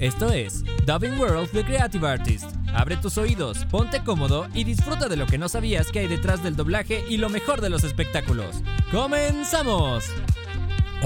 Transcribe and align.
Esto 0.00 0.32
es 0.32 0.64
Dubbing 0.86 1.18
World 1.20 1.50
The 1.52 1.64
Creative 1.64 2.06
Artist. 2.06 2.50
Abre 2.74 2.96
tus 2.96 3.16
oídos, 3.16 3.64
ponte 3.66 4.02
cómodo 4.02 4.48
y 4.52 4.64
disfruta 4.64 5.08
de 5.08 5.16
lo 5.16 5.26
que 5.26 5.38
no 5.38 5.48
sabías 5.48 5.92
que 5.92 6.00
hay 6.00 6.08
detrás 6.08 6.42
del 6.42 6.56
doblaje 6.56 7.04
y 7.08 7.16
lo 7.16 7.28
mejor 7.28 7.60
de 7.60 7.70
los 7.70 7.84
espectáculos. 7.84 8.56
¡Comenzamos! 8.90 10.04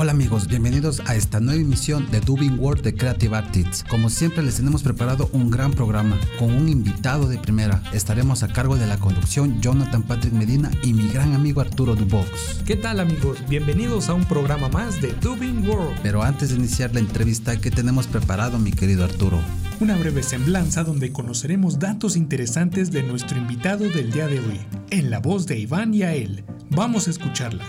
Hola 0.01 0.13
amigos, 0.13 0.47
bienvenidos 0.47 1.03
a 1.07 1.17
esta 1.17 1.41
nueva 1.41 1.61
emisión 1.61 2.09
de 2.13 2.21
Dubbing 2.21 2.61
World 2.61 2.85
de 2.85 2.95
Creative 2.95 3.37
Artists. 3.37 3.85
Como 3.91 4.11
siempre 4.11 4.45
les 4.45 4.55
tenemos 4.55 4.85
preparado 4.85 5.29
un 5.33 5.51
gran 5.51 5.73
programa 5.73 6.17
con 6.39 6.55
un 6.55 6.69
invitado 6.69 7.29
de 7.29 7.37
primera. 7.37 7.83
Estaremos 7.93 8.45
a 8.45 8.53
cargo 8.53 8.77
de 8.77 8.87
la 8.87 8.99
conducción 8.99 9.61
Jonathan 9.61 10.05
Patrick 10.05 10.33
Medina 10.33 10.71
y 10.85 10.93
mi 10.93 11.09
gran 11.09 11.35
amigo 11.35 11.61
Arturo 11.61 11.97
Dubox. 11.97 12.63
¿Qué 12.65 12.77
tal 12.77 13.01
amigos? 13.01 13.39
Bienvenidos 13.49 14.09
a 14.09 14.15
un 14.15 14.25
programa 14.25 14.69
más 14.69 15.03
de 15.03 15.15
Dubbing 15.15 15.69
World. 15.69 15.99
Pero 16.05 16.23
antes 16.23 16.51
de 16.51 16.55
iniciar 16.59 16.95
la 16.95 17.01
entrevista, 17.01 17.61
¿qué 17.61 17.73
tenemos 17.73 18.07
preparado 18.07 18.57
mi 18.61 18.71
querido 18.71 19.03
Arturo? 19.03 19.41
Una 19.81 19.97
breve 19.97 20.23
semblanza 20.23 20.85
donde 20.85 21.11
conoceremos 21.11 21.81
datos 21.81 22.15
interesantes 22.15 22.93
de 22.93 23.03
nuestro 23.03 23.37
invitado 23.37 23.89
del 23.89 24.13
día 24.13 24.29
de 24.29 24.39
hoy, 24.39 24.61
en 24.91 25.11
la 25.11 25.19
voz 25.19 25.47
de 25.47 25.59
Iván 25.59 25.93
y 25.93 26.05
a 26.05 26.15
él. 26.15 26.45
Vamos 26.71 27.09
a 27.09 27.11
escucharla. 27.11 27.65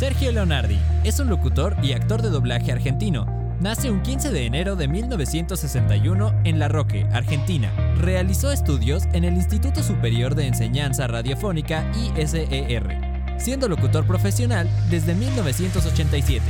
Sergio 0.00 0.32
Leonardi 0.32 0.78
es 1.04 1.20
un 1.20 1.28
locutor 1.28 1.76
y 1.82 1.92
actor 1.92 2.22
de 2.22 2.30
doblaje 2.30 2.72
argentino. 2.72 3.26
Nace 3.60 3.90
un 3.90 4.00
15 4.00 4.30
de 4.30 4.46
enero 4.46 4.74
de 4.74 4.88
1961 4.88 6.40
en 6.44 6.58
La 6.58 6.68
Roque, 6.68 7.06
Argentina. 7.12 7.70
Realizó 7.98 8.50
estudios 8.50 9.04
en 9.12 9.24
el 9.24 9.34
Instituto 9.34 9.82
Superior 9.82 10.34
de 10.34 10.46
Enseñanza 10.46 11.06
Radiofónica 11.06 11.84
ISER, 12.16 12.98
siendo 13.36 13.68
locutor 13.68 14.06
profesional 14.06 14.70
desde 14.88 15.14
1987. 15.14 16.46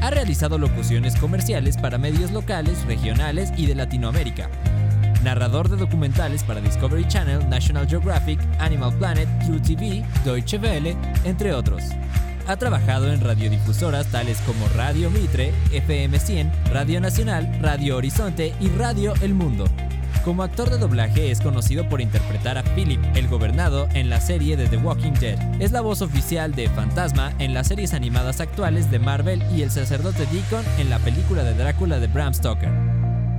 Ha 0.00 0.08
realizado 0.08 0.56
locuciones 0.56 1.14
comerciales 1.16 1.76
para 1.76 1.98
medios 1.98 2.30
locales, 2.30 2.86
regionales 2.86 3.52
y 3.58 3.66
de 3.66 3.74
Latinoamérica. 3.74 4.48
Narrador 5.22 5.68
de 5.68 5.76
documentales 5.76 6.42
para 6.42 6.62
Discovery 6.62 7.06
Channel, 7.06 7.50
National 7.50 7.86
Geographic, 7.86 8.40
Animal 8.58 8.94
Planet, 8.96 9.28
QTV, 9.46 10.24
Deutsche 10.24 10.56
Welle, 10.56 10.96
entre 11.24 11.52
otros. 11.52 11.82
Ha 12.48 12.56
trabajado 12.56 13.12
en 13.12 13.20
radiodifusoras 13.20 14.06
tales 14.06 14.40
como 14.46 14.66
Radio 14.74 15.10
Mitre, 15.10 15.52
FM 15.70 16.18
100, 16.18 16.50
Radio 16.72 16.98
Nacional, 16.98 17.46
Radio 17.60 17.98
Horizonte 17.98 18.54
y 18.58 18.70
Radio 18.70 19.12
El 19.20 19.34
Mundo. 19.34 19.66
Como 20.24 20.42
actor 20.42 20.70
de 20.70 20.78
doblaje 20.78 21.30
es 21.30 21.42
conocido 21.42 21.86
por 21.90 22.00
interpretar 22.00 22.56
a 22.56 22.62
Philip 22.62 23.04
el 23.14 23.28
Gobernado 23.28 23.86
en 23.92 24.08
la 24.08 24.22
serie 24.22 24.56
de 24.56 24.66
The 24.66 24.78
Walking 24.78 25.12
Dead. 25.20 25.38
Es 25.60 25.72
la 25.72 25.82
voz 25.82 26.00
oficial 26.00 26.54
de 26.54 26.70
Fantasma 26.70 27.34
en 27.38 27.52
las 27.52 27.68
series 27.68 27.92
animadas 27.92 28.40
actuales 28.40 28.90
de 28.90 28.98
Marvel 28.98 29.42
y 29.54 29.60
el 29.60 29.70
sacerdote 29.70 30.24
Deacon 30.32 30.64
en 30.78 30.88
la 30.88 30.98
película 31.00 31.44
de 31.44 31.52
Drácula 31.52 32.00
de 32.00 32.06
Bram 32.06 32.32
Stoker. 32.32 32.70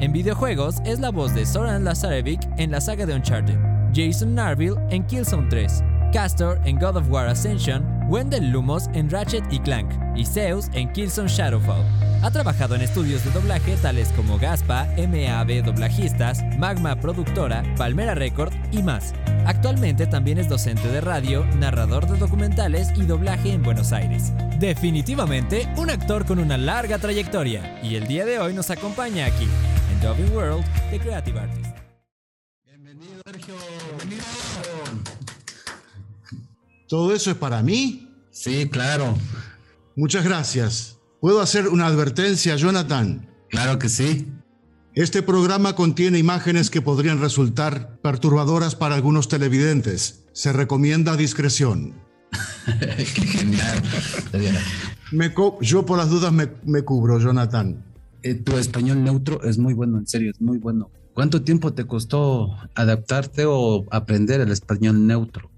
En 0.02 0.12
videojuegos 0.12 0.76
es 0.86 1.00
la 1.00 1.10
voz 1.10 1.34
de 1.34 1.48
Soran 1.48 1.84
Lazarevic 1.84 2.42
en 2.58 2.70
la 2.70 2.80
saga 2.80 3.08
de 3.08 3.16
Uncharted, 3.16 3.58
Jason 3.92 4.36
Narville 4.36 4.78
en 4.92 5.04
Killzone 5.08 5.50
3, 5.50 5.84
Castor 6.14 6.62
en 6.64 6.78
God 6.78 6.98
of 6.98 7.10
War 7.10 7.28
Ascension 7.28 7.99
Wendell 8.10 8.50
Lumos 8.50 8.90
en 8.94 9.08
Ratchet 9.08 9.44
y 9.52 9.60
Clank 9.60 9.88
y 10.16 10.26
Zeus 10.26 10.68
en 10.74 10.92
Killzone 10.92 11.30
Shadowfall. 11.30 11.86
Ha 12.24 12.32
trabajado 12.32 12.74
en 12.74 12.82
estudios 12.82 13.24
de 13.24 13.30
doblaje 13.30 13.78
tales 13.78 14.10
como 14.16 14.40
Gaspa, 14.40 14.88
MAB 14.98 15.64
Doblajistas, 15.64 16.44
Magma 16.58 16.96
Productora, 17.00 17.64
Palmera 17.78 18.16
Record 18.16 18.52
y 18.72 18.82
más. 18.82 19.14
Actualmente 19.46 20.08
también 20.08 20.40
es 20.40 20.50
docente 20.50 20.88
de 20.88 21.02
radio, 21.02 21.46
narrador 21.60 22.08
de 22.08 22.18
documentales 22.18 22.90
y 22.98 23.04
doblaje 23.04 23.54
en 23.54 23.62
Buenos 23.62 23.94
Aires. 23.94 24.34
Definitivamente 24.60 25.72
un 25.78 25.92
actor 25.92 26.26
con 26.26 26.40
una 26.40 26.58
larga 26.58 26.98
trayectoria 26.98 27.80
y 27.84 27.96
el 27.96 28.08
día 28.08 28.26
de 28.26 28.40
hoy 28.40 28.56
nos 28.56 28.72
acompaña 28.72 29.28
aquí 29.28 29.48
en 29.94 30.02
Dubbing 30.02 30.36
World 30.36 30.66
The 30.90 31.00
Creative 31.00 31.40
Artist. 31.40 31.69
¿Todo 36.90 37.14
eso 37.14 37.30
es 37.30 37.38
para 37.38 37.62
mí? 37.62 38.10
Sí, 38.32 38.68
claro. 38.68 39.16
Muchas 39.96 40.26
gracias. 40.26 40.98
¿Puedo 41.22 41.40
hacer 41.40 41.68
una 41.68 41.86
advertencia, 41.86 42.56
Jonathan? 42.56 43.30
Claro 43.52 43.78
que 43.78 43.90
sí. 43.90 44.28
Este 44.96 45.22
programa 45.22 45.76
contiene 45.76 46.18
imágenes 46.18 46.72
que 46.72 46.82
podrían 46.82 47.22
resultar 47.22 48.00
perturbadoras 48.02 48.74
para 48.74 48.96
algunos 48.96 49.28
televidentes. 49.28 50.26
Se 50.34 50.52
recomienda 50.52 51.16
discreción. 51.16 51.94
Qué 52.66 53.06
genial. 53.06 53.84
Me 55.12 55.32
yo 55.62 55.86
por 55.86 56.00
las 56.00 56.10
dudas 56.10 56.34
me, 56.34 56.50
me 56.66 56.82
cubro, 56.82 57.20
Jonathan. 57.20 57.86
Eh, 58.24 58.34
tu 58.34 58.58
español 58.58 59.04
neutro 59.04 59.44
es 59.44 59.60
muy 59.60 59.76
bueno, 59.76 60.00
en 60.00 60.08
serio, 60.08 60.32
es 60.32 60.42
muy 60.42 60.58
bueno. 60.58 60.90
¿Cuánto 61.14 61.44
tiempo 61.44 61.72
te 61.74 61.86
costó 61.86 62.56
adaptarte 62.74 63.46
o 63.46 63.86
aprender 63.92 64.42
el 64.42 64.52
español 64.52 65.06
neutro? 65.06 65.52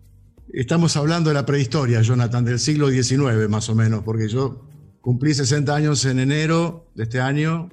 Estamos 0.54 0.98
hablando 0.98 1.30
de 1.30 1.36
la 1.36 1.46
prehistoria, 1.46 2.02
Jonathan, 2.02 2.44
del 2.44 2.60
siglo 2.60 2.90
XIX 2.90 3.48
más 3.48 3.70
o 3.70 3.76
menos, 3.76 4.04
porque 4.04 4.28
yo 4.28 4.68
cumplí 5.00 5.34
60 5.34 5.74
años 5.74 6.04
en 6.04 6.20
enero 6.20 6.92
de 6.94 7.04
este 7.04 7.22
año 7.22 7.70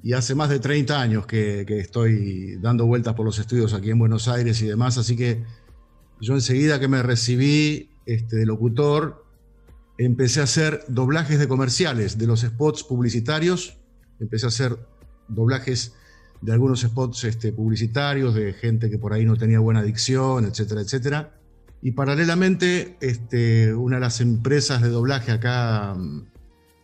y 0.00 0.12
hace 0.12 0.36
más 0.36 0.48
de 0.48 0.60
30 0.60 1.00
años 1.00 1.26
que, 1.26 1.66
estoy 1.80 2.56
dando 2.60 2.86
vueltas 2.86 3.14
por 3.14 3.26
los 3.26 3.40
estudios 3.40 3.74
aquí 3.74 3.90
en 3.90 3.98
Buenos 3.98 4.28
Aires 4.28 4.62
y 4.62 4.66
demás, 4.66 4.96
así 4.96 5.16
que 5.16 5.42
yo 6.20 6.34
enseguida 6.34 6.78
que 6.78 6.86
me 6.86 7.02
recibí 7.02 7.90
este, 8.06 8.36
de 8.36 8.46
locutor, 8.46 9.26
empecé 9.98 10.40
a 10.40 10.44
hacer 10.44 10.84
doblajes 10.86 11.40
de 11.40 11.48
comerciales 11.48 12.16
de 12.16 12.28
los 12.28 12.42
spots 12.42 12.84
publicitarios, 12.84 13.76
empecé 14.20 14.46
a 14.46 14.50
hacer 14.50 14.78
doblajes 15.26 15.94
de 16.42 16.52
algunos 16.52 16.82
spots 16.82 17.24
este, 17.24 17.52
publicitarios, 17.52 18.36
de 18.36 18.52
gente 18.52 18.88
que 18.88 18.98
por 18.98 19.12
ahí 19.12 19.24
no 19.24 19.36
tenía 19.36 19.58
buena 19.58 19.82
dicción, 19.82 20.44
etcétera, 20.44 20.82
etcétera. 20.82 21.41
Y 21.82 21.92
paralelamente, 21.92 22.96
este, 23.00 23.74
una 23.74 23.96
de 23.96 24.02
las 24.02 24.20
empresas 24.20 24.80
de 24.82 24.88
doblaje 24.88 25.32
acá, 25.32 25.96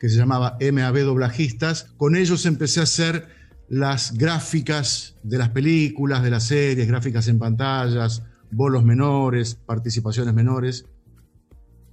que 0.00 0.08
se 0.08 0.16
llamaba 0.16 0.58
MAB 0.60 1.04
Doblajistas, 1.04 1.92
con 1.96 2.16
ellos 2.16 2.44
empecé 2.46 2.80
a 2.80 2.82
hacer 2.82 3.28
las 3.68 4.18
gráficas 4.18 5.16
de 5.22 5.38
las 5.38 5.50
películas, 5.50 6.24
de 6.24 6.30
las 6.30 6.44
series, 6.44 6.88
gráficas 6.88 7.28
en 7.28 7.38
pantallas, 7.38 8.24
bolos 8.50 8.84
menores, 8.84 9.54
participaciones 9.54 10.34
menores. 10.34 10.86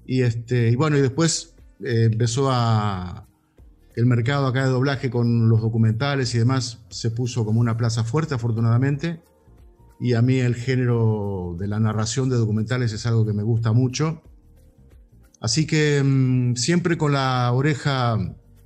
Y, 0.07 0.21
este, 0.21 0.69
y 0.69 0.75
bueno, 0.75 0.97
y 0.97 1.01
después 1.01 1.53
eh, 1.83 2.09
empezó 2.11 2.49
a... 2.51 3.27
El 3.95 4.07
mercado 4.07 4.47
acá 4.47 4.65
de 4.65 4.71
doblaje 4.71 5.09
con 5.09 5.47
los 5.47 5.61
documentales 5.61 6.35
y 6.35 6.39
demás 6.39 6.79
se 6.89 7.11
puso 7.11 7.45
como 7.45 7.61
una 7.61 7.77
plaza 7.77 8.03
fuerte, 8.03 8.33
afortunadamente 8.33 9.21
y 9.99 10.13
a 10.13 10.21
mí 10.21 10.39
el 10.39 10.55
género 10.55 11.55
de 11.57 11.67
la 11.67 11.79
narración 11.79 12.29
de 12.29 12.37
documentales 12.37 12.93
es 12.93 13.05
algo 13.05 13.25
que 13.25 13.33
me 13.33 13.43
gusta 13.43 13.71
mucho. 13.71 14.21
Así 15.39 15.65
que 15.67 16.01
mm, 16.03 16.55
siempre 16.55 16.97
con 16.97 17.13
la 17.13 17.51
oreja, 17.51 18.17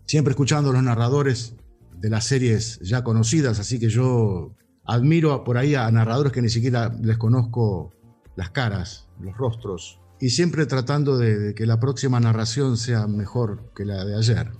siempre 0.05 0.31
escuchando 0.31 0.69
a 0.69 0.73
los 0.73 0.83
narradores 0.83 1.55
de 1.97 2.09
las 2.09 2.25
series 2.25 2.79
ya 2.81 3.03
conocidas, 3.03 3.59
así 3.59 3.79
que 3.79 3.89
yo 3.89 4.55
admiro 4.85 5.43
por 5.43 5.57
ahí 5.57 5.75
a 5.75 5.91
narradores 5.91 6.31
que 6.31 6.41
ni 6.41 6.49
siquiera 6.49 6.95
les 7.01 7.17
conozco 7.17 7.91
las 8.35 8.51
caras, 8.51 9.09
los 9.19 9.35
rostros, 9.35 9.99
y 10.21 10.29
siempre 10.29 10.65
tratando 10.65 11.17
de 11.17 11.53
que 11.53 11.65
la 11.65 11.79
próxima 11.79 12.19
narración 12.19 12.77
sea 12.77 13.07
mejor 13.07 13.71
que 13.75 13.85
la 13.85 14.05
de 14.05 14.17
ayer. 14.17 14.51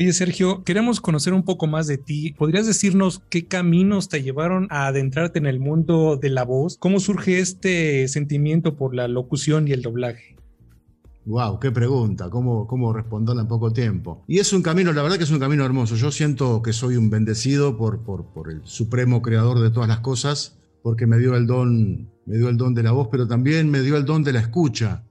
Oye, 0.00 0.12
Sergio, 0.12 0.62
queremos 0.62 1.00
conocer 1.00 1.32
un 1.32 1.42
poco 1.42 1.66
más 1.66 1.88
de 1.88 1.98
ti. 1.98 2.32
¿Podrías 2.38 2.68
decirnos 2.68 3.20
qué 3.30 3.48
caminos 3.48 4.08
te 4.08 4.22
llevaron 4.22 4.68
a 4.70 4.86
adentrarte 4.86 5.40
en 5.40 5.46
el 5.46 5.58
mundo 5.58 6.16
de 6.16 6.30
la 6.30 6.44
voz? 6.44 6.76
¿Cómo 6.78 7.00
surge 7.00 7.40
este 7.40 8.06
sentimiento 8.06 8.76
por 8.76 8.94
la 8.94 9.08
locución 9.08 9.66
y 9.66 9.72
el 9.72 9.82
doblaje? 9.82 10.36
Wow, 11.24 11.58
qué 11.58 11.72
pregunta, 11.72 12.30
cómo, 12.30 12.68
cómo 12.68 12.92
responderla 12.92 13.42
en 13.42 13.48
poco 13.48 13.72
tiempo. 13.72 14.22
Y 14.28 14.38
es 14.38 14.52
un 14.52 14.62
camino, 14.62 14.92
la 14.92 15.02
verdad 15.02 15.18
que 15.18 15.24
es 15.24 15.32
un 15.32 15.40
camino 15.40 15.64
hermoso. 15.64 15.96
Yo 15.96 16.12
siento 16.12 16.62
que 16.62 16.72
soy 16.72 16.94
un 16.94 17.10
bendecido 17.10 17.76
por, 17.76 18.04
por, 18.04 18.26
por 18.26 18.52
el 18.52 18.60
supremo 18.62 19.20
creador 19.20 19.58
de 19.58 19.72
todas 19.72 19.88
las 19.88 19.98
cosas, 19.98 20.60
porque 20.84 21.08
me 21.08 21.18
dio 21.18 21.34
el 21.34 21.48
don, 21.48 22.08
me 22.24 22.36
dio 22.36 22.48
el 22.50 22.56
don 22.56 22.72
de 22.72 22.84
la 22.84 22.92
voz, 22.92 23.08
pero 23.10 23.26
también 23.26 23.68
me 23.68 23.80
dio 23.80 23.96
el 23.96 24.04
don 24.04 24.22
de 24.22 24.32
la 24.32 24.38
escucha, 24.38 25.02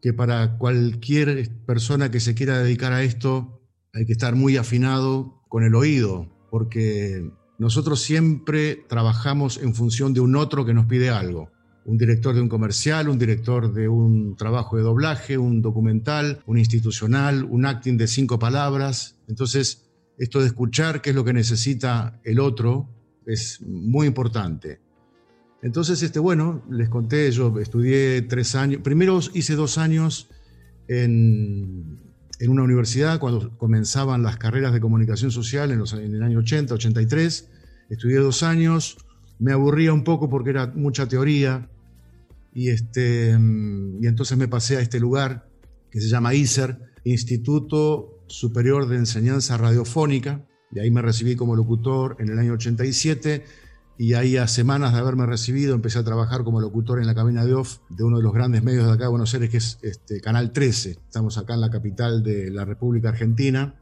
que 0.00 0.14
para 0.14 0.56
cualquier 0.56 1.50
persona 1.66 2.10
que 2.10 2.20
se 2.20 2.34
quiera 2.34 2.58
dedicar 2.58 2.94
a 2.94 3.02
esto 3.02 3.59
hay 3.92 4.06
que 4.06 4.12
estar 4.12 4.34
muy 4.34 4.56
afinado 4.56 5.40
con 5.48 5.64
el 5.64 5.74
oído, 5.74 6.28
porque 6.50 7.28
nosotros 7.58 8.00
siempre 8.00 8.76
trabajamos 8.88 9.58
en 9.58 9.74
función 9.74 10.14
de 10.14 10.20
un 10.20 10.36
otro 10.36 10.64
que 10.64 10.74
nos 10.74 10.86
pide 10.86 11.10
algo. 11.10 11.50
Un 11.84 11.98
director 11.98 12.34
de 12.34 12.40
un 12.40 12.48
comercial, 12.48 13.08
un 13.08 13.18
director 13.18 13.72
de 13.72 13.88
un 13.88 14.36
trabajo 14.36 14.76
de 14.76 14.82
doblaje, 14.82 15.38
un 15.38 15.60
documental, 15.60 16.42
un 16.46 16.58
institucional, 16.58 17.44
un 17.44 17.66
acting 17.66 17.96
de 17.96 18.06
cinco 18.06 18.38
palabras. 18.38 19.18
Entonces, 19.28 19.90
esto 20.18 20.40
de 20.40 20.46
escuchar 20.46 21.00
qué 21.00 21.10
es 21.10 21.16
lo 21.16 21.24
que 21.24 21.32
necesita 21.32 22.20
el 22.24 22.38
otro 22.38 22.88
es 23.26 23.60
muy 23.62 24.06
importante. 24.06 24.80
Entonces, 25.62 26.02
este, 26.02 26.18
bueno, 26.18 26.62
les 26.70 26.88
conté, 26.88 27.30
yo 27.32 27.58
estudié 27.58 28.22
tres 28.22 28.54
años, 28.54 28.80
primero 28.82 29.18
hice 29.34 29.54
dos 29.54 29.76
años 29.78 30.28
en 30.88 32.09
en 32.40 32.50
una 32.50 32.62
universidad 32.62 33.20
cuando 33.20 33.56
comenzaban 33.58 34.22
las 34.22 34.38
carreras 34.38 34.72
de 34.72 34.80
comunicación 34.80 35.30
social 35.30 35.70
en, 35.70 35.78
los, 35.78 35.92
en 35.92 36.14
el 36.14 36.22
año 36.22 36.38
80, 36.38 36.74
83. 36.74 37.48
Estudié 37.90 38.16
dos 38.16 38.42
años, 38.42 38.96
me 39.38 39.52
aburría 39.52 39.92
un 39.92 40.04
poco 40.04 40.30
porque 40.30 40.50
era 40.50 40.66
mucha 40.68 41.06
teoría 41.06 41.68
y, 42.54 42.70
este, 42.70 43.30
y 43.30 44.06
entonces 44.06 44.38
me 44.38 44.48
pasé 44.48 44.78
a 44.78 44.80
este 44.80 44.98
lugar 44.98 45.48
que 45.90 46.00
se 46.00 46.08
llama 46.08 46.34
ISER, 46.34 46.78
Instituto 47.04 48.24
Superior 48.26 48.88
de 48.88 48.96
Enseñanza 48.96 49.56
Radiofónica, 49.58 50.46
y 50.72 50.78
ahí 50.78 50.90
me 50.90 51.02
recibí 51.02 51.36
como 51.36 51.56
locutor 51.56 52.16
en 52.20 52.30
el 52.30 52.38
año 52.38 52.54
87 52.54 53.44
y 54.00 54.14
ahí 54.14 54.38
a 54.38 54.48
semanas 54.48 54.94
de 54.94 54.98
haberme 54.98 55.26
recibido 55.26 55.74
empecé 55.74 55.98
a 55.98 56.04
trabajar 56.04 56.42
como 56.42 56.58
locutor 56.58 57.00
en 57.00 57.06
la 57.06 57.14
cabina 57.14 57.44
de 57.44 57.52
off 57.52 57.80
de 57.90 58.02
uno 58.02 58.16
de 58.16 58.22
los 58.22 58.32
grandes 58.32 58.62
medios 58.62 58.86
de 58.86 58.92
acá 58.92 59.04
de 59.04 59.10
Buenos 59.10 59.34
Aires, 59.34 59.50
que 59.50 59.58
es 59.58 59.78
este, 59.82 60.22
Canal 60.22 60.52
13. 60.54 60.92
Estamos 60.92 61.36
acá 61.36 61.52
en 61.52 61.60
la 61.60 61.68
capital 61.68 62.22
de 62.22 62.50
la 62.50 62.64
República 62.64 63.10
Argentina. 63.10 63.74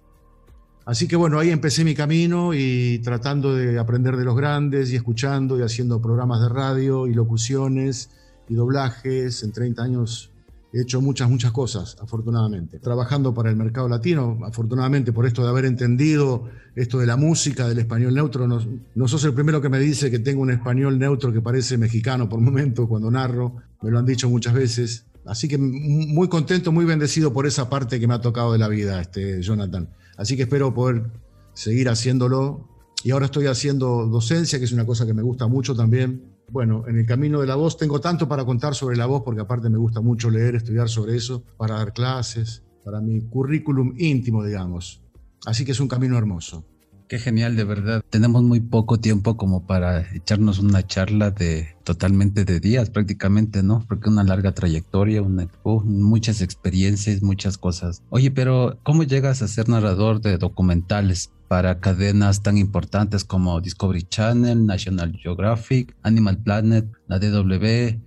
Así 0.85 1.06
que 1.06 1.15
bueno, 1.15 1.38
ahí 1.38 1.50
empecé 1.50 1.85
mi 1.85 1.94
camino 1.94 2.53
y 2.53 2.99
tratando 3.05 3.55
de 3.55 3.79
aprender 3.79 4.17
de 4.17 4.25
los 4.25 4.35
grandes 4.37 4.91
y 4.91 4.97
escuchando 4.97 5.56
y 5.56 5.62
haciendo 5.62 6.03
programas 6.03 6.41
de 6.41 6.49
radio 6.49 7.06
y 7.06 7.14
locuciones 7.14 8.11
y 8.49 8.55
doblajes. 8.55 9.44
En 9.44 9.53
30 9.53 9.85
años 9.85 10.32
He 10.70 10.82
hecho 10.82 11.00
muchas, 11.00 11.31
muchas 11.31 11.50
cosas, 11.50 11.97
afortunadamente. 12.00 12.79
Trabajando 12.79 13.32
para 13.32 13.49
el 13.49 13.56
mercado 13.56 13.88
latino, 13.88 14.38
afortunadamente 14.44 15.12
por 15.15 15.25
esto 15.25 15.43
de 15.43 15.49
haber 15.49 15.65
entendido 15.65 16.44
esto 16.76 16.99
de 16.99 17.06
la 17.06 17.17
música, 17.17 17.67
del 17.67 17.79
español 17.79 18.15
neutro. 18.15 18.47
No, 18.47 18.61
no 18.94 19.09
sos 19.09 19.25
el 19.25 19.32
primero 19.32 19.62
que 19.62 19.70
me 19.70 19.79
dice 19.79 20.11
que 20.11 20.19
tengo 20.19 20.43
un 20.43 20.50
español 20.50 20.99
neutro 20.99 21.32
que 21.32 21.41
parece 21.41 21.79
mexicano 21.79 22.29
por 22.29 22.41
momento 22.41 22.87
cuando 22.87 23.11
narro. 23.11 23.56
Me 23.81 23.91
lo 23.91 23.99
han 23.99 24.05
dicho 24.05 24.29
muchas 24.29 24.53
veces. 24.53 25.06
Así 25.25 25.49
que 25.49 25.56
muy 25.56 26.29
contento, 26.29 26.71
muy 26.71 26.85
bendecido 26.85 27.32
por 27.32 27.47
esa 27.47 27.71
parte 27.71 27.99
que 27.99 28.06
me 28.06 28.14
ha 28.14 28.21
tocado 28.21 28.53
de 28.53 28.59
la 28.59 28.69
vida, 28.69 29.00
este, 29.00 29.41
Jonathan. 29.43 29.88
Así 30.19 30.37
que 30.37 30.43
espero 30.43 30.75
poder 30.75 31.11
seguir 31.55 31.88
haciéndolo. 31.88 32.69
Y 33.05 33.12
ahora 33.12 33.26
estoy 33.26 33.47
haciendo 33.47 34.06
docencia, 34.06 34.59
que 34.59 34.67
es 34.67 34.73
una 34.73 34.85
cosa 34.85 35.06
que 35.06 35.14
me 35.14 35.23
gusta 35.23 35.47
mucho 35.47 35.75
también 35.75 36.38
bueno, 36.50 36.85
en 36.89 36.99
el 36.99 37.06
camino 37.06 37.41
de 37.41 37.47
la 37.47 37.55
voz 37.55 37.77
tengo 37.77 38.00
tanto 38.00 38.29
para 38.29 38.45
contar 38.45 38.75
sobre 38.75 38.97
la 38.97 39.06
voz, 39.06 39.23
porque 39.25 39.41
aparte 39.41 39.69
me 39.69 39.79
gusta 39.79 40.00
mucho 40.00 40.31
leer, 40.31 40.55
estudiar 40.55 40.89
sobre 40.89 41.17
eso, 41.17 41.43
para 41.56 41.77
dar 41.77 41.93
clases, 41.93 42.62
para 42.85 43.00
mi 43.00 43.21
currículum 43.21 43.95
íntimo, 43.99 44.45
digamos. 44.45 45.03
Así 45.47 45.65
que 45.65 45.73
es 45.73 45.81
un 45.81 45.89
camino 45.89 46.17
hermoso. 46.17 46.65
Qué 47.09 47.19
genial, 47.19 47.56
de 47.56 47.65
verdad. 47.65 48.05
Tenemos 48.11 48.43
muy 48.43 48.61
poco 48.61 49.00
tiempo 49.00 49.39
como 49.39 49.67
para 49.67 50.15
echarnos 50.15 50.59
una 50.59 50.87
charla 50.87 51.31
de 51.31 51.75
totalmente 51.83 52.45
de 52.45 52.61
días, 52.61 52.91
prácticamente, 52.91 53.62
¿no? 53.62 53.83
Porque 53.89 54.11
una 54.11 54.25
larga 54.25 54.53
trayectoria, 54.53 55.23
muchas 55.23 56.43
experiencias, 56.43 57.23
muchas 57.23 57.56
cosas. 57.56 58.03
Oye, 58.11 58.31
pero 58.31 58.79
¿cómo 58.83 59.05
llegas 59.05 59.41
a 59.41 59.49
ser 59.49 59.71
narrador 59.71 60.21
de 60.21 60.37
documentales? 60.37 61.31
Para 61.49 61.81
cadenas 61.81 62.43
tan 62.43 62.59
importantes 62.59 63.25
como 63.25 63.61
Discovery 63.61 64.03
Channel, 64.03 64.67
National 64.67 65.17
Geographic, 65.17 65.97
Animal 66.03 66.43
Planet, 66.43 66.87
la 67.06 67.19
DW. 67.19 67.99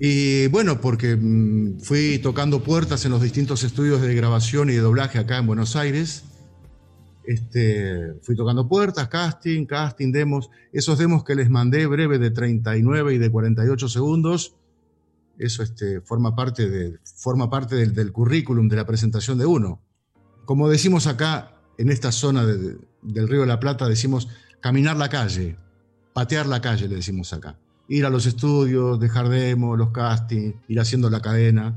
Y 0.00 0.48
bueno, 0.48 0.80
porque 0.80 1.16
mm, 1.16 1.80
fui 1.80 2.18
tocando 2.18 2.62
puertas 2.62 3.04
en 3.04 3.12
los 3.12 3.22
distintos 3.22 3.62
estudios 3.62 4.02
de 4.02 4.14
grabación 4.14 4.68
y 4.68 4.74
de 4.74 4.80
doblaje 4.80 5.18
acá 5.18 5.38
en 5.38 5.46
Buenos 5.46 5.76
Aires. 5.76 6.24
Este, 7.24 8.14
fui 8.22 8.34
tocando 8.34 8.68
puertas, 8.68 9.08
casting, 9.08 9.64
casting, 9.64 10.12
demos. 10.12 10.50
Esos 10.72 10.98
demos 10.98 11.24
que 11.24 11.34
les 11.34 11.50
mandé 11.50 11.86
breve 11.86 12.18
de 12.18 12.30
39 12.30 13.14
y 13.14 13.18
de 13.18 13.30
48 13.30 13.88
segundos, 13.88 14.56
eso 15.38 15.62
este, 15.62 16.00
forma 16.00 16.34
parte, 16.34 16.68
de, 16.68 16.98
forma 17.04 17.48
parte 17.48 17.76
del, 17.76 17.92
del 17.92 18.12
currículum 18.12 18.68
de 18.68 18.76
la 18.76 18.86
presentación 18.86 19.38
de 19.38 19.46
uno. 19.46 19.82
Como 20.44 20.68
decimos 20.68 21.06
acá, 21.06 21.57
en 21.78 21.90
esta 21.90 22.12
zona 22.12 22.44
del 22.44 23.28
Río 23.28 23.42
de 23.42 23.46
la 23.46 23.60
Plata 23.60 23.88
decimos 23.88 24.28
caminar 24.60 24.96
la 24.96 25.08
calle, 25.08 25.56
patear 26.12 26.46
la 26.46 26.60
calle, 26.60 26.88
le 26.88 26.96
decimos 26.96 27.32
acá. 27.32 27.56
Ir 27.88 28.04
a 28.04 28.10
los 28.10 28.26
estudios, 28.26 29.00
dejar 29.00 29.28
demos, 29.28 29.78
los 29.78 29.90
castings, 29.92 30.56
ir 30.66 30.80
haciendo 30.80 31.08
la 31.08 31.20
cadena. 31.20 31.74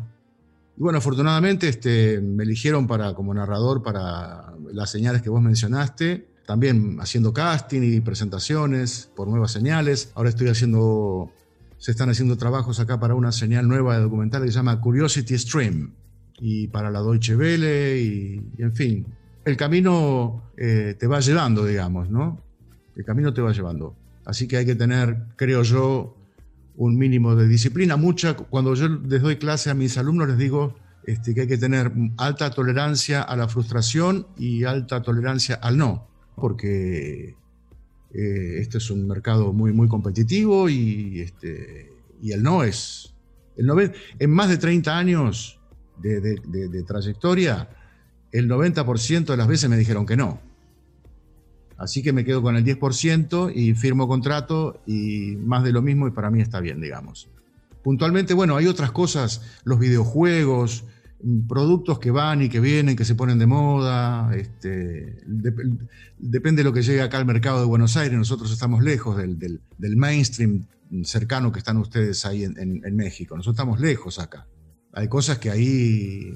Y 0.75 0.81
bueno, 0.81 0.97
afortunadamente 0.97 1.69
este, 1.69 2.19
me 2.19 2.43
eligieron 2.43 2.87
para, 2.87 3.13
como 3.13 3.33
narrador 3.33 3.83
para 3.83 4.53
las 4.73 4.89
señales 4.89 5.21
que 5.21 5.29
vos 5.29 5.41
mencionaste, 5.41 6.27
también 6.47 6.97
haciendo 6.99 7.31
casting 7.31 7.81
y 7.83 8.01
presentaciones 8.01 9.09
por 9.15 9.27
nuevas 9.27 9.51
señales. 9.51 10.11
Ahora 10.15 10.29
estoy 10.29 10.47
haciendo, 10.49 11.31
se 11.77 11.91
están 11.91 12.09
haciendo 12.09 12.35
trabajos 12.37 12.79
acá 12.79 12.99
para 12.99 13.13
una 13.13 13.31
señal 13.31 13.67
nueva 13.67 13.95
de 13.95 14.01
documental 14.01 14.41
que 14.41 14.47
se 14.47 14.55
llama 14.55 14.81
Curiosity 14.81 15.37
Stream 15.37 15.93
y 16.39 16.67
para 16.69 16.89
la 16.89 17.01
Deutsche 17.01 17.35
Welle 17.35 17.99
y 17.99 18.41
en 18.57 18.73
fin, 18.73 19.05
el 19.45 19.57
camino 19.57 20.51
eh, 20.57 20.95
te 20.99 21.07
va 21.07 21.19
llevando, 21.19 21.65
digamos, 21.65 22.09
¿no? 22.09 22.39
El 22.95 23.03
camino 23.03 23.33
te 23.33 23.41
va 23.41 23.51
llevando. 23.51 23.95
Así 24.25 24.47
que 24.47 24.57
hay 24.57 24.65
que 24.65 24.75
tener, 24.75 25.17
creo 25.35 25.63
yo, 25.63 26.15
un 26.75 26.97
mínimo 26.97 27.35
de 27.35 27.47
disciplina. 27.47 27.97
Mucha, 27.97 28.35
cuando 28.35 28.75
yo 28.75 28.87
les 28.87 29.21
doy 29.21 29.37
clase 29.37 29.69
a 29.69 29.73
mis 29.73 29.97
alumnos, 29.97 30.27
les 30.27 30.37
digo 30.37 30.75
este, 31.05 31.33
que 31.33 31.41
hay 31.41 31.47
que 31.47 31.57
tener 31.57 31.91
alta 32.17 32.51
tolerancia 32.51 33.21
a 33.21 33.35
la 33.35 33.47
frustración 33.47 34.27
y 34.37 34.63
alta 34.63 35.01
tolerancia 35.01 35.55
al 35.55 35.77
no, 35.77 36.07
porque 36.35 37.35
eh, 38.13 38.57
este 38.59 38.77
es 38.77 38.91
un 38.91 39.07
mercado 39.07 39.53
muy, 39.53 39.73
muy 39.73 39.87
competitivo 39.87 40.69
y, 40.69 41.21
este, 41.21 41.91
y 42.21 42.31
el 42.31 42.43
no 42.43 42.63
es. 42.63 43.13
El 43.57 43.69
en 44.19 44.31
más 44.31 44.49
de 44.49 44.57
30 44.57 44.97
años 44.97 45.59
de 46.01 46.83
trayectoria, 46.87 47.69
el 48.31 48.49
90% 48.49 49.25
de 49.25 49.37
las 49.37 49.47
veces 49.47 49.69
me 49.69 49.77
dijeron 49.77 50.05
que 50.05 50.17
no. 50.17 50.39
Así 51.77 52.03
que 52.03 52.13
me 52.13 52.23
quedo 52.23 52.41
con 52.41 52.55
el 52.55 52.63
10% 52.63 53.51
y 53.55 53.73
firmo 53.73 54.07
contrato 54.07 54.81
y 54.85 55.35
más 55.37 55.63
de 55.63 55.71
lo 55.71 55.81
mismo 55.81 56.07
y 56.07 56.11
para 56.11 56.29
mí 56.29 56.41
está 56.41 56.59
bien, 56.59 56.79
digamos. 56.79 57.29
Puntualmente, 57.83 58.35
bueno, 58.35 58.55
hay 58.55 58.67
otras 58.67 58.91
cosas, 58.91 59.41
los 59.63 59.79
videojuegos, 59.79 60.83
productos 61.47 61.97
que 61.97 62.11
van 62.11 62.43
y 62.43 62.49
que 62.49 62.59
vienen, 62.59 62.95
que 62.95 63.05
se 63.05 63.15
ponen 63.15 63.39
de 63.39 63.47
moda, 63.47 64.31
este, 64.35 65.23
depende 66.19 66.61
de 66.61 66.63
lo 66.63 66.73
que 66.73 66.83
llegue 66.83 67.01
acá 67.01 67.17
al 67.17 67.25
mercado 67.25 67.59
de 67.59 67.65
Buenos 67.65 67.97
Aires, 67.97 68.17
nosotros 68.17 68.51
estamos 68.51 68.83
lejos 68.83 69.17
del, 69.17 69.59
mainstream 69.79 70.67
cercano 71.03 71.51
que 71.51 71.59
están 71.59 71.77
ustedes 71.77 72.25
ahí 72.25 72.43
en 72.43 72.95
México, 72.95 73.35
nosotros 73.35 73.55
estamos 73.55 73.79
lejos 73.79 74.19
acá 74.19 74.45
hay 74.93 75.07
cosas 75.07 75.39
que 75.39 75.49
ahí, 75.49 76.33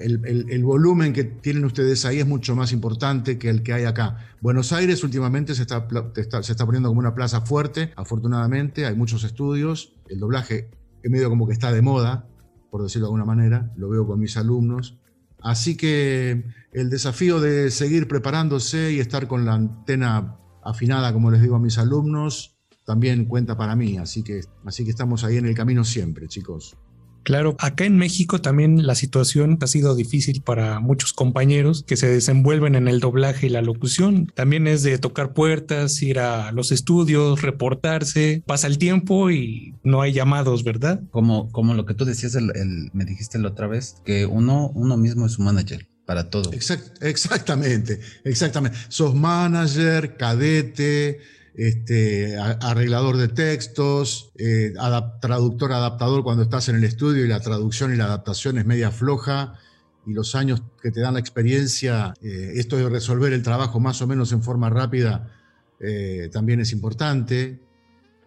el, 0.00 0.64
volumen 0.64 1.12
que 1.12 1.24
tienen 1.24 1.64
ustedes 1.64 2.04
ahí 2.06 2.20
es 2.20 2.26
mucho 2.26 2.56
más 2.56 2.72
importante 2.72 3.38
que 3.38 3.50
el 3.50 3.62
que 3.62 3.74
hay 3.74 3.84
acá. 3.84 4.18
Buenos 4.40 4.72
Aires 4.72 5.04
últimamente 5.04 5.54
se 5.54 5.62
está, 5.62 5.86
se 6.14 6.52
está 6.52 6.64
poniendo 6.64 6.88
como 6.88 7.00
una 7.00 7.14
plaza 7.14 7.42
fuerte, 7.42 7.92
afortunadamente, 7.96 8.86
hay 8.86 8.96
muchos 8.96 9.24
estudios, 9.24 9.92
el 10.08 10.20
doblaje 10.20 10.70
es 11.02 11.10
medio 11.10 11.28
como 11.28 11.46
que 11.46 11.52
está 11.52 11.70
de 11.70 11.82
moda, 11.82 12.28
por 12.70 12.82
decirlo 12.82 13.06
de 13.06 13.08
alguna 13.08 13.26
manera, 13.26 13.70
lo 13.76 13.90
veo 13.90 14.06
con 14.06 14.18
mis 14.18 14.36
alumnos. 14.38 14.98
Así 15.42 15.76
que 15.76 16.44
el 16.72 16.88
desafío 16.88 17.40
de 17.40 17.70
seguir 17.70 18.08
preparándose 18.08 18.92
y 18.92 19.00
estar 19.00 19.26
con 19.26 19.44
la 19.44 19.54
antena 19.54 20.38
afinada, 20.64 21.12
como 21.12 21.30
les 21.30 21.42
digo 21.42 21.56
a 21.56 21.58
mis 21.58 21.76
alumnos, 21.76 22.56
también 22.86 23.26
cuenta 23.26 23.56
para 23.56 23.76
mí. 23.76 23.98
Así 23.98 24.22
que, 24.22 24.40
así 24.64 24.84
que 24.84 24.90
estamos 24.90 25.24
ahí 25.24 25.36
en 25.36 25.46
el 25.46 25.54
camino 25.54 25.84
siempre, 25.84 26.28
chicos. 26.28 26.76
Claro, 27.22 27.56
acá 27.58 27.84
en 27.84 27.96
México 27.96 28.40
también 28.40 28.86
la 28.86 28.94
situación 28.94 29.58
ha 29.60 29.66
sido 29.66 29.94
difícil 29.94 30.42
para 30.42 30.80
muchos 30.80 31.12
compañeros 31.12 31.84
que 31.86 31.96
se 31.96 32.08
desenvuelven 32.08 32.74
en 32.74 32.88
el 32.88 33.00
doblaje 33.00 33.46
y 33.46 33.50
la 33.50 33.62
locución. 33.62 34.30
También 34.34 34.66
es 34.66 34.82
de 34.82 34.98
tocar 34.98 35.32
puertas, 35.32 36.02
ir 36.02 36.18
a 36.18 36.52
los 36.52 36.72
estudios, 36.72 37.42
reportarse, 37.42 38.42
pasa 38.46 38.66
el 38.66 38.78
tiempo 38.78 39.30
y 39.30 39.74
no 39.82 40.02
hay 40.02 40.12
llamados, 40.12 40.64
¿verdad? 40.64 41.00
Como, 41.10 41.50
como 41.52 41.74
lo 41.74 41.86
que 41.86 41.94
tú 41.94 42.04
decías, 42.04 42.36
me 42.92 43.04
dijiste 43.04 43.38
la 43.38 43.48
otra 43.48 43.66
vez, 43.66 43.96
que 44.04 44.26
uno, 44.26 44.70
uno 44.74 44.96
mismo 44.96 45.26
es 45.26 45.32
su 45.32 45.42
manager 45.42 45.88
para 46.06 46.28
todo. 46.30 46.50
exactamente, 46.52 48.00
exactamente. 48.24 48.76
Sos 48.88 49.14
manager, 49.14 50.16
cadete, 50.16 51.20
este, 51.54 52.36
arreglador 52.38 53.16
de 53.16 53.28
textos, 53.28 54.32
eh, 54.36 54.72
traductor, 55.20 55.72
adaptador 55.72 56.22
cuando 56.22 56.44
estás 56.44 56.68
en 56.68 56.76
el 56.76 56.84
estudio 56.84 57.24
y 57.24 57.28
la 57.28 57.40
traducción 57.40 57.92
y 57.92 57.96
la 57.96 58.04
adaptación 58.04 58.58
es 58.58 58.66
media 58.66 58.90
floja 58.90 59.54
y 60.06 60.14
los 60.14 60.34
años 60.34 60.62
que 60.82 60.90
te 60.90 61.00
dan 61.00 61.14
la 61.14 61.20
experiencia, 61.20 62.14
eh, 62.22 62.52
esto 62.56 62.76
de 62.76 62.88
resolver 62.88 63.32
el 63.32 63.42
trabajo 63.42 63.80
más 63.80 64.00
o 64.02 64.06
menos 64.06 64.32
en 64.32 64.42
forma 64.42 64.70
rápida 64.70 65.30
eh, 65.78 66.28
también 66.32 66.60
es 66.60 66.72
importante. 66.72 67.60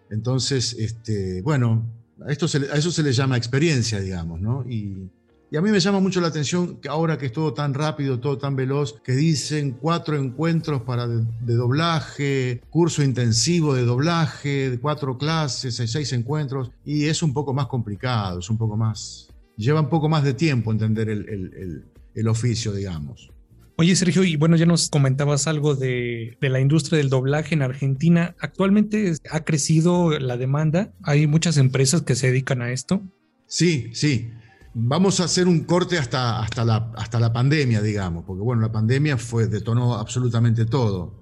Entonces, 0.09 0.75
este, 0.77 1.41
bueno, 1.41 1.85
a, 2.25 2.31
esto 2.31 2.45
a 2.45 2.77
eso 2.77 2.91
se 2.91 3.03
le 3.03 3.11
llama 3.11 3.37
experiencia, 3.37 3.99
digamos, 3.99 4.39
¿no? 4.39 4.65
Y, 4.69 5.09
y 5.51 5.57
a 5.57 5.61
mí 5.61 5.69
me 5.69 5.79
llama 5.79 5.99
mucho 5.99 6.21
la 6.21 6.27
atención 6.27 6.81
que 6.81 6.89
ahora 6.89 7.17
que 7.17 7.27
es 7.27 7.31
todo 7.31 7.53
tan 7.53 7.73
rápido, 7.73 8.19
todo 8.19 8.37
tan 8.37 8.55
veloz, 8.55 8.99
que 9.03 9.13
dicen 9.13 9.77
cuatro 9.79 10.17
encuentros 10.17 10.81
para 10.81 11.07
de, 11.07 11.53
doblaje, 11.53 12.61
curso 12.69 13.03
intensivo 13.03 13.73
de 13.73 13.83
doblaje, 13.83 14.79
cuatro 14.81 15.17
clases, 15.17 15.75
seis 15.75 16.13
encuentros, 16.13 16.71
y 16.83 17.05
es 17.05 17.23
un 17.23 17.33
poco 17.33 17.53
más 17.53 17.67
complicado, 17.67 18.39
es 18.39 18.49
un 18.49 18.57
poco 18.57 18.75
más... 18.75 19.29
Lleva 19.57 19.79
un 19.79 19.89
poco 19.89 20.09
más 20.09 20.23
de 20.25 20.33
tiempo 20.33 20.71
entender 20.71 21.07
el, 21.09 21.85
el 22.13 22.27
oficio, 22.27 22.73
digamos. 22.73 23.29
Oye, 23.77 23.95
Sergio, 23.95 24.23
y 24.23 24.37
bueno, 24.37 24.55
ya 24.55 24.65
nos 24.65 24.89
comentabas 24.89 25.47
algo 25.47 25.75
de, 25.75 26.37
de, 26.39 26.49
la 26.49 26.61
industria 26.61 26.97
del 26.97 27.09
doblaje 27.09 27.55
en 27.55 27.61
Argentina. 27.61 28.33
¿Actualmente 28.39 29.13
ha 29.29 29.43
crecido 29.43 30.17
la 30.17 30.37
demanda? 30.37 30.93
¿Hay 31.03 31.27
muchas 31.27 31.57
empresas 31.57 32.01
que 32.01 32.15
se 32.15 32.27
dedican 32.27 32.61
a 32.61 32.71
esto? 32.71 33.03
Sí, 33.47 33.89
sí. 33.93 34.29
Vamos 34.77 35.21
a 35.21 35.23
hacer 35.23 35.47
un 35.47 35.63
corte 35.63 35.97
hasta, 35.97 36.41
hasta, 36.41 36.65
la, 36.65 36.91
hasta 36.97 37.17
la 37.17 37.31
pandemia, 37.31 37.81
digamos, 37.81 38.25
porque 38.25 38.41
bueno, 38.41 38.61
la 38.61 38.73
pandemia 38.73 39.17
fue, 39.17 39.47
detonó 39.47 39.95
absolutamente 39.95 40.65
todo. 40.65 41.13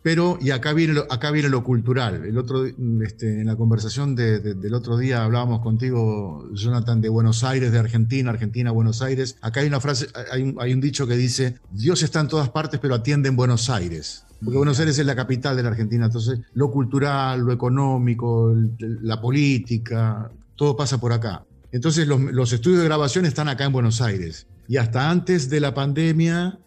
Pero, 0.00 0.38
y 0.40 0.52
acá 0.52 0.72
viene 0.72 0.92
lo, 0.94 1.12
acá 1.12 1.32
viene 1.32 1.48
lo 1.48 1.64
cultural. 1.64 2.24
El 2.24 2.38
otro, 2.38 2.64
este, 2.64 3.40
en 3.40 3.48
la 3.48 3.56
conversación 3.56 4.14
del 4.14 4.74
otro 4.74 4.96
día 4.96 5.24
hablábamos 5.24 5.60
contigo, 5.60 6.48
Jonathan, 6.52 7.00
de 7.00 7.08
Buenos 7.08 7.42
Aires, 7.42 7.72
de 7.72 7.80
Argentina, 7.80 8.30
Argentina, 8.30 8.70
Buenos 8.70 9.02
Aires. 9.02 9.36
Acá 9.42 9.60
hay 9.60 9.66
una 9.66 9.80
frase, 9.80 10.06
hay 10.30 10.42
un, 10.42 10.56
hay 10.60 10.72
un 10.72 10.80
dicho 10.80 11.08
que 11.08 11.16
dice, 11.16 11.58
Dios 11.72 12.04
está 12.04 12.20
en 12.20 12.28
todas 12.28 12.48
partes, 12.50 12.78
pero 12.78 12.94
atiende 12.94 13.28
en 13.28 13.34
Buenos 13.34 13.70
Aires. 13.70 14.24
Porque 14.42 14.56
Buenos 14.56 14.78
Aires 14.78 14.96
es 15.00 15.04
la 15.04 15.16
capital 15.16 15.56
de 15.56 15.64
la 15.64 15.70
Argentina. 15.70 16.06
Entonces, 16.06 16.38
lo 16.54 16.70
cultural, 16.70 17.40
lo 17.40 17.52
económico, 17.52 18.54
la 18.78 19.20
política, 19.20 20.30
todo 20.54 20.76
pasa 20.76 21.00
por 21.00 21.12
acá. 21.12 21.44
Entonces, 21.72 22.06
los, 22.06 22.52
estudios 22.52 22.80
de 22.80 22.86
grabación 22.86 23.26
están 23.26 23.48
acá 23.48 23.64
en 23.64 23.72
Buenos 23.72 24.00
Aires. 24.00 24.46
Y 24.68 24.76
hasta 24.76 25.10
antes 25.10 25.50
de 25.50 25.60
la 25.60 25.74
pandemia, 25.74 26.58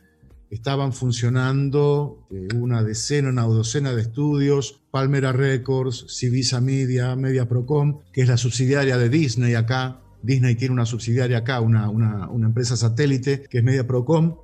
estaban 0.50 0.94
funcionando 0.94 2.28
eh, 2.32 2.48
una 2.56 2.84
decena, 2.84 3.30
una 3.30 3.44
docena 3.44 3.94
de 3.94 4.02
estudios, 4.02 4.82
Palmera 4.92 5.32
Records, 5.32 6.06
Civisa 6.10 6.62
Media, 6.62 7.16
Media 7.16 7.48
Procom, 7.50 8.02
que 8.12 8.22
es 8.22 8.28
la 8.28 8.38
subsidiaria 8.38 8.98
de 8.98 9.10
Disney 9.10 9.56
acá. 9.56 10.00
Disney 10.22 10.56
tiene 10.56 10.74
una 10.74 10.86
subsidiaria 10.86 11.40
acá, 11.40 11.60
una, 11.60 11.90
una, 11.90 12.30
una 12.30 12.48
empresa 12.48 12.78
satélite, 12.78 13.44
que 13.50 13.58
es 13.58 13.64
Media 13.64 13.88
Procom, 13.88 14.38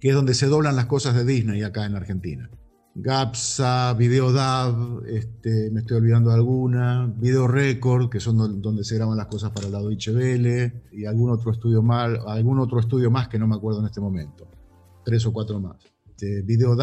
que 0.00 0.08
es 0.08 0.14
donde 0.14 0.34
se 0.34 0.46
doblan 0.46 0.76
las 0.76 0.86
cosas 0.86 1.14
de 1.14 1.24
Disney 1.24 1.62
acá 1.62 1.84
en 1.84 1.96
Argentina. 1.96 2.48
GAPSA, 2.94 3.94
Videodab, 3.94 5.06
este, 5.06 5.70
me 5.70 5.80
estoy 5.80 5.96
olvidando 5.96 6.30
de 6.30 6.36
alguna, 6.36 7.12
Video 7.16 7.48
Record, 7.48 8.10
que 8.10 8.20
son 8.20 8.60
donde 8.60 8.84
se 8.84 8.96
graban 8.96 9.16
las 9.16 9.28
cosas 9.28 9.50
para 9.50 9.66
el 9.66 9.72
lado 9.72 9.88
de 9.88 10.72
y 10.92 11.06
algún 11.06 11.30
otro 11.30 11.52
estudio 11.52 11.82
más, 11.82 12.18
algún 12.26 12.58
otro 12.58 12.80
estudio 12.80 13.10
más 13.10 13.28
que 13.28 13.38
no 13.38 13.46
me 13.46 13.56
acuerdo 13.56 13.80
en 13.80 13.86
este 13.86 14.00
momento 14.00 14.46
tres 15.04 15.26
o 15.26 15.32
cuatro 15.32 15.60
más. 15.60 15.76
Este, 16.08 16.42
video. 16.42 16.76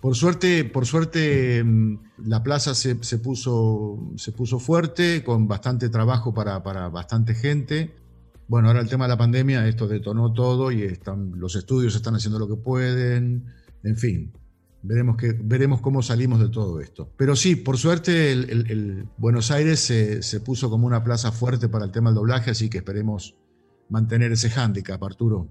Por 0.00 0.14
suerte, 0.14 0.64
por 0.64 0.86
suerte 0.86 1.64
mm, 1.64 1.98
la 2.26 2.42
plaza 2.42 2.74
se, 2.74 2.96
puso, 3.18 4.12
se 4.16 4.32
puso 4.32 4.58
fuerte, 4.58 5.24
con 5.24 5.48
bastante 5.48 5.88
trabajo 5.88 6.34
para, 6.34 6.62
para, 6.62 6.88
bastante 6.88 7.34
gente. 7.34 7.94
Bueno, 8.46 8.68
ahora 8.68 8.80
el 8.80 8.88
tema 8.88 9.06
de 9.06 9.10
la 9.10 9.16
pandemia, 9.16 9.66
esto 9.66 9.88
detonó 9.88 10.32
todo 10.32 10.70
y 10.70 10.82
están, 10.82 11.32
los 11.36 11.56
estudios 11.56 11.94
están 11.96 12.14
haciendo 12.14 12.38
lo 12.38 12.48
que 12.48 12.56
pueden. 12.56 13.46
En 13.82 13.96
fin, 13.96 14.32
veremos, 14.84 15.16
que, 15.16 15.32
veremos 15.32 15.80
cómo 15.80 16.02
salimos 16.02 16.40
de 16.40 16.48
todo 16.48 16.80
esto. 16.80 17.10
Pero 17.16 17.34
sí, 17.34 17.56
por 17.56 17.78
suerte 17.78 18.32
el, 18.32 19.06
Buenos 19.18 19.50
Aires 19.50 19.80
se, 19.80 20.22
se, 20.22 20.40
puso 20.40 20.70
como 20.70 20.86
una 20.86 21.02
plaza 21.02 21.32
fuerte 21.32 21.68
para 21.68 21.86
el 21.86 21.90
tema 21.90 22.10
del 22.10 22.16
doblaje, 22.16 22.50
así 22.50 22.68
que 22.68 22.78
esperemos 22.78 23.34
mantener 23.88 24.32
ese 24.32 24.50
hándicap, 24.50 25.02
Arturo. 25.02 25.48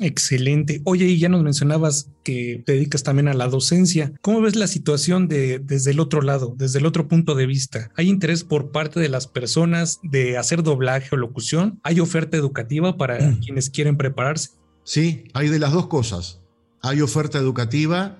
Excelente. 0.00 0.80
Oye, 0.84 1.06
y 1.06 1.18
ya 1.18 1.28
nos 1.28 1.42
mencionabas 1.42 2.10
que 2.24 2.62
te 2.66 2.72
dedicas 2.72 3.04
también 3.04 3.28
a 3.28 3.34
la 3.34 3.46
docencia. 3.46 4.12
¿Cómo 4.22 4.40
ves 4.40 4.56
la 4.56 4.66
situación 4.66 5.28
de, 5.28 5.60
desde 5.60 5.92
el 5.92 6.00
otro 6.00 6.20
lado, 6.20 6.54
desde 6.56 6.80
el 6.80 6.86
otro 6.86 7.06
punto 7.06 7.34
de 7.34 7.46
vista? 7.46 7.92
¿Hay 7.96 8.08
interés 8.08 8.42
por 8.42 8.72
parte 8.72 8.98
de 8.98 9.08
las 9.08 9.28
personas 9.28 10.00
de 10.02 10.36
hacer 10.36 10.62
doblaje 10.62 11.10
o 11.12 11.16
locución? 11.16 11.78
¿Hay 11.84 12.00
oferta 12.00 12.36
educativa 12.36 12.96
para 12.96 13.20
mm. 13.20 13.40
quienes 13.44 13.70
quieren 13.70 13.96
prepararse? 13.96 14.50
Sí, 14.82 15.24
hay 15.32 15.48
de 15.48 15.60
las 15.60 15.72
dos 15.72 15.86
cosas. 15.86 16.40
Hay 16.82 17.00
oferta 17.00 17.38
educativa 17.38 18.18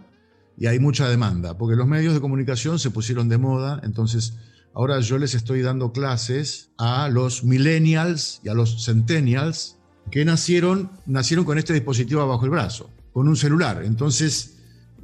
y 0.56 0.66
hay 0.66 0.78
mucha 0.78 1.08
demanda, 1.08 1.58
porque 1.58 1.76
los 1.76 1.87
medios 1.87 2.14
de 2.14 2.20
comunicación 2.20 2.78
se 2.78 2.90
pusieron 2.90 3.28
de 3.28 3.38
moda, 3.38 3.80
entonces 3.84 4.34
ahora 4.75 5.00
yo 5.00 5.18
les 5.18 5.34
estoy 5.34 5.62
dando 5.62 5.92
clases 5.92 6.70
a 6.78 7.08
los 7.08 7.44
millennials 7.44 8.40
y 8.44 8.49
a 8.49 8.54
los 8.54 8.84
centennials 8.84 9.76
que 10.11 10.25
nacieron, 10.25 10.90
nacieron 11.06 11.44
con 11.44 11.58
este 11.58 11.73
dispositivo 11.73 12.26
bajo 12.26 12.44
el 12.44 12.50
brazo, 12.50 12.90
con 13.12 13.28
un 13.28 13.37
celular. 13.37 13.82
Entonces, 13.84 14.58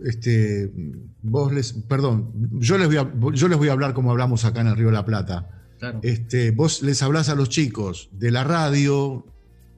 este, 0.05 0.73
vos 1.23 1.53
les, 1.53 1.73
perdón, 1.73 2.33
yo 2.59 2.79
les, 2.79 2.87
voy 2.87 2.97
a, 2.97 3.13
yo 3.33 3.49
les 3.49 3.59
voy 3.59 3.69
a 3.69 3.73
hablar 3.73 3.95
como 3.95 4.11
hablamos 4.11 4.45
acá 4.45 4.61
en 4.61 4.69
el 4.69 4.77
Río 4.77 4.87
de 4.87 4.93
la 4.93 5.05
Plata. 5.05 5.49
Este, 6.03 6.51
vos 6.51 6.83
les 6.83 7.03
hablás 7.03 7.31
a 7.31 7.35
los 7.35 7.49
chicos 7.49 8.11
de 8.13 8.31
la 8.31 8.45
radio 8.45 9.25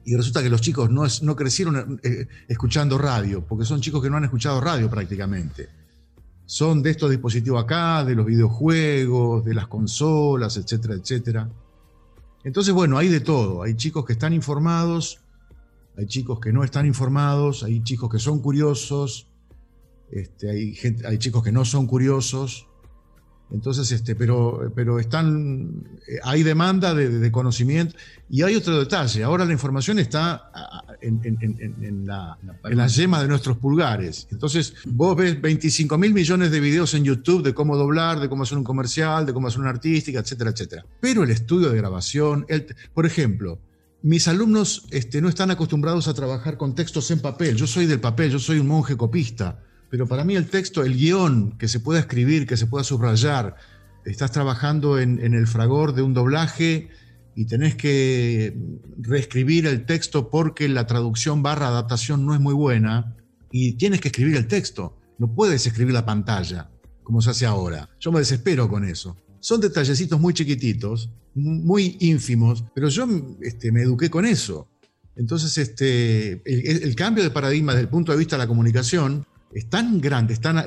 y 0.05 0.15
resulta 0.15 0.43
que 0.43 0.49
los 0.49 0.61
chicos 0.61 0.89
no, 0.89 1.03
no 1.21 1.35
crecieron 1.35 1.99
eh, 2.03 2.27
escuchando 2.47 2.97
radio, 2.97 3.45
porque 3.45 3.65
son 3.65 3.81
chicos 3.81 4.01
que 4.01 4.09
no 4.09 4.17
han 4.17 4.25
escuchado 4.25 4.59
radio 4.59 4.89
prácticamente. 4.89 5.69
Son 6.45 6.83
de 6.83 6.91
estos 6.91 7.09
dispositivos 7.09 7.63
acá, 7.63 8.03
de 8.03 8.15
los 8.15 8.25
videojuegos, 8.25 9.45
de 9.45 9.53
las 9.53 9.67
consolas, 9.67 10.57
etcétera, 10.57 10.95
etcétera. 10.95 11.49
Entonces, 12.43 12.73
bueno, 12.73 12.97
hay 12.97 13.07
de 13.07 13.21
todo. 13.21 13.63
Hay 13.63 13.75
chicos 13.75 14.05
que 14.05 14.13
están 14.13 14.33
informados, 14.33 15.21
hay 15.97 16.05
chicos 16.07 16.39
que 16.39 16.51
no 16.51 16.63
están 16.63 16.85
informados, 16.85 17.63
hay 17.63 17.81
chicos 17.81 18.09
que 18.09 18.19
son 18.19 18.41
curiosos, 18.41 19.27
este, 20.11 20.49
hay, 20.49 20.77
hay 21.07 21.17
chicos 21.17 21.43
que 21.43 21.51
no 21.53 21.63
son 21.63 21.87
curiosos. 21.87 22.67
Entonces, 23.53 23.91
este, 23.91 24.15
pero, 24.15 24.71
pero 24.75 24.99
están, 24.99 25.83
eh, 26.07 26.17
hay 26.23 26.41
demanda 26.41 26.95
de, 26.95 27.31
conocimiento. 27.31 27.95
Y 28.29 28.41
hay 28.41 28.55
otro 28.55 28.79
detalle, 28.79 29.23
ahora 29.23 29.45
la 29.45 29.53
información 29.53 29.99
está 29.99 30.51
en, 31.01 32.05
la, 32.07 32.37
la, 32.63 32.87
yema 32.87 33.21
de 33.21 33.27
nuestros 33.27 33.57
pulgares. 33.57 34.27
Entonces, 34.31 34.73
vos 34.85 35.15
ves 35.15 35.39
25 35.39 35.97
mil 35.99 36.13
millones 36.13 36.49
de 36.49 36.59
videos 36.59 36.95
en 36.95 37.03
YouTube 37.03 37.43
de 37.43 37.53
cómo 37.53 37.77
doblar, 37.77 38.19
de 38.19 38.27
cómo 38.27 38.41
hacer 38.41 38.57
un 38.57 38.63
comercial, 38.63 39.25
de 39.27 39.33
cómo 39.33 39.47
hacer 39.47 39.59
una 39.59 39.69
artística, 39.69 40.19
etcétera, 40.19 40.49
etcétera. 40.49 40.85
Pero 40.99 41.23
el 41.23 41.29
estudio 41.29 41.69
de 41.69 41.77
grabación, 41.77 42.47
por 42.95 43.05
ejemplo, 43.05 43.59
mis 44.01 44.27
alumnos 44.27 44.87
este, 44.89 45.21
no 45.21 45.29
están 45.29 45.51
acostumbrados 45.51 46.07
a 46.07 46.15
trabajar 46.15 46.57
con 46.57 46.73
textos 46.73 47.11
en 47.11 47.19
papel. 47.19 47.55
Yo 47.55 47.67
soy 47.67 47.85
del 47.85 47.99
papel, 47.99 48.31
yo 48.31 48.39
soy 48.39 48.57
un 48.57 48.67
monje 48.67 48.97
copista 48.97 49.59
pero 49.93 50.07
para 50.07 50.23
mí 50.23 50.35
el 50.35 50.49
texto, 50.49 50.83
el 50.83 50.97
guion 50.97 51.55
que 51.59 51.67
se 51.67 51.79
pueda 51.79 51.99
escribir, 51.99 52.47
que 52.47 52.57
se 52.57 52.65
pueda 52.65 52.83
subrayar, 52.83 53.57
estás 54.05 54.31
trabajando 54.31 54.97
en, 54.97 55.19
el 55.21 55.45
fragor 55.45 55.93
de 55.93 56.01
un 56.01 56.15
doblaje 56.15 56.89
y 57.35 57.45
tenés 57.45 57.75
que 57.75 58.57
reescribir 58.97 59.67
el 59.67 59.85
texto 59.85 60.31
porque 60.31 60.67
la 60.67 60.87
traducción 60.87 61.43
barra 61.43 61.67
adaptación 61.67 62.25
no 62.25 62.33
es 62.33 62.39
muy 62.39 62.55
buena 62.55 63.15
y 63.51 63.73
tienes 63.73 64.01
que 64.01 64.07
escribir 64.07 64.35
el 64.35 64.47
texto. 64.47 64.97
No 65.19 65.35
puedes 65.35 65.67
escribir 65.67 65.93
la 65.93 66.07
pantalla 66.07 66.71
como 67.03 67.21
se 67.21 67.29
hace 67.29 67.45
ahora. 67.45 67.87
Yo 67.99 68.11
me 68.11 68.17
desespero 68.17 68.67
con 68.67 68.85
eso. 68.85 69.15
Son 69.41 69.61
detallecitos 69.61 70.19
muy 70.19 70.33
chiquititos, 70.33 71.11
muy 71.35 71.97
ínfimos, 71.99 72.65
pero 72.73 72.89
yo 72.89 73.07
este, 73.41 73.71
me 73.71 73.83
eduqué 73.83 74.09
con 74.09 74.25
eso. 74.25 74.67
Entonces, 75.15 75.55
este, 75.59 76.41
el, 76.45 76.95
cambio 76.95 77.23
de 77.23 77.29
paradigma 77.29 77.73
desde 77.73 77.83
el 77.83 77.89
punto 77.89 78.11
de 78.11 78.17
vista 78.17 78.37
de 78.37 78.39
la 78.39 78.47
comunicación 78.47 79.27
es 79.53 79.69
tan 79.69 80.01
grande, 80.01 80.33
es 80.33 80.39
tan, 80.39 80.57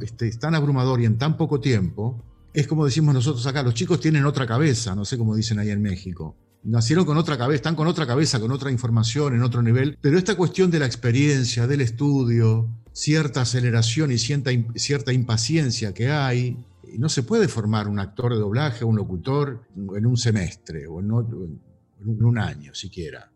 este, 0.00 0.28
es 0.28 0.38
tan, 0.38 0.54
abrumador 0.54 1.00
y 1.00 1.06
en 1.06 1.18
tan 1.18 1.36
poco 1.36 1.60
tiempo, 1.60 2.22
es 2.54 2.66
como 2.66 2.84
decimos 2.84 3.14
nosotros 3.14 3.46
acá, 3.46 3.62
los 3.62 3.74
chicos 3.74 4.00
tienen 4.00 4.24
otra 4.24 4.46
cabeza, 4.46 4.94
no 4.94 5.04
sé 5.04 5.18
cómo 5.18 5.34
dicen 5.34 5.58
ahí 5.58 5.70
en 5.70 5.82
México. 5.82 6.36
Nacieron 6.64 7.04
con 7.04 7.16
otra 7.16 7.36
cabeza, 7.36 7.56
están 7.56 7.74
con 7.74 7.88
otra 7.88 8.06
cabeza, 8.06 8.38
con 8.38 8.52
otra 8.52 8.70
información, 8.70 9.34
en 9.34 9.42
otro 9.42 9.62
nivel, 9.62 9.98
pero 10.00 10.16
esta 10.16 10.36
cuestión 10.36 10.70
de 10.70 10.78
la 10.78 10.86
experiencia, 10.86 11.66
del 11.66 11.80
estudio, 11.80 12.68
cierta 12.92 13.40
aceleración 13.40 14.12
y 14.12 14.18
cierta, 14.18 14.50
cierta 14.76 15.12
impaciencia 15.12 15.92
que 15.92 16.10
hay, 16.10 16.56
no 16.98 17.08
se 17.08 17.22
puede 17.22 17.48
formar 17.48 17.88
un 17.88 17.98
actor 17.98 18.32
de 18.32 18.38
doblaje, 18.38 18.84
un 18.84 18.96
locutor 18.96 19.66
en 19.76 20.06
un 20.06 20.16
semestre 20.16 20.86
o 20.86 21.00
en, 21.00 21.10
un 21.10 22.38
año 22.38 22.74
siquiera. 22.74 23.30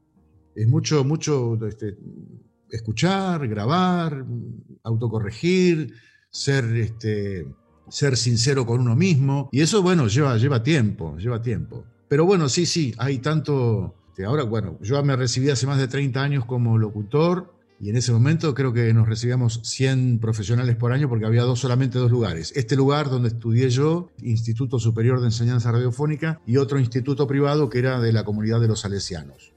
Es 0.55 0.69
mucho, 0.69 1.05
mucho 1.05 1.59
este, 1.67 1.97
escuchar, 2.71 3.47
grabar, 3.49 4.25
autocorregir, 4.83 5.95
ser, 6.31 6.65
este, 6.77 7.47
ser 7.89 8.17
sincero 8.17 8.67
con 8.67 8.81
uno 8.81 8.97
mismo. 8.97 9.49
Y 9.53 9.61
eso, 9.61 9.83
bueno, 9.83 10.07
lleva, 10.09 10.37
lleva 10.37 10.63
tiempo, 10.63 11.17
lleva 11.19 11.41
tiempo. 11.43 11.85
Pero 12.09 12.25
bueno, 12.25 12.49
sí, 12.49 12.67
sí, 12.67 12.95
hay 12.99 13.19
tanto... 13.19 13.95
Ahora, 14.27 14.45
bueno, 14.45 14.79
yo 14.81 15.03
me 15.05 15.15
recibí 15.15 15.51
hace 15.51 15.67
más 15.67 15.79
de 15.79 15.89
30 15.89 16.23
años 16.23 16.47
como 16.47 16.79
locutor 16.79 17.53
y 17.79 17.91
en 17.91 17.97
ese 17.97 18.13
momento 18.13 18.55
creo 18.55 18.73
que 18.73 18.95
nos 18.95 19.07
recibíamos 19.07 19.61
100 19.63 20.21
profesionales 20.21 20.77
por 20.77 20.93
año 20.93 21.11
porque 21.11 21.27
había 21.27 21.43
dos, 21.43 21.61
solamente 21.61 21.99
dos 21.99 22.11
lugares. 22.11 22.51
Este 22.57 22.77
lugar 22.77 23.11
donde 23.11 23.29
estudié 23.29 23.69
yo, 23.69 24.09
Instituto 24.23 24.79
Superior 24.79 25.21
de 25.21 25.27
Enseñanza 25.27 25.71
Radiofónica, 25.71 26.41
y 26.47 26.57
otro 26.57 26.79
instituto 26.79 27.27
privado 27.27 27.69
que 27.69 27.79
era 27.79 28.01
de 28.01 28.13
la 28.13 28.25
comunidad 28.25 28.61
de 28.61 28.69
los 28.69 28.81
salesianos 28.81 29.53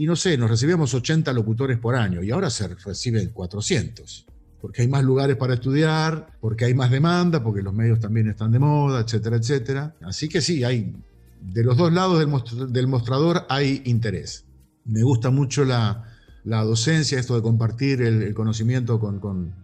y 0.00 0.06
no 0.06 0.16
sé, 0.16 0.38
nos 0.38 0.48
recibíamos 0.48 0.94
80 0.94 1.30
locutores 1.34 1.76
por 1.76 1.94
año 1.94 2.22
y 2.22 2.30
ahora 2.30 2.48
se 2.48 2.68
reciben 2.68 3.28
400, 3.34 4.24
porque 4.58 4.80
hay 4.80 4.88
más 4.88 5.04
lugares 5.04 5.36
para 5.36 5.52
estudiar, 5.52 6.38
porque 6.40 6.64
hay 6.64 6.72
más 6.72 6.90
demanda, 6.90 7.42
porque 7.42 7.60
los 7.60 7.74
medios 7.74 8.00
también 8.00 8.26
están 8.30 8.50
de 8.50 8.60
moda, 8.60 9.02
etcétera, 9.02 9.36
etcétera. 9.36 9.94
Así 10.00 10.26
que 10.30 10.40
sí, 10.40 10.64
hay, 10.64 10.96
de 11.42 11.62
los 11.62 11.76
dos 11.76 11.92
lados 11.92 12.18
del, 12.18 12.86
mostrador 12.86 13.44
hay 13.50 13.82
interés. 13.84 14.46
Me 14.86 15.02
gusta 15.02 15.28
mucho 15.28 15.66
la, 15.66 16.06
docencia, 16.44 17.18
esto 17.18 17.36
de 17.36 17.42
compartir 17.42 18.00
el, 18.00 18.32
conocimiento 18.32 18.98
con, 18.98 19.20
con, 19.20 19.54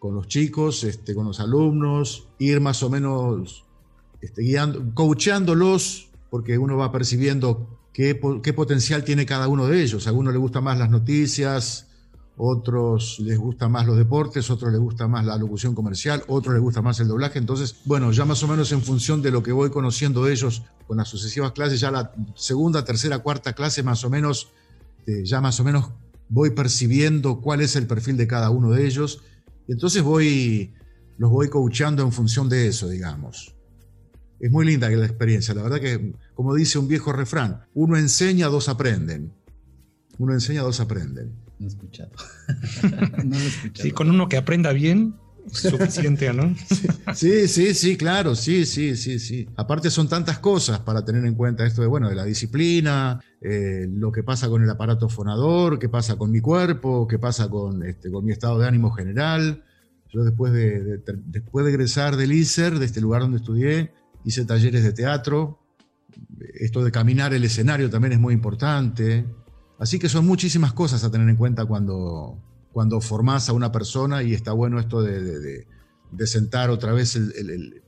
con, 0.00 0.16
los 0.16 0.26
chicos, 0.26 0.82
este, 0.82 1.14
con 1.14 1.26
los 1.26 1.38
alumnos, 1.38 2.26
ir 2.40 2.60
más 2.60 2.82
o 2.82 2.90
menos 2.90 3.64
este, 4.20 4.42
guiando, 4.42 4.84
coacheándolos, 4.94 6.10
porque 6.28 6.58
uno 6.58 6.76
va 6.76 6.90
percibiendo 6.90 7.78
qué, 7.96 8.52
potencial 8.52 9.04
tiene 9.04 9.24
cada 9.24 9.48
uno 9.48 9.66
de 9.66 9.82
ellos. 9.82 10.06
A 10.06 10.10
algunos 10.10 10.34
les 10.34 10.40
gustan 10.40 10.64
más 10.64 10.78
las 10.78 10.90
noticias, 10.90 11.86
otros 12.36 13.18
les 13.20 13.38
gusta 13.38 13.70
más 13.70 13.86
los 13.86 13.96
deportes, 13.96 14.50
otros 14.50 14.70
les 14.70 14.78
gusta 14.78 15.08
más 15.08 15.24
la 15.24 15.38
locución 15.38 15.74
comercial, 15.74 16.22
otros 16.28 16.52
les 16.52 16.62
gusta 16.62 16.82
más 16.82 17.00
el 17.00 17.08
doblaje. 17.08 17.38
Entonces, 17.38 17.76
bueno, 17.86 18.12
ya 18.12 18.26
más 18.26 18.42
o 18.42 18.48
menos 18.48 18.70
en 18.72 18.82
función 18.82 19.22
de 19.22 19.30
lo 19.30 19.42
que 19.42 19.50
voy 19.50 19.70
conociendo 19.70 20.24
de 20.24 20.34
ellos 20.34 20.62
con 20.86 20.98
las 20.98 21.08
sucesivas 21.08 21.52
clases, 21.52 21.80
ya 21.80 21.90
la 21.90 22.12
segunda, 22.34 22.84
tercera, 22.84 23.20
cuarta 23.20 23.54
clase 23.54 23.82
más 23.82 24.04
o 24.04 24.10
menos, 24.10 24.50
eh, 25.06 25.24
ya 25.24 25.40
más 25.40 25.58
o 25.60 25.64
menos 25.64 25.88
voy 26.28 26.50
percibiendo 26.50 27.40
cuál 27.40 27.62
es 27.62 27.76
el 27.76 27.86
perfil 27.86 28.18
de 28.18 28.26
cada 28.26 28.50
uno 28.50 28.72
de 28.72 28.86
ellos. 28.86 29.22
Y 29.66 29.72
entonces 29.72 30.02
voy, 30.02 30.74
los 31.16 31.30
voy 31.30 31.48
coachando 31.48 32.02
en 32.02 32.12
función 32.12 32.50
de 32.50 32.68
eso, 32.68 32.88
digamos. 32.90 33.55
Es 34.38 34.50
muy 34.50 34.66
linda 34.66 34.88
la 34.90 35.06
experiencia, 35.06 35.54
la 35.54 35.62
verdad 35.62 35.80
que, 35.80 36.12
como 36.34 36.54
dice 36.54 36.78
un 36.78 36.88
viejo 36.88 37.12
refrán, 37.12 37.64
uno 37.74 37.96
enseña, 37.96 38.48
dos 38.48 38.68
aprenden. 38.68 39.32
Uno 40.18 40.32
enseña, 40.32 40.62
dos 40.62 40.80
aprenden. 40.80 41.32
No 41.58 41.66
he 41.66 41.68
escuchado. 41.68 42.10
no 43.24 43.36
he 43.36 43.46
escuchado. 43.46 43.82
Sí, 43.82 43.90
con 43.92 44.10
uno 44.10 44.28
que 44.28 44.36
aprenda 44.36 44.72
bien, 44.72 45.14
suficiente, 45.52 46.32
¿no? 46.32 46.54
Sí, 47.14 47.48
sí, 47.48 47.74
sí, 47.74 47.96
claro, 47.96 48.34
sí, 48.34 48.66
sí, 48.66 48.96
sí, 48.96 49.18
sí. 49.18 49.48
Aparte 49.56 49.90
son 49.90 50.08
tantas 50.08 50.38
cosas 50.38 50.80
para 50.80 51.04
tener 51.04 51.24
en 51.24 51.34
cuenta 51.34 51.64
esto 51.64 51.82
de, 51.82 51.88
bueno, 51.88 52.08
de 52.08 52.14
la 52.14 52.24
disciplina, 52.24 53.20
eh, 53.40 53.86
lo 53.88 54.10
que 54.10 54.22
pasa 54.22 54.48
con 54.48 54.62
el 54.62 54.70
aparato 54.70 55.08
fonador, 55.08 55.78
qué 55.78 55.88
pasa 55.88 56.16
con 56.16 56.30
mi 56.30 56.40
cuerpo, 56.40 57.06
qué 57.06 57.18
pasa 57.18 57.48
con, 57.48 57.84
este, 57.84 58.10
con 58.10 58.24
mi 58.24 58.32
estado 58.32 58.58
de 58.58 58.66
ánimo 58.66 58.90
general. 58.90 59.64
Yo 60.08 60.24
después 60.24 60.52
de, 60.52 61.02
después 61.26 61.64
de 61.64 61.72
egresar 61.72 62.16
del 62.16 62.32
ISER, 62.32 62.78
de 62.78 62.86
este 62.86 63.00
lugar 63.00 63.22
donde 63.22 63.38
estudié, 63.38 63.92
hice 64.26 64.44
talleres 64.44 64.82
de 64.82 64.92
teatro. 64.92 65.60
Esto 66.60 66.84
de 66.84 66.90
caminar 66.90 67.32
el 67.32 67.44
escenario 67.44 67.88
también 67.88 68.12
es 68.12 68.20
muy 68.20 68.34
importante. 68.34 69.24
Así 69.78 69.98
que 69.98 70.08
son 70.08 70.26
muchísimas 70.26 70.72
cosas 70.72 71.04
a 71.04 71.10
tener 71.10 71.28
en 71.28 71.36
cuenta 71.36 71.64
cuando, 71.64 72.36
cuando 72.72 73.00
formás 73.00 73.48
a 73.48 73.52
una 73.52 73.70
persona 73.70 74.22
y 74.22 74.34
está 74.34 74.52
bueno 74.52 74.80
esto 74.80 75.00
de, 75.00 75.66
sentar 76.24 76.70
otra 76.70 76.92
vez 76.92 77.14
el, 77.14 77.82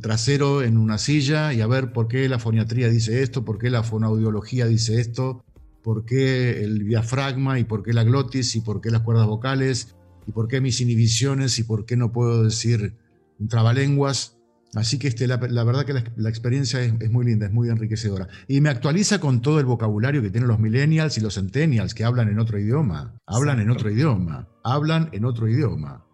trasero 0.00 0.62
en 0.62 0.78
una 0.78 0.98
silla 0.98 1.52
y 1.52 1.60
a 1.60 1.66
ver 1.66 1.92
por 1.92 2.08
qué 2.08 2.28
la 2.28 2.38
foniatría 2.38 2.88
dice 2.88 3.22
esto, 3.22 3.44
por 3.44 3.58
qué 3.58 3.70
la 3.70 3.82
fonaudiología 3.82 4.66
dice 4.66 5.00
esto, 5.00 5.44
por 5.82 6.04
qué 6.04 6.62
el 6.62 6.86
diafragma 6.86 7.58
y 7.58 7.64
por 7.64 7.82
qué 7.82 7.92
la 7.92 8.04
glotis 8.04 8.54
y 8.56 8.60
por 8.60 8.80
qué 8.80 8.90
las 8.90 9.02
cuerdas 9.02 9.26
vocales 9.26 9.94
y 10.26 10.32
por 10.32 10.48
qué 10.48 10.60
mis 10.60 10.80
inhibiciones 10.80 11.58
y 11.58 11.64
por 11.64 11.84
qué 11.84 11.96
no 11.96 12.12
puedo 12.12 12.44
decir 12.44 12.94
un 13.38 13.48
trabalenguas. 13.48 14.37
Así 14.74 14.98
que 14.98 15.08
este, 15.08 15.26
la, 15.26 15.38
verdad 15.38 15.86
que 15.86 15.94
la, 15.94 16.28
experiencia 16.28 16.82
es, 16.82 17.10
muy 17.10 17.24
linda, 17.24 17.46
es 17.46 17.52
muy 17.52 17.70
enriquecedora. 17.70 18.28
Y 18.46 18.60
me 18.60 18.68
actualiza 18.68 19.18
con 19.18 19.40
todo 19.40 19.60
el 19.60 19.66
vocabulario 19.66 20.20
que 20.20 20.30
tienen 20.30 20.48
los 20.48 20.58
millennials 20.58 21.16
y 21.16 21.20
los 21.22 21.34
centennials 21.34 21.94
que 21.94 22.04
hablan 22.04 22.28
en 22.28 22.38
otro 22.38 22.58
idioma. 22.58 23.14
Hablan 23.26 23.60
en 23.60 23.70
otro 23.70 23.90
idioma. 23.90 24.46
Hablan 24.62 25.08
en 25.12 25.24
otro 25.24 25.48
idioma. 25.48 26.04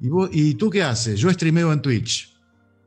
¿Y, 0.00 0.08
¿Y 0.32 0.54
tú 0.54 0.70
qué 0.70 0.82
haces? 0.82 1.18
Yo 1.18 1.30
streameo 1.30 1.72
en 1.72 1.82
Twitch, 1.82 2.36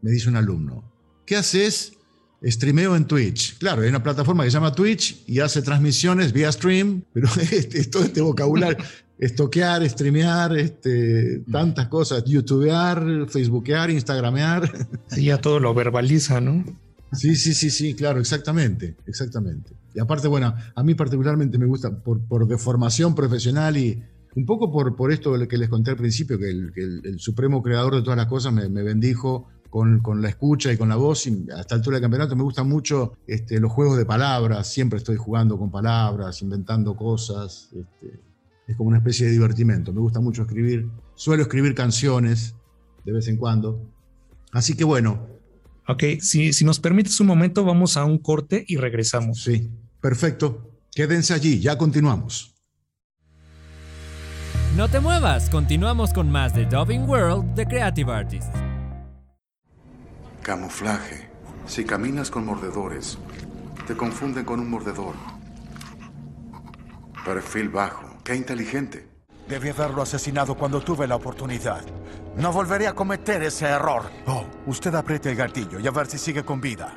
me 0.02 0.12
dice 0.12 0.30
un 0.30 0.38
alumno. 0.38 0.90
¿Qué 1.26 1.36
haces? 1.36 1.94
Streameo 2.42 2.96
en 2.96 3.06
Twitch. 3.06 3.58
Claro, 3.58 3.82
hay 3.82 3.90
una 3.90 4.04
plataforma 4.04 4.44
que 4.44 4.52
se 4.52 4.54
llama 4.54 4.72
Twitch 4.72 5.24
y 5.28 5.40
hace 5.40 5.62
transmisiones 5.62 6.32
vía 6.32 6.52
stream, 6.52 7.04
pero 7.12 7.28
es 7.42 7.90
todo 7.90 8.04
este 8.04 8.22
vocabulario 8.22 8.78
estoquear, 9.20 9.88
streamear, 9.90 10.58
este, 10.58 11.44
tantas 11.52 11.88
cosas, 11.88 12.24
youtubear, 12.26 13.28
facebookear, 13.28 13.90
instagramear. 13.90 14.88
Sí, 15.08 15.26
ya 15.26 15.40
todo 15.40 15.60
lo 15.60 15.74
verbaliza, 15.74 16.42
¿no? 16.42 16.64
Sí, 17.14 17.36
sí, 17.36 17.54
sí, 17.54 17.70
sí, 17.70 17.94
claro, 17.94 18.20
exactamente, 18.20 18.96
exactamente. 19.06 19.72
Y 19.94 20.00
aparte, 20.00 20.28
bueno, 20.28 20.54
a 20.76 20.84
mí 20.84 20.94
particularmente 20.94 21.58
me 21.58 21.66
gusta 21.66 21.90
por, 21.90 22.20
por 22.22 22.48
deformación 22.48 23.16
profesional 23.16 23.78
y 23.78 24.04
un 24.36 24.46
poco 24.46 24.72
por, 24.72 24.96
por 24.96 25.12
esto 25.12 25.36
que 25.48 25.58
les 25.58 25.70
conté 25.70 25.92
al 25.92 25.98
principio, 25.98 26.38
que 26.38 26.50
el, 26.50 27.20
supremo 27.20 27.64
creador 27.64 27.96
de 27.96 28.02
todas 28.04 28.18
las 28.18 28.28
cosas 28.28 28.54
me, 28.54 28.68
bendijo 28.84 29.48
con, 29.70 30.02
con, 30.02 30.22
la 30.22 30.30
escucha 30.30 30.72
y 30.72 30.78
con 30.78 30.90
la 30.90 30.96
voz. 30.96 31.26
Y 31.26 31.48
hasta 31.56 31.74
altura 31.74 31.96
del 31.96 32.04
campeonato 32.04 32.36
me 32.36 32.44
gustan 32.44 32.70
mucho 32.70 33.14
este, 33.26 33.60
los 33.60 33.72
juegos 33.72 33.98
de 33.98 34.06
palabras. 34.06 34.72
Siempre 34.72 34.98
estoy 34.98 35.16
jugando 35.16 35.58
con 35.58 35.72
palabras, 35.72 36.42
inventando 36.44 36.96
cosas. 36.96 37.70
Este, 37.74 38.20
es 38.68 38.76
como 38.76 38.90
una 38.90 38.98
especie 38.98 39.26
de 39.26 39.32
divertimento. 39.32 39.94
Me 39.94 40.02
gusta 40.02 40.20
mucho 40.20 40.44
escribir, 40.44 40.90
suelo 41.16 41.44
escribir 41.44 41.74
canciones 41.74 42.56
de 43.06 43.14
vez 43.14 43.28
en 43.28 43.38
cuando. 43.38 43.82
Así 44.52 44.76
que 44.76 44.84
bueno. 44.84 45.28
Ok, 45.88 46.04
si, 46.20 46.52
si 46.52 46.66
nos 46.66 46.80
permites 46.82 47.20
un 47.22 47.28
momento, 47.28 47.64
vamos 47.64 47.96
a 47.96 48.04
un 48.04 48.18
corte 48.18 48.66
y 48.68 48.76
regresamos. 48.76 49.42
Sí, 49.42 49.72
perfecto. 50.02 50.72
Quédense 50.94 51.34
allí, 51.34 51.62
ya 51.62 51.78
continuamos. 51.78 52.54
No 54.76 54.90
te 54.90 55.00
muevas, 55.00 55.50
continuamos 55.50 56.12
con 56.12 56.30
más 56.30 56.54
de 56.54 56.66
Dubbing 56.66 57.10
World 57.10 57.56
de 57.56 57.66
Creative 57.66 58.12
Artists. 58.12 58.52
Camuflaje. 60.42 61.30
Si 61.68 61.84
caminas 61.84 62.30
con 62.30 62.46
mordedores, 62.46 63.18
te 63.88 63.96
confunden 63.96 64.46
con 64.46 64.60
un 64.60 64.70
mordedor. 64.70 65.16
Perfil 67.26 67.70
bajo. 67.70 68.07
Qué 68.28 68.36
inteligente. 68.36 69.08
Debí 69.48 69.70
haberlo 69.70 70.02
asesinado 70.02 70.56
cuando 70.56 70.82
tuve 70.82 71.08
la 71.08 71.16
oportunidad. 71.16 71.86
No 72.36 72.52
volveré 72.52 72.86
a 72.86 72.94
cometer 72.94 73.42
ese 73.42 73.68
error. 73.68 74.04
Oh, 74.26 74.44
usted 74.66 74.94
apriete 74.96 75.30
el 75.30 75.38
gatillo 75.38 75.80
y 75.80 75.88
a 75.88 75.92
ver 75.92 76.08
si 76.08 76.18
sigue 76.18 76.44
con 76.44 76.60
vida. 76.60 76.94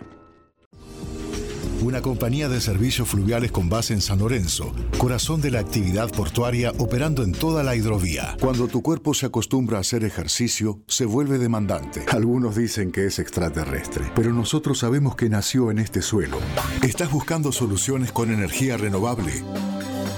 Una 1.82 2.02
compañía 2.02 2.48
de 2.48 2.60
servicios 2.60 3.08
fluviales 3.08 3.52
con 3.52 3.68
base 3.68 3.94
en 3.94 4.00
San 4.00 4.18
Lorenzo, 4.18 4.74
corazón 4.98 5.40
de 5.40 5.52
la 5.52 5.60
actividad 5.60 6.10
portuaria 6.10 6.72
operando 6.78 7.22
en 7.22 7.30
toda 7.30 7.62
la 7.62 7.76
hidrovía. 7.76 8.36
Cuando 8.40 8.66
tu 8.66 8.82
cuerpo 8.82 9.14
se 9.14 9.26
acostumbra 9.26 9.78
a 9.78 9.82
hacer 9.82 10.02
ejercicio, 10.02 10.80
se 10.88 11.04
vuelve 11.04 11.38
demandante. 11.38 12.04
Algunos 12.08 12.56
dicen 12.56 12.90
que 12.90 13.06
es 13.06 13.20
extraterrestre, 13.20 14.10
pero 14.16 14.32
nosotros 14.32 14.80
sabemos 14.80 15.14
que 15.14 15.28
nació 15.28 15.70
en 15.70 15.78
este 15.78 16.02
suelo. 16.02 16.38
¿Estás 16.82 17.12
buscando 17.12 17.52
soluciones 17.52 18.10
con 18.10 18.32
energía 18.32 18.76
renovable? 18.76 19.44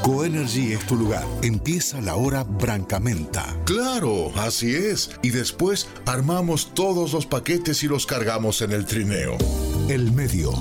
Coenergy 0.03 0.73
es 0.73 0.85
tu 0.87 0.97
lugar. 0.97 1.25
Empieza 1.43 2.01
la 2.01 2.17
hora 2.17 2.43
Brancamenta. 2.43 3.57
Claro, 3.65 4.33
así 4.37 4.75
es. 4.75 5.11
Y 5.23 5.31
después 5.31 5.88
armamos 6.07 6.75
todos 6.75 7.12
los 7.12 7.25
paquetes 7.25 7.85
y 7.85 7.88
los 7.88 8.05
cargamos 8.05 8.62
en 8.62 8.73
el 8.73 8.85
trineo. 8.85 9.38
El 9.88 10.11
medio. 10.11 10.53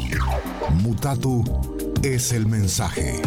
Mutatu 0.75 1.43
es 2.03 2.33
el 2.33 2.45
mensaje. 2.45 3.19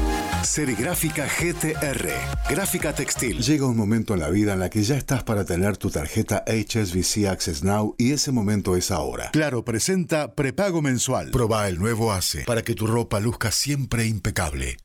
Serigráfica 0.45 1.27
GTR, 1.27 2.09
gráfica 2.49 2.95
textil. 2.95 3.41
Llega 3.41 3.67
un 3.67 3.77
momento 3.77 4.15
en 4.15 4.21
la 4.21 4.31
vida 4.31 4.53
en 4.53 4.61
la 4.61 4.71
que 4.71 4.85
ya 4.85 4.97
estás 4.97 5.25
para 5.25 5.45
tener 5.45 5.79
tu 5.79 5.91
tarjeta 5.91 6.45
HSBC 6.47 7.27
Access 7.27 7.65
Now 7.65 7.97
y 7.99 8.13
ese 8.13 8.31
momento 8.31 8.77
es 8.77 8.91
ahora. 8.91 9.31
Claro, 9.33 9.65
presenta 9.65 10.35
prepago 10.35 10.81
mensual. 10.81 11.31
Proba 11.31 11.69
el 11.69 11.79
nuevo 11.79 12.13
ACE 12.13 12.45
para 12.45 12.63
que 12.63 12.75
tu 12.75 12.87
ropa 12.87 13.21
luzca 13.21 13.51
siempre 13.51 14.07
impecable. 14.07 14.77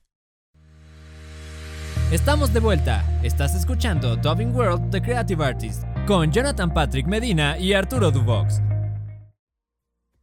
Estamos 2.12 2.52
de 2.52 2.60
vuelta. 2.60 3.06
Estás 3.22 3.54
escuchando 3.54 4.15
Dubbing 4.15 4.52
World 4.56 4.89
The 4.89 5.00
Creative 5.00 5.45
Artist 5.45 5.84
con 6.08 6.32
Jonathan 6.32 6.74
Patrick 6.74 7.06
Medina 7.06 7.56
y 7.60 7.74
Arturo 7.74 8.10
Dubox. 8.10 8.63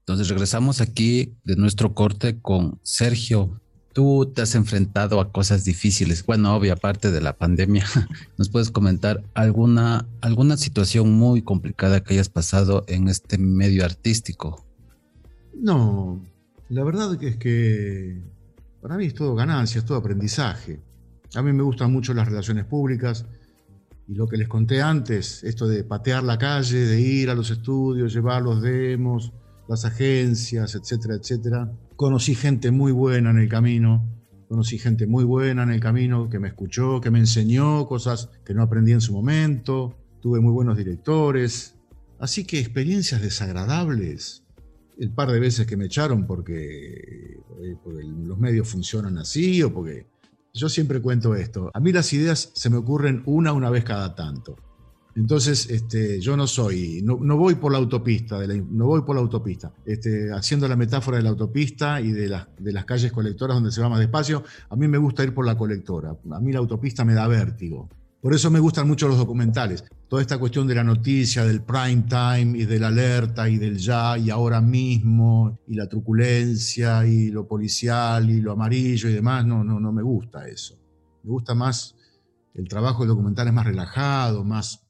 Entonces 0.00 0.28
regresamos 0.28 0.80
aquí 0.80 1.36
de 1.44 1.54
nuestro 1.54 1.94
corte 1.94 2.40
con 2.40 2.80
Sergio. 2.82 3.60
Tú 3.92 4.32
te 4.34 4.42
has 4.42 4.56
enfrentado 4.56 5.20
a 5.20 5.30
cosas 5.30 5.64
difíciles. 5.64 6.26
Bueno, 6.26 6.56
obvio, 6.56 6.72
aparte 6.72 7.12
de 7.12 7.20
la 7.20 7.34
pandemia, 7.34 7.86
¿nos 8.36 8.48
puedes 8.48 8.72
comentar 8.72 9.22
alguna, 9.34 10.08
alguna 10.22 10.56
situación 10.56 11.12
muy 11.12 11.42
complicada 11.42 12.02
que 12.02 12.14
hayas 12.14 12.28
pasado 12.28 12.84
en 12.88 13.06
este 13.06 13.38
medio 13.38 13.84
artístico? 13.84 14.66
No, 15.54 16.20
la 16.68 16.82
verdad 16.82 17.16
que 17.16 17.28
es 17.28 17.36
que 17.36 18.20
para 18.82 18.96
mí 18.96 19.06
es 19.06 19.14
todo 19.14 19.36
ganancia, 19.36 19.78
es 19.78 19.84
todo 19.84 19.98
aprendizaje. 19.98 20.80
A 21.36 21.42
mí 21.42 21.52
me 21.52 21.62
gustan 21.62 21.92
mucho 21.92 22.14
las 22.14 22.26
relaciones 22.26 22.64
públicas 22.64 23.26
y 24.08 24.14
lo 24.14 24.26
que 24.26 24.36
les 24.36 24.48
conté 24.48 24.80
antes, 24.80 25.44
esto 25.44 25.68
de 25.68 25.84
patear 25.84 26.22
la 26.22 26.38
calle, 26.38 26.78
de 26.78 27.00
ir 27.00 27.28
a 27.28 27.34
los 27.34 27.50
estudios, 27.50 28.14
llevar 28.14 28.42
los 28.42 28.62
demos, 28.62 29.32
las 29.68 29.84
agencias, 29.84 30.74
etcétera, 30.74 31.16
etcétera. 31.16 31.72
Conocí 31.96 32.34
gente 32.34 32.70
muy 32.70 32.92
buena 32.92 33.30
en 33.30 33.38
el 33.38 33.48
camino, 33.48 34.08
conocí 34.48 34.78
gente 34.78 35.06
muy 35.06 35.24
buena 35.24 35.64
en 35.64 35.70
el 35.70 35.80
camino 35.80 36.30
que 36.30 36.38
me 36.38 36.48
escuchó, 36.48 37.00
que 37.00 37.10
me 37.10 37.18
enseñó 37.18 37.86
cosas 37.86 38.30
que 38.44 38.54
no 38.54 38.62
aprendí 38.62 38.92
en 38.92 39.00
su 39.00 39.12
momento, 39.12 39.96
tuve 40.22 40.40
muy 40.40 40.52
buenos 40.52 40.76
directores. 40.76 41.74
Así 42.18 42.44
que 42.46 42.60
experiencias 42.60 43.20
desagradables, 43.20 44.44
el 44.98 45.10
par 45.10 45.30
de 45.30 45.40
veces 45.40 45.66
que 45.66 45.76
me 45.76 45.86
echaron 45.86 46.26
porque, 46.26 47.40
porque 47.84 48.04
los 48.04 48.38
medios 48.38 48.68
funcionan 48.68 49.18
así 49.18 49.62
o 49.62 49.74
porque 49.74 50.06
yo 50.56 50.68
siempre 50.68 51.00
cuento 51.00 51.34
esto. 51.34 51.70
A 51.72 51.80
mí 51.80 51.92
las 51.92 52.12
ideas 52.12 52.50
se 52.54 52.70
me 52.70 52.76
ocurren 52.76 53.22
una 53.26 53.52
una 53.52 53.70
vez 53.70 53.84
cada 53.84 54.14
tanto. 54.14 54.56
Entonces, 55.16 55.70
este, 55.70 56.20
yo 56.20 56.36
no 56.36 56.46
soy, 56.46 57.00
no, 57.02 57.16
voy 57.38 57.54
por 57.54 57.72
la 57.72 57.78
autopista, 57.78 58.38
no 58.46 58.86
voy 58.86 59.00
por 59.00 59.16
la 59.16 59.22
autopista, 59.22 59.72
este, 59.86 60.30
haciendo 60.30 60.68
la 60.68 60.76
metáfora 60.76 61.16
de 61.16 61.22
la 61.22 61.30
autopista 61.30 62.02
y 62.02 62.12
de, 62.12 62.38
de 62.58 62.72
las 62.72 62.84
calles 62.84 63.12
colectoras 63.12 63.56
donde 63.56 63.72
se 63.72 63.80
va 63.80 63.88
más 63.88 63.98
despacio, 63.98 64.44
a 64.68 64.76
mí 64.76 64.86
me 64.88 64.98
gusta 64.98 65.24
ir 65.24 65.32
por 65.32 65.46
la 65.46 65.56
colectora, 65.56 66.14
a 66.30 66.40
mí 66.40 66.52
la 66.52 66.58
autopista 66.58 67.02
me 67.06 67.14
da 67.14 67.26
vértigo. 67.28 67.88
Por 68.26 68.34
eso 68.34 68.50
me 68.50 68.58
gustan 68.58 68.88
mucho 68.88 69.06
los 69.06 69.18
documentales. 69.18 69.84
Toda 70.08 70.20
esta 70.20 70.36
cuestión 70.36 70.66
de 70.66 70.74
la 70.74 70.82
noticia, 70.82 71.44
del 71.44 71.62
prime 71.62 72.06
time 72.08 72.58
y 72.58 72.64
de 72.64 72.80
la 72.80 72.88
alerta 72.88 73.48
y 73.48 73.56
del 73.56 73.78
ya 73.78 74.18
y 74.18 74.30
ahora 74.30 74.60
mismo 74.60 75.60
y 75.68 75.76
la 75.76 75.88
truculencia 75.88 77.06
y 77.06 77.30
lo 77.30 77.46
policial 77.46 78.28
y 78.28 78.40
lo 78.40 78.50
amarillo 78.50 79.08
y 79.08 79.12
demás, 79.12 79.46
no, 79.46 79.62
no, 79.62 79.78
no 79.78 79.92
me 79.92 80.02
gusta 80.02 80.48
eso. 80.48 80.74
Me 81.22 81.30
gusta 81.30 81.54
más, 81.54 81.94
el 82.54 82.66
trabajo 82.66 83.04
del 83.04 83.10
documental 83.10 83.46
es 83.46 83.54
más 83.54 83.64
relajado, 83.64 84.42
más, 84.42 84.84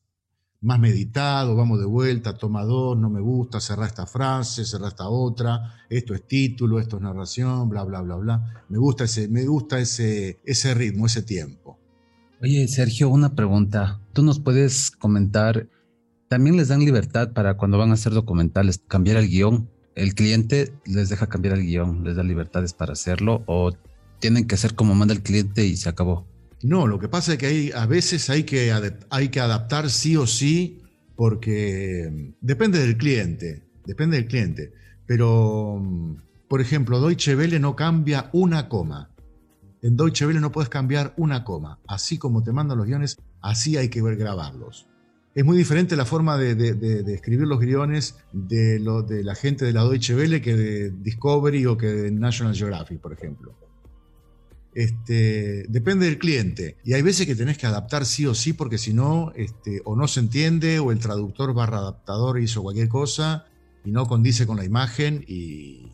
más 0.63 0.81
meditado, 0.81 1.55
vamos 1.55 1.79
de 1.79 1.85
vuelta, 1.85 2.39
toma 2.39 2.65
dos, 2.65 2.97
no 2.97 3.11
me 3.11 3.21
gusta, 3.21 3.61
cerrar 3.61 3.89
esta 3.89 4.07
frase, 4.07 4.65
cerrar 4.65 4.89
esta 4.89 5.11
otra, 5.11 5.85
esto 5.91 6.15
es 6.15 6.27
título, 6.27 6.81
esto 6.81 6.97
es 6.97 7.03
narración, 7.03 7.69
bla, 7.69 7.85
bla, 7.85 8.01
bla, 8.01 8.17
bla. 8.17 8.65
Me 8.71 8.79
gusta 8.79 9.05
ese, 9.05 9.29
me 9.29 9.45
gusta 9.45 9.79
ese, 9.79 10.41
ese 10.43 10.73
ritmo, 10.73 11.05
ese 11.05 11.21
tiempo. 11.21 11.76
Oye, 12.43 12.69
Sergio, 12.69 13.09
una 13.09 13.35
pregunta. 13.35 14.01
¿Tú 14.13 14.23
nos 14.23 14.41
puedes 14.41 14.91
comentar? 14.91 15.69
¿También 16.29 16.57
les 16.57 16.69
dan 16.69 16.81
libertad 16.81 17.33
para 17.33 17.57
cuando 17.57 17.79
van 17.79 17.91
a 17.91 17.95
hacer 17.95 18.13
documentales 18.13 18.81
cambiar 18.87 19.17
el 19.17 19.29
guion? 19.29 19.71
¿El 19.95 20.15
cliente 20.15 20.75
les 20.85 21.09
deja 21.09 21.29
cambiar 21.29 21.55
el 21.55 21.65
guion? 21.65 22.05
¿Les 22.05 22.17
da 22.17 22.23
libertades 22.23 22.75
para 22.75 22.93
hacerlo? 22.93 23.43
¿O 23.47 23.73
tienen 24.19 24.47
que 24.47 24.55
hacer 24.55 24.75
como 24.75 24.95
manda 24.95 25.15
el 25.15 25.23
cliente 25.23 25.65
y 25.65 25.77
se 25.77 25.89
acabó? 25.89 26.27
No, 26.63 26.87
lo 26.87 26.99
que 26.99 27.09
pasa 27.09 27.33
es 27.33 27.39
que 27.39 27.47
hay, 27.47 27.71
a 27.75 27.87
veces 27.87 28.29
hay 28.29 28.45
que, 28.45 28.73
hay 29.09 29.29
que 29.29 29.41
adaptar 29.41 29.89
sí 29.89 30.17
o 30.17 30.27
sí 30.27 30.83
porque 31.15 32.11
mm, 32.13 32.45
depende 32.47 32.79
del 32.81 32.99
cliente, 32.99 33.63
depende 33.87 34.19
del 34.19 34.27
cliente. 34.27 34.73
Pero, 35.07 35.79
mm, 35.81 36.17
por 36.49 36.61
ejemplo, 36.61 37.01
Deutsche 37.01 37.35
Welle 37.35 37.59
no 37.61 37.75
cambia 37.77 38.29
una 38.33 38.69
coma. 38.69 39.11
En 39.83 39.97
Deutsche 39.97 40.27
Welle 40.27 40.41
no 40.41 40.53
puedes 40.53 40.69
cambiar 40.69 41.15
una 41.17 41.45
coma. 41.45 41.79
Así 41.87 42.19
como 42.19 42.43
te 42.43 42.53
mandan 42.53 42.79
los 42.79 42.87
guiones, 42.87 43.19
así 43.41 43.77
hay 43.77 43.89
que 43.89 44.01
grabarlos. 44.01 44.87
Es 45.35 45.45
muy 45.45 45.59
diferente 45.59 45.97
la 45.97 46.07
forma 46.07 46.39
de, 46.39 47.13
escribir 47.13 47.47
los 47.47 47.61
guiones 47.61 48.17
de, 48.33 48.81
lo, 48.81 49.03
de 49.03 49.23
la 49.23 49.35
gente 49.35 49.67
de 49.67 49.73
la 49.75 49.83
Deutsche 49.83 50.15
Welle 50.15 50.41
que 50.41 50.57
de 50.57 50.91
Discovery 50.91 51.67
o 51.67 51.77
que 51.77 51.89
de 51.89 52.11
National 52.11 52.55
Geographic, 52.55 53.01
por 53.01 53.13
ejemplo. 53.13 53.55
Este, 54.75 55.67
depende 55.69 56.07
del 56.07 56.19
cliente. 56.19 56.79
Y 56.85 56.95
hay 56.95 57.03
veces 57.03 57.27
que 57.27 57.35
tenés 57.35 57.59
que 57.59 57.67
adaptar 57.67 58.07
sí 58.07 58.27
o 58.27 58.35
sí, 58.35 58.55
porque 58.55 58.79
si 58.79 58.95
no, 58.95 59.33
este, 59.37 59.83
o 59.85 59.95
no 59.95 60.09
se 60.09 60.21
entiende, 60.21 60.79
o 60.79 60.91
el 60.91 60.99
traductor 60.99 61.53
barra 61.53 61.79
adaptador 61.79 62.41
hizo 62.41 62.63
cualquier 62.63 62.89
cosa 62.89 63.45
y 63.85 63.91
no 63.91 64.07
condice 64.07 64.47
con 64.47 64.57
la 64.57 64.65
imagen 64.65 65.25
y, 65.29 65.93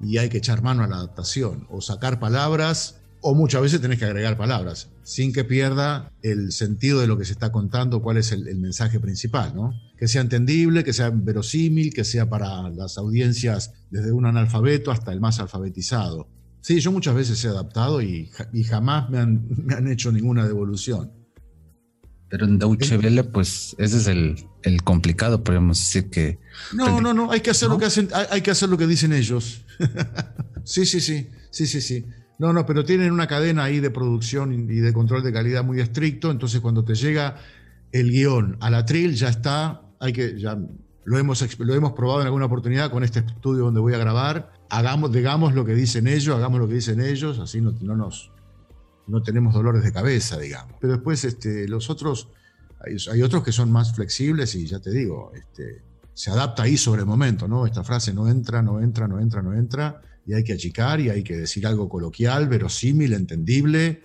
y 0.00 0.18
hay 0.18 0.28
que 0.28 0.38
echar 0.38 0.62
mano 0.62 0.82
a 0.82 0.86
la 0.86 0.96
adaptación. 0.96 1.66
O 1.70 1.80
sacar 1.80 2.20
palabras 2.20 3.00
o 3.20 3.34
muchas 3.34 3.62
veces 3.62 3.80
tenés 3.80 3.98
que 3.98 4.04
agregar 4.04 4.36
palabras, 4.36 4.90
sin 5.02 5.32
que 5.32 5.44
pierda 5.44 6.12
el 6.22 6.52
sentido 6.52 7.00
de 7.00 7.06
lo 7.06 7.18
que 7.18 7.24
se 7.24 7.32
está 7.32 7.50
contando, 7.50 8.00
cuál 8.00 8.16
es 8.16 8.32
el, 8.32 8.44
mensaje 8.56 9.00
principal, 9.00 9.54
¿no? 9.54 9.72
Que 9.96 10.06
sea 10.06 10.20
entendible, 10.20 10.84
que 10.84 10.92
sea 10.92 11.10
verosímil, 11.10 11.92
que 11.92 12.04
sea 12.04 12.28
para 12.28 12.68
las 12.70 12.98
audiencias 12.98 13.72
desde 13.90 14.12
un 14.12 14.26
analfabeto 14.26 14.90
hasta 14.90 15.12
el 15.12 15.20
más 15.20 15.40
alfabetizado. 15.40 16.28
Sí, 16.60 16.80
yo 16.80 16.92
muchas 16.92 17.14
veces 17.14 17.44
he 17.44 17.48
adaptado 17.48 18.02
y, 18.02 18.30
jamás 18.66 19.10
me 19.10 19.18
han, 19.18 19.88
hecho 19.88 20.12
ninguna 20.12 20.46
devolución. 20.46 21.12
Pero 22.30 22.44
en 22.44 22.58
Deutsche 22.58 22.98
Welle, 22.98 23.24
pues 23.24 23.74
ese 23.78 23.96
es 23.96 24.06
el, 24.06 24.82
complicado, 24.84 25.42
podemos 25.42 25.78
decir 25.78 26.10
que... 26.10 26.38
No, 26.74 27.00
no, 27.00 27.14
no, 27.14 27.32
hay 27.32 27.40
que 27.40 27.50
hacer 27.50 27.70
lo 27.70 27.78
que 27.78 27.86
hacen, 27.86 28.10
hay 28.30 28.42
que 28.42 28.50
hacer 28.50 28.68
lo 28.68 28.76
que 28.76 28.86
dicen 28.86 29.14
ellos. 29.14 29.64
sí, 30.64 30.84
sí, 30.84 31.00
sí, 31.00 31.30
sí, 31.50 31.66
sí, 31.66 31.80
sí. 31.80 32.04
No, 32.38 32.52
no, 32.52 32.64
pero 32.64 32.84
tienen 32.84 33.12
una 33.12 33.26
cadena 33.26 33.64
ahí 33.64 33.80
de 33.80 33.90
producción 33.90 34.52
y 34.52 34.76
de 34.76 34.92
control 34.92 35.24
de 35.24 35.32
calidad 35.32 35.64
muy 35.64 35.80
estricto, 35.80 36.30
entonces 36.30 36.60
cuando 36.60 36.84
te 36.84 36.94
llega 36.94 37.36
el 37.90 38.10
guion 38.12 38.56
a 38.60 38.70
la 38.70 38.84
tril 38.84 39.14
ya 39.14 39.28
está, 39.28 39.82
hay 39.98 40.12
que, 40.12 40.38
ya 40.38 40.56
lo 41.04 41.18
hemos, 41.18 41.58
lo 41.58 41.74
hemos 41.74 41.92
probado 41.92 42.20
en 42.20 42.26
alguna 42.26 42.44
oportunidad 42.44 42.92
con 42.92 43.02
este 43.02 43.20
estudio 43.20 43.64
donde 43.64 43.80
voy 43.80 43.94
a 43.94 43.98
grabar, 43.98 44.52
hagamos, 44.70 45.10
digamos 45.10 45.54
lo 45.54 45.64
que 45.64 45.74
dicen 45.74 46.06
ellos, 46.06 46.36
hagamos 46.36 46.60
lo 46.60 46.68
que 46.68 46.74
dicen 46.74 47.00
ellos, 47.00 47.40
así 47.40 47.60
no, 47.60 47.72
no 47.80 47.96
nos, 47.96 48.30
no 49.08 49.20
tenemos 49.20 49.52
dolores 49.52 49.82
de 49.82 49.92
cabeza, 49.92 50.38
digamos. 50.38 50.76
Pero 50.80 50.92
después 50.92 51.24
este, 51.24 51.66
los 51.66 51.90
otros, 51.90 52.28
hay, 53.10 53.22
otros 53.22 53.42
que 53.42 53.50
son 53.50 53.72
más 53.72 53.94
flexibles 53.96 54.54
y 54.54 54.66
ya 54.66 54.78
te 54.78 54.90
digo, 54.92 55.32
este, 55.34 55.82
se 56.14 56.30
adapta 56.30 56.64
ahí 56.64 56.76
sobre 56.76 57.00
el 57.00 57.06
momento, 57.06 57.48
¿no? 57.48 57.66
Esta 57.66 57.82
frase 57.82 58.14
no 58.14 58.28
entra, 58.28 58.62
no 58.62 58.80
entra, 58.80 59.08
no 59.08 59.18
entra, 59.18 59.42
no 59.42 59.54
entra 59.54 60.02
y 60.28 60.34
hay 60.34 60.44
que 60.44 60.52
achicar 60.52 61.00
y 61.00 61.08
hay 61.08 61.24
que 61.24 61.38
decir 61.38 61.66
algo 61.66 61.88
coloquial, 61.88 62.48
verosímil, 62.48 63.14
entendible, 63.14 64.02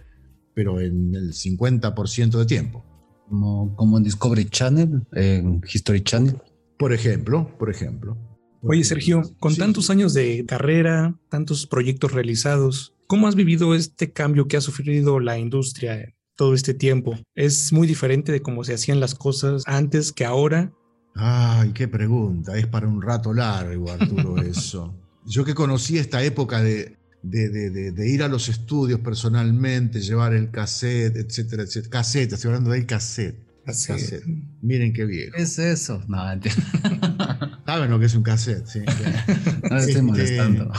pero 0.54 0.80
en 0.80 1.14
el 1.14 1.34
50% 1.34 2.40
de 2.40 2.46
tiempo. 2.46 2.86
Como, 3.28 3.76
como 3.76 3.98
en 3.98 4.06
Discovery 4.06 4.46
Channel, 4.46 5.02
en 5.12 5.62
History 5.72 6.02
Channel. 6.02 6.38
Por 6.80 6.94
ejemplo, 6.94 7.54
por 7.60 7.70
ejemplo. 7.70 8.18
Oye, 8.62 8.86
Sergio, 8.86 9.22
con 9.40 9.58
tantos 9.58 9.90
años 9.90 10.14
de 10.14 10.46
carrera, 10.46 11.20
tantos 11.30 11.68
proyectos 11.68 12.14
realizados, 12.14 12.96
¿cómo 13.08 13.28
has 13.28 13.36
vivido 13.36 13.76
este 13.76 14.14
cambio 14.14 14.48
que 14.48 14.56
ha 14.56 14.62
sufrido 14.62 15.20
la 15.20 15.38
industria 15.38 16.14
todo 16.38 16.54
este 16.54 16.74
tiempo? 16.74 17.20
¿Es 17.36 17.74
muy 17.74 17.86
diferente 17.86 18.32
de 18.32 18.42
cómo 18.42 18.64
se 18.64 18.74
hacían 18.74 19.02
las 19.02 19.14
cosas 19.14 19.64
antes 19.66 20.14
que 20.14 20.24
ahora? 20.24 20.72
Ay, 21.16 21.72
qué 21.74 21.90
pregunta. 21.90 22.58
Es 22.58 22.66
para 22.68 22.88
un 22.88 23.02
rato 23.02 23.34
largo, 23.34 23.92
Arturo, 23.92 24.38
eso 24.42 25.03
yo 25.26 25.46
que 25.46 25.54
conocí 25.54 25.98
esta 25.98 26.24
época 26.24 26.62
de, 26.62 26.98
de, 27.24 28.10
ir 28.10 28.24
a 28.24 28.28
los 28.28 28.50
estudios 28.50 29.00
personalmente, 29.00 30.02
llevar 30.02 30.34
el 30.34 30.52
cassette, 30.52 31.16
etcétera, 31.16 31.64
etcétera. 31.64 31.90
Cassette, 31.90 32.34
estoy 32.34 32.50
hablando 32.50 32.72
del 32.72 32.86
cassette. 32.86 33.38
cassette. 33.66 34.24
Miren 34.62 34.94
qué 34.94 35.06
viejo. 35.06 35.34
¿Qué 35.36 35.44
es 35.44 35.58
eso? 35.58 36.02
No, 36.08 36.18
Saben 37.66 37.90
lo 37.90 38.00
que 38.00 38.06
es 38.06 38.16
un 38.16 38.24
cassette, 38.24 38.66
sí. 38.68 38.80
no 39.70 39.78
estoy 39.78 39.92
este, 39.92 40.02
molestando. 40.02 40.72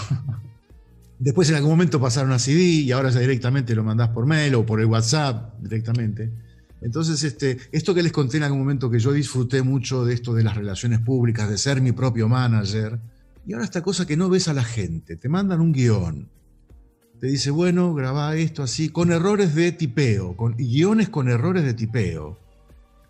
Después 1.18 1.48
en 1.48 1.56
algún 1.56 1.70
momento 1.70 2.00
pasaron 2.00 2.32
a 2.32 2.38
CD 2.38 2.60
y 2.62 2.92
ahora 2.92 3.10
ya 3.10 3.20
directamente 3.20 3.74
lo 3.74 3.82
mandás 3.82 4.10
por 4.10 4.26
mail 4.26 4.54
o 4.56 4.66
por 4.66 4.80
el 4.80 4.86
WhatsApp 4.86 5.54
directamente. 5.60 6.30
Entonces, 6.82 7.22
este, 7.24 7.56
esto 7.72 7.94
que 7.94 8.02
les 8.02 8.12
conté 8.12 8.36
en 8.36 8.42
algún 8.42 8.58
momento 8.58 8.90
que 8.90 8.98
yo 8.98 9.12
disfruté 9.12 9.62
mucho 9.62 10.04
de 10.04 10.12
esto 10.12 10.34
de 10.34 10.42
las 10.42 10.54
relaciones 10.54 11.00
públicas, 11.00 11.48
de 11.48 11.56
ser 11.56 11.80
mi 11.80 11.92
propio 11.92 12.28
manager, 12.28 13.00
y 13.46 13.52
ahora 13.52 13.64
esta 13.64 13.82
cosa 13.82 14.06
que 14.06 14.16
no 14.16 14.28
ves 14.28 14.48
a 14.48 14.54
la 14.54 14.64
gente, 14.64 15.16
te 15.16 15.28
mandan 15.28 15.60
un 15.60 15.72
guion, 15.72 16.30
te 17.20 17.26
dice, 17.26 17.50
bueno, 17.50 17.94
grabá 17.94 18.36
esto 18.36 18.62
así, 18.62 18.88
con 18.88 19.12
errores 19.12 19.54
de 19.54 19.72
tipeo, 19.72 20.36
con 20.36 20.56
guiones 20.56 21.08
con 21.08 21.28
errores 21.28 21.64
de 21.64 21.74
tipeo, 21.74 22.38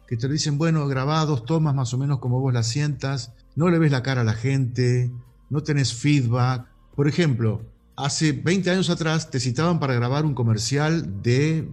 que 0.07 0.17
te 0.17 0.29
dicen, 0.29 0.59
bueno, 0.59 0.87
grabá 0.87 1.25
dos 1.25 1.45
tomas 1.45 1.75
más 1.75 1.95
o 1.95 1.99
menos 1.99 2.19
como 2.19 2.41
vos 2.41 2.53
las 2.53 2.69
sientas, 2.69 3.33
no 3.57 3.71
le 3.71 3.79
ves 3.79 3.91
la 3.91 4.03
cara 4.03 4.21
a 4.21 4.25
la 4.25 4.35
gente, 4.35 5.11
no 5.51 5.63
tenés 5.63 5.95
feedback. 5.95 6.67
Por 6.95 7.09
ejemplo, 7.09 7.63
hace 7.97 8.33
20 8.33 8.71
años 8.71 8.91
atrás 8.91 9.31
te 9.31 9.41
citaban 9.41 9.81
para 9.81 9.95
grabar 9.95 10.25
un 10.25 10.35
comercial 10.35 11.23
de, 11.23 11.69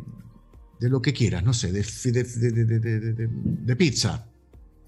de 0.80 0.90
lo 0.90 1.02
que 1.02 1.14
quieras, 1.14 1.44
no 1.44 1.54
sé, 1.54 1.72
de, 1.72 1.84
pizza, 3.76 4.26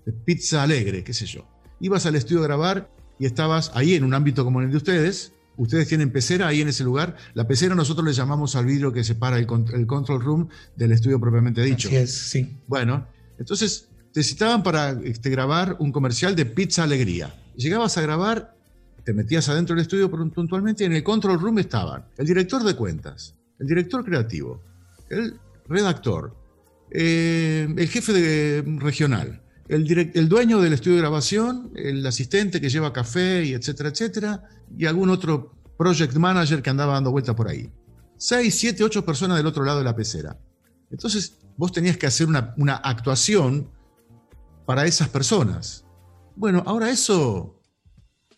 de 0.06 0.14
pizza 0.14 0.64
alegre, 0.64 1.04
qué 1.04 1.14
sé 1.14 1.26
yo. 1.26 1.48
Ibas 1.80 2.06
al 2.06 2.16
estudio 2.16 2.42
a 2.42 2.48
grabar 2.48 2.90
y 3.20 3.26
estabas 3.26 3.72
ahí 3.76 3.96
en 3.96 4.04
un 4.04 4.14
ámbito 4.14 4.44
como 4.44 4.62
el 4.62 4.72
de 4.72 4.78
ustedes. 4.78 5.34
Ustedes 5.56 5.88
tienen 5.88 6.12
pecera 6.12 6.48
ahí 6.48 6.62
en 6.62 6.68
ese 6.68 6.84
lugar. 6.84 7.16
La 7.36 7.48
pecera 7.48 7.76
nosotros 7.76 8.06
le 8.06 8.14
llamamos 8.14 8.56
al 8.56 8.66
vidrio 8.66 8.92
que 8.92 9.04
separa 9.04 9.38
el, 9.38 9.48
el 9.74 9.86
control 9.86 10.22
room 10.22 10.50
del 10.76 10.92
estudio 10.92 11.20
propiamente 11.20 11.62
dicho. 11.62 11.90
Así 11.90 11.98
es, 11.98 12.12
sí. 12.12 12.58
Bueno, 12.68 13.06
entonces 13.38 13.88
te 14.14 14.24
citaban 14.24 14.64
para 14.64 14.92
este, 15.04 15.30
grabar 15.30 15.76
un 15.80 15.92
comercial 15.92 16.36
de 16.36 16.46
Pizza 16.46 16.84
Alegría. 16.84 17.34
Llegabas 17.56 17.98
a 17.98 18.02
grabar, 18.02 18.56
te 19.04 19.14
metías 19.14 19.50
adentro 19.50 19.76
del 19.76 19.82
estudio 19.82 20.10
puntualmente 20.10 20.84
y 20.84 20.88
en 20.88 20.94
el 20.94 21.04
control 21.04 21.40
room 21.40 21.60
estaban 21.60 22.06
el 22.18 22.26
director 22.26 22.64
de 22.64 22.76
cuentas, 22.76 23.36
el 23.60 23.68
director 23.68 24.06
creativo, 24.06 24.62
el 25.10 25.40
redactor, 25.68 26.36
eh, 26.92 27.68
el 27.76 27.88
jefe 27.90 28.14
de, 28.14 28.64
regional, 28.80 29.42
el, 29.68 30.30
dueño 30.30 30.60
del 30.60 30.74
estudio 30.74 30.98
de 30.98 31.02
grabación, 31.02 31.72
el 31.76 32.06
asistente 32.06 32.60
que 32.60 32.70
lleva 32.70 32.92
café 32.92 33.44
y 33.46 33.54
etcétera, 33.54 33.90
etcétera, 33.90 34.44
y 34.78 34.86
algún 34.86 35.10
otro 35.10 35.54
project 35.78 36.16
manager 36.16 36.62
que 36.62 36.70
andaba 36.70 36.94
dando 36.94 37.12
vuelta 37.12 37.36
por 37.36 37.48
ahí. 37.48 37.72
Seis, 38.18 38.56
siete, 38.56 38.84
ocho 38.84 39.06
personas 39.06 39.38
del 39.38 39.48
otro 39.48 39.64
lado 39.64 39.80
de 39.80 39.86
la 39.86 39.96
pecera. 39.96 40.38
Entonces 40.92 41.38
vos 41.58 41.72
tenías 41.72 41.98
que 41.98 42.08
hacer 42.08 42.28
una, 42.28 42.54
una 42.58 42.76
actuación 42.76 43.70
para 44.66 44.86
esas 44.86 45.10
personas. 45.10 45.86
Bueno, 46.36 46.64
ahora 46.66 46.90
eso 46.90 47.60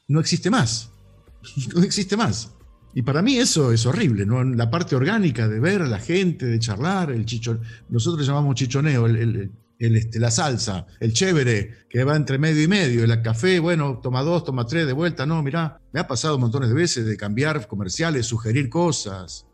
no 0.07 0.19
existe 0.19 0.49
más. 0.49 0.91
No 1.75 1.83
existe 1.83 2.17
más. 2.17 2.55
Y 2.95 3.01
para 3.01 3.21
mí 3.21 3.37
eso 3.37 3.73
es 3.73 3.85
horrible, 3.85 4.25
¿no? 4.25 4.41
La 4.43 4.71
parte 4.71 4.95
orgánica 4.95 5.49
de 5.49 5.59
ver 5.59 5.81
a 5.81 5.87
la 5.87 5.99
gente, 5.99 6.45
de 6.45 6.57
charlar, 6.59 7.11
el 7.11 7.25
chichón. 7.25 7.61
Nosotros 7.89 8.25
llamamos 8.25 8.55
chichoneo, 8.55 9.05
el, 9.05 9.51
este, 9.79 10.19
la 10.19 10.31
salsa, 10.31 10.87
el 10.99 11.13
chévere, 11.13 11.85
que 11.89 12.03
va 12.03 12.15
entre 12.15 12.37
medio 12.37 12.63
y 12.63 12.67
medio, 12.67 13.03
el 13.03 13.21
café, 13.21 13.59
bueno, 13.59 13.99
toma 14.01 14.21
dos, 14.21 14.43
toma 14.43 14.65
tres, 14.65 14.87
de 14.87 14.93
vuelta, 14.93 15.25
no, 15.25 15.41
mirá, 15.43 15.79
me 15.91 15.99
ha 15.99 16.07
pasado 16.07 16.37
montones 16.37 16.69
de 16.69 16.75
veces 16.75 17.05
de 17.05 17.17
cambiar 17.17 17.67
comerciales, 17.67 18.25
sugerir 18.25 18.69
cosas. 18.69 19.45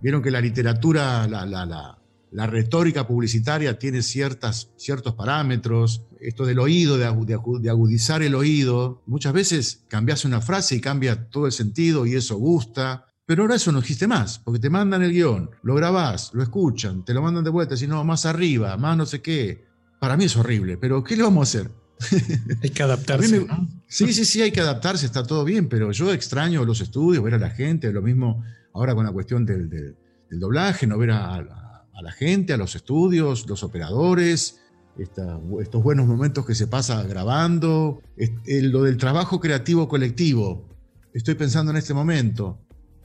Vieron 0.00 0.22
que 0.22 0.30
la 0.30 0.40
literatura, 0.40 1.26
la, 1.26 1.44
la, 1.44 1.66
la, 1.66 1.98
la 2.30 2.46
retórica 2.46 3.06
publicitaria 3.06 3.78
tiene 3.78 4.02
ciertas, 4.02 4.70
ciertos 4.76 5.14
parámetros, 5.14 6.02
esto 6.20 6.44
del 6.44 6.58
oído, 6.58 6.98
de, 6.98 7.04
agudizar 7.70 8.22
el 8.22 8.34
oído. 8.34 9.02
Muchas 9.06 9.32
veces 9.32 9.84
cambias 9.88 10.24
una 10.24 10.40
frase 10.40 10.76
y 10.76 10.80
cambia 10.80 11.28
todo 11.30 11.46
el 11.46 11.52
sentido 11.52 12.06
y 12.06 12.14
eso 12.14 12.36
gusta. 12.36 13.06
Pero 13.28 13.42
ahora 13.42 13.56
eso 13.56 13.70
no 13.72 13.80
existe 13.80 14.06
más, 14.06 14.38
porque 14.38 14.58
te 14.58 14.70
mandan 14.70 15.02
el 15.02 15.12
guion, 15.12 15.50
lo 15.62 15.74
grabás, 15.74 16.30
lo 16.32 16.42
escuchan, 16.42 17.04
te 17.04 17.12
lo 17.12 17.20
mandan 17.20 17.44
de 17.44 17.50
vuelta, 17.50 17.76
si 17.76 17.86
no, 17.86 18.02
más 18.02 18.24
arriba, 18.24 18.74
más 18.78 18.96
no 18.96 19.04
sé 19.04 19.20
qué. 19.20 19.66
Para 20.00 20.16
mí 20.16 20.24
es 20.24 20.34
horrible, 20.34 20.78
pero 20.78 21.04
¿qué 21.04 21.14
le 21.14 21.24
vamos 21.24 21.40
a 21.54 21.58
hacer? 21.58 21.70
Hay 22.62 22.70
que 22.70 22.82
adaptarse. 22.82 23.46
Sí, 23.86 24.14
sí, 24.14 24.24
sí, 24.24 24.40
hay 24.40 24.50
que 24.50 24.62
adaptarse, 24.62 25.04
está 25.04 25.24
todo 25.24 25.44
bien, 25.44 25.68
pero 25.68 25.92
yo 25.92 26.10
extraño 26.10 26.64
los 26.64 26.80
estudios, 26.80 27.22
ver 27.22 27.34
a 27.34 27.38
la 27.38 27.50
gente, 27.50 27.92
lo 27.92 28.00
mismo 28.00 28.42
ahora 28.72 28.94
con 28.94 29.04
la 29.04 29.12
cuestión 29.12 29.44
del, 29.44 29.94
doblaje, 30.30 30.86
no 30.86 30.96
ver 30.96 31.10
a, 31.10 31.84
la 32.00 32.12
gente, 32.12 32.54
a 32.54 32.56
los 32.56 32.76
estudios, 32.76 33.46
los 33.46 33.62
operadores, 33.62 34.62
estos 34.96 35.82
buenos 35.82 36.06
momentos 36.06 36.46
que 36.46 36.54
se 36.54 36.66
pasa 36.66 37.02
grabando, 37.02 38.00
lo 38.46 38.84
del 38.84 38.96
trabajo 38.96 39.38
creativo 39.38 39.86
colectivo. 39.86 40.66
Estoy 41.12 41.34
pensando 41.34 41.72
en 41.72 41.76
este 41.76 41.92
momento 41.92 42.58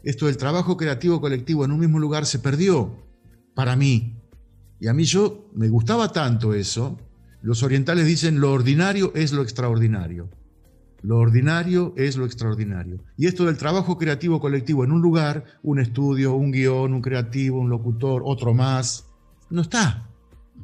esto 0.04 0.26
del 0.26 0.38
trabajo 0.38 0.78
creativo 0.78 1.22
colectivo 1.22 1.66
en 1.66 1.72
un 1.72 1.80
mismo 1.80 2.00
lugar 2.00 2.26
se 2.26 2.40
perdió 2.40 2.98
para 3.56 3.76
mí. 3.76 4.18
Y 4.80 4.88
a 4.88 4.94
mí 4.94 5.06
yo 5.06 5.50
me 5.56 5.70
gustaba 5.70 6.12
tanto 6.12 6.54
eso. 6.54 7.00
Los 7.42 7.64
orientales 7.64 8.06
dicen 8.06 8.40
lo 8.40 8.52
ordinario 8.52 9.14
es 9.16 9.32
lo 9.32 9.42
extraordinario. 9.42 10.30
Lo 11.02 11.18
ordinario 11.18 11.94
es 11.98 12.16
lo 12.16 12.26
extraordinario. 12.26 13.04
Y 13.18 13.28
esto 13.28 13.46
del 13.46 13.58
trabajo 13.58 13.98
creativo 13.98 14.40
colectivo 14.40 14.84
en 14.84 14.92
un 14.92 15.02
lugar, 15.02 15.44
un 15.62 15.80
estudio, 15.80 16.34
un 16.34 16.52
guion, 16.52 16.94
un 16.94 17.02
creativo, 17.02 17.60
un 17.60 17.70
locutor, 17.70 18.24
otro 18.26 18.54
más, 18.54 19.10
no 19.50 19.62
está. 19.62 20.10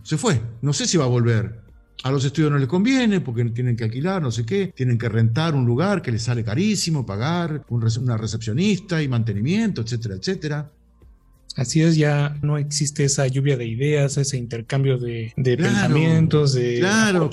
Se 0.03 0.17
fue. 0.17 0.41
No 0.61 0.73
sé 0.73 0.87
si 0.87 0.97
va 0.97 1.05
a 1.05 1.09
volver. 1.09 1.68
A 2.03 2.11
los 2.11 2.23
estudios 2.23 2.51
no 2.51 2.57
les 2.57 2.67
conviene 2.67 3.19
porque 3.19 3.43
tienen 3.45 3.75
que 3.75 3.83
alquilar, 3.83 4.21
no 4.21 4.31
sé 4.31 4.45
qué, 4.45 4.73
tienen 4.73 4.97
que 4.97 5.09
rentar 5.09 5.53
un 5.53 5.65
lugar 5.65 6.01
que 6.01 6.11
les 6.11 6.23
sale 6.23 6.43
carísimo, 6.43 7.05
pagar 7.05 7.65
una 7.69 8.15
recepcionista 8.15 9.03
y 9.03 9.07
mantenimiento, 9.07 9.81
etcétera, 9.81 10.15
etcétera. 10.15 10.71
Así 11.55 11.81
es, 11.81 11.97
ya 11.97 12.37
no 12.41 12.57
existe 12.57 13.03
esa 13.03 13.27
lluvia 13.27 13.57
de 13.57 13.65
ideas, 13.65 14.17
ese 14.17 14.37
intercambio 14.37 14.97
de, 14.97 15.33
pensamientos, 15.35 16.53
de 16.53 16.79
claro, 16.79 17.29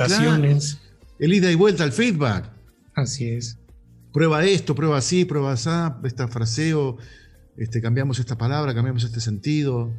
El 1.18 1.35
ida 1.35 1.52
y 1.52 1.55
vuelta 1.55 1.85
al 1.85 1.92
feedback. 1.92 2.50
Así 2.94 3.29
es. 3.29 3.59
Prueba 4.12 4.44
esto, 4.44 4.74
prueba 4.74 4.98
así, 4.98 5.26
prueba 5.26 5.52
así, 5.52 5.70
esta 6.05 6.26
fraseo, 6.26 6.96
este, 7.57 7.81
cambiamos 7.81 8.18
esta 8.18 8.37
palabra, 8.37 8.74
cambiamos 8.74 9.05
este 9.05 9.20
sentido. 9.20 9.92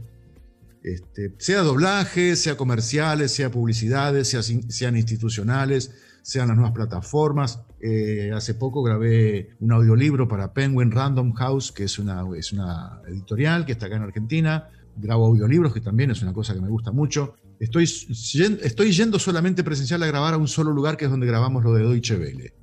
Este, 0.88 1.36
sea 1.38 1.64
doblaje, 1.64 2.38
sea 2.38 2.56
comerciales, 2.56 3.32
sea 3.32 3.52
publicidades, 3.52 4.30
sean 4.70 4.96
institucionales, 4.96 5.92
sean 6.22 6.48
las 6.48 6.56
nuevas 6.56 6.74
plataformas. 6.74 7.62
Eh, 7.82 8.32
hace 8.34 8.54
poco 8.54 8.82
grabé 8.84 9.50
un 9.60 9.74
audiolibro 9.74 10.30
para 10.30 10.54
Penguin 10.54 10.92
Random 10.92 11.34
House, 11.34 11.74
que 11.74 11.84
es 11.84 12.00
una, 12.00 12.24
es 12.38 12.54
una 12.54 13.02
editorial 13.06 13.66
que 13.66 13.74
está 13.74 13.88
acá 13.88 13.98
en 13.98 14.04
Argentina. 14.04 14.70
Grabo 14.96 15.26
audiolibros, 15.26 15.74
que 15.74 15.82
también 15.82 16.12
es 16.12 16.22
una 16.22 16.32
cosa 16.32 16.54
que 16.54 16.62
me 16.62 16.70
gusta 16.70 16.92
mucho. 16.92 17.36
Estoy, 17.60 17.84
estoy 17.84 18.92
yendo 18.92 19.20
solamente 19.20 19.66
presencial 19.66 20.02
a 20.04 20.08
grabar 20.08 20.36
a 20.36 20.38
un 20.38 20.48
solo 20.48 20.72
lugar, 20.72 20.96
que 20.96 21.06
es 21.06 21.12
donde 21.12 21.28
grabamos 21.28 21.66
lo 21.66 21.74
de 21.74 21.84
Deutsche 21.84 22.16
Welle. 22.16 22.54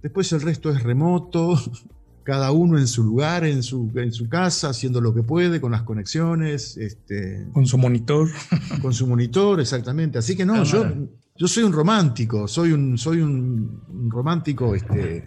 Después 0.00 0.30
el 0.32 0.42
resto 0.42 0.70
es 0.70 0.82
remoto, 0.82 1.58
cada 2.24 2.50
uno 2.52 2.78
en 2.78 2.88
su 2.88 3.04
lugar, 3.04 3.44
en 3.44 3.62
su, 3.62 3.92
en 3.94 4.10
su 4.10 4.28
casa, 4.28 4.70
haciendo 4.70 5.00
lo 5.00 5.14
que 5.14 5.22
puede, 5.22 5.60
con 5.60 5.72
las 5.72 5.82
conexiones. 5.82 6.76
Este, 6.78 7.46
con 7.52 7.66
su 7.66 7.78
monitor. 7.78 8.28
Con 8.82 8.92
su 8.92 9.06
monitor, 9.06 9.60
exactamente. 9.60 10.18
Así 10.18 10.36
que 10.36 10.44
no, 10.44 10.64
yo, 10.64 10.84
yo 11.36 11.48
soy 11.48 11.64
un 11.64 11.72
romántico, 11.72 12.48
soy 12.48 12.72
un, 12.72 12.98
soy 12.98 13.20
un, 13.20 14.10
romántico, 14.10 14.74
este, 14.74 15.24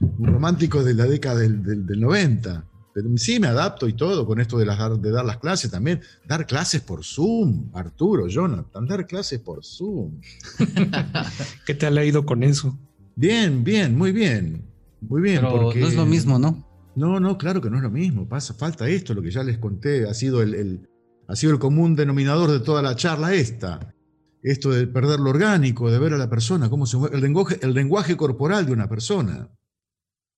un 0.00 0.26
romántico 0.26 0.82
de 0.82 0.94
la 0.94 1.04
década 1.06 1.40
del, 1.40 1.62
del, 1.62 2.00
90. 2.00 2.64
Pero 2.94 3.08
sí 3.16 3.40
me 3.40 3.48
adapto 3.48 3.88
y 3.88 3.94
todo 3.94 4.26
con 4.26 4.40
esto 4.40 4.58
de, 4.58 4.66
las, 4.66 5.00
de 5.00 5.10
dar 5.10 5.24
las 5.24 5.38
clases 5.38 5.70
también. 5.70 6.00
Dar 6.26 6.46
clases 6.46 6.82
por 6.82 7.04
Zoom, 7.04 7.70
Arturo, 7.74 8.28
Jonathan, 8.28 8.86
dar 8.86 9.06
clases 9.06 9.40
por 9.40 9.64
Zoom. 9.64 10.20
¿Qué 11.66 11.74
te 11.74 11.86
ha 11.86 11.90
leído 11.90 12.24
con 12.24 12.42
eso? 12.42 12.78
Bien, 13.16 13.64
bien, 13.64 13.96
muy 13.96 14.12
bien. 14.12 14.71
Muy 15.08 15.20
bien, 15.20 15.40
Pero 15.40 15.72
no 15.74 15.86
es 15.86 15.96
lo 15.96 16.06
mismo, 16.06 16.38
¿no? 16.38 16.64
No, 16.94 17.18
no, 17.20 17.38
claro 17.38 17.60
que 17.60 17.70
no 17.70 17.76
es 17.76 17.82
lo 17.82 17.90
mismo. 17.90 18.28
Pasa, 18.28 18.54
falta 18.54 18.88
esto, 18.88 19.14
lo 19.14 19.22
que 19.22 19.30
ya 19.30 19.42
les 19.42 19.58
conté, 19.58 20.08
ha 20.08 20.14
sido 20.14 20.42
el, 20.42 20.88
ha 21.26 21.36
sido 21.36 21.52
el 21.52 21.58
común 21.58 21.96
denominador 21.96 22.50
de 22.50 22.60
toda 22.60 22.82
la 22.82 22.94
charla 22.94 23.34
esta. 23.34 23.94
Esto 24.42 24.70
de 24.70 24.86
perder 24.86 25.20
lo 25.20 25.30
orgánico, 25.30 25.90
de 25.90 25.98
ver 25.98 26.14
a 26.14 26.18
la 26.18 26.28
persona, 26.28 26.68
cómo 26.68 26.86
se 26.86 26.96
mueve, 26.96 27.16
el 27.16 27.22
lenguaje, 27.22 27.58
el 27.62 27.74
lenguaje 27.74 28.16
corporal 28.16 28.66
de 28.66 28.72
una 28.72 28.88
persona. 28.88 29.48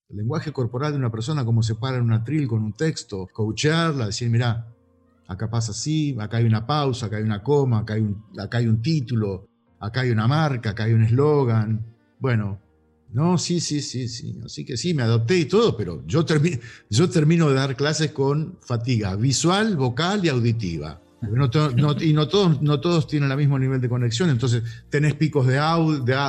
El 0.09 0.19
lenguaje 0.19 0.53
corporal 0.53 0.93
de 0.93 0.99
una 0.99 1.11
persona, 1.11 1.45
cómo 1.45 1.63
se 1.63 1.75
para 1.75 1.97
en 1.97 2.05
una 2.05 2.23
tril 2.23 2.47
con 2.47 2.63
un 2.63 2.75
texto, 2.75 3.27
coacharla, 3.33 4.07
decir, 4.07 4.29
mira, 4.29 4.69
acá 5.27 5.51
pasa 5.51 5.73
así, 5.73 6.17
acá 6.21 6.37
hay 6.37 6.45
una 6.45 6.67
pausa, 6.67 7.07
acá 7.07 7.17
hay 7.17 7.23
una 7.23 7.43
coma, 7.43 7.79
acá 7.79 7.95
hay 7.95 8.03
un, 8.03 8.23
acá 8.39 8.59
hay 8.59 8.67
un 8.67 8.83
título, 8.83 9.49
acá 9.81 10.03
hay 10.03 10.11
una 10.11 10.29
marca, 10.29 10.71
acá 10.71 10.85
hay 10.85 10.93
un 10.93 11.03
eslogan. 11.03 11.85
Bueno, 12.19 12.61
no, 13.15 13.39
sí, 13.39 13.61
sí, 13.61 13.81
sí, 13.81 14.09
sí. 14.09 14.41
Así 14.45 14.65
que 14.65 14.77
sí, 14.77 14.93
me 14.93 15.05
adopté 15.05 15.39
y 15.39 15.45
todo, 15.45 15.77
pero 15.77 16.03
yo, 16.05 16.27
yo 16.91 17.09
termino 17.09 17.49
de 17.49 17.55
dar 17.55 17.77
clases 17.77 18.11
con 18.11 18.59
fatiga 18.61 19.15
visual, 19.15 19.77
vocal 19.77 20.25
y 20.25 20.31
auditiva. 20.31 21.01
y 21.23 22.13
no 22.13 22.29
todos, 22.29 22.61
no 22.61 22.81
todos 22.81 23.07
tienen 23.07 23.31
el 23.31 23.37
mismo 23.37 23.57
nivel 23.57 23.81
de 23.81 23.89
conexión, 23.89 24.31
entonces 24.31 24.65
tenés 24.91 25.15
picos 25.15 25.47
de, 25.47 25.61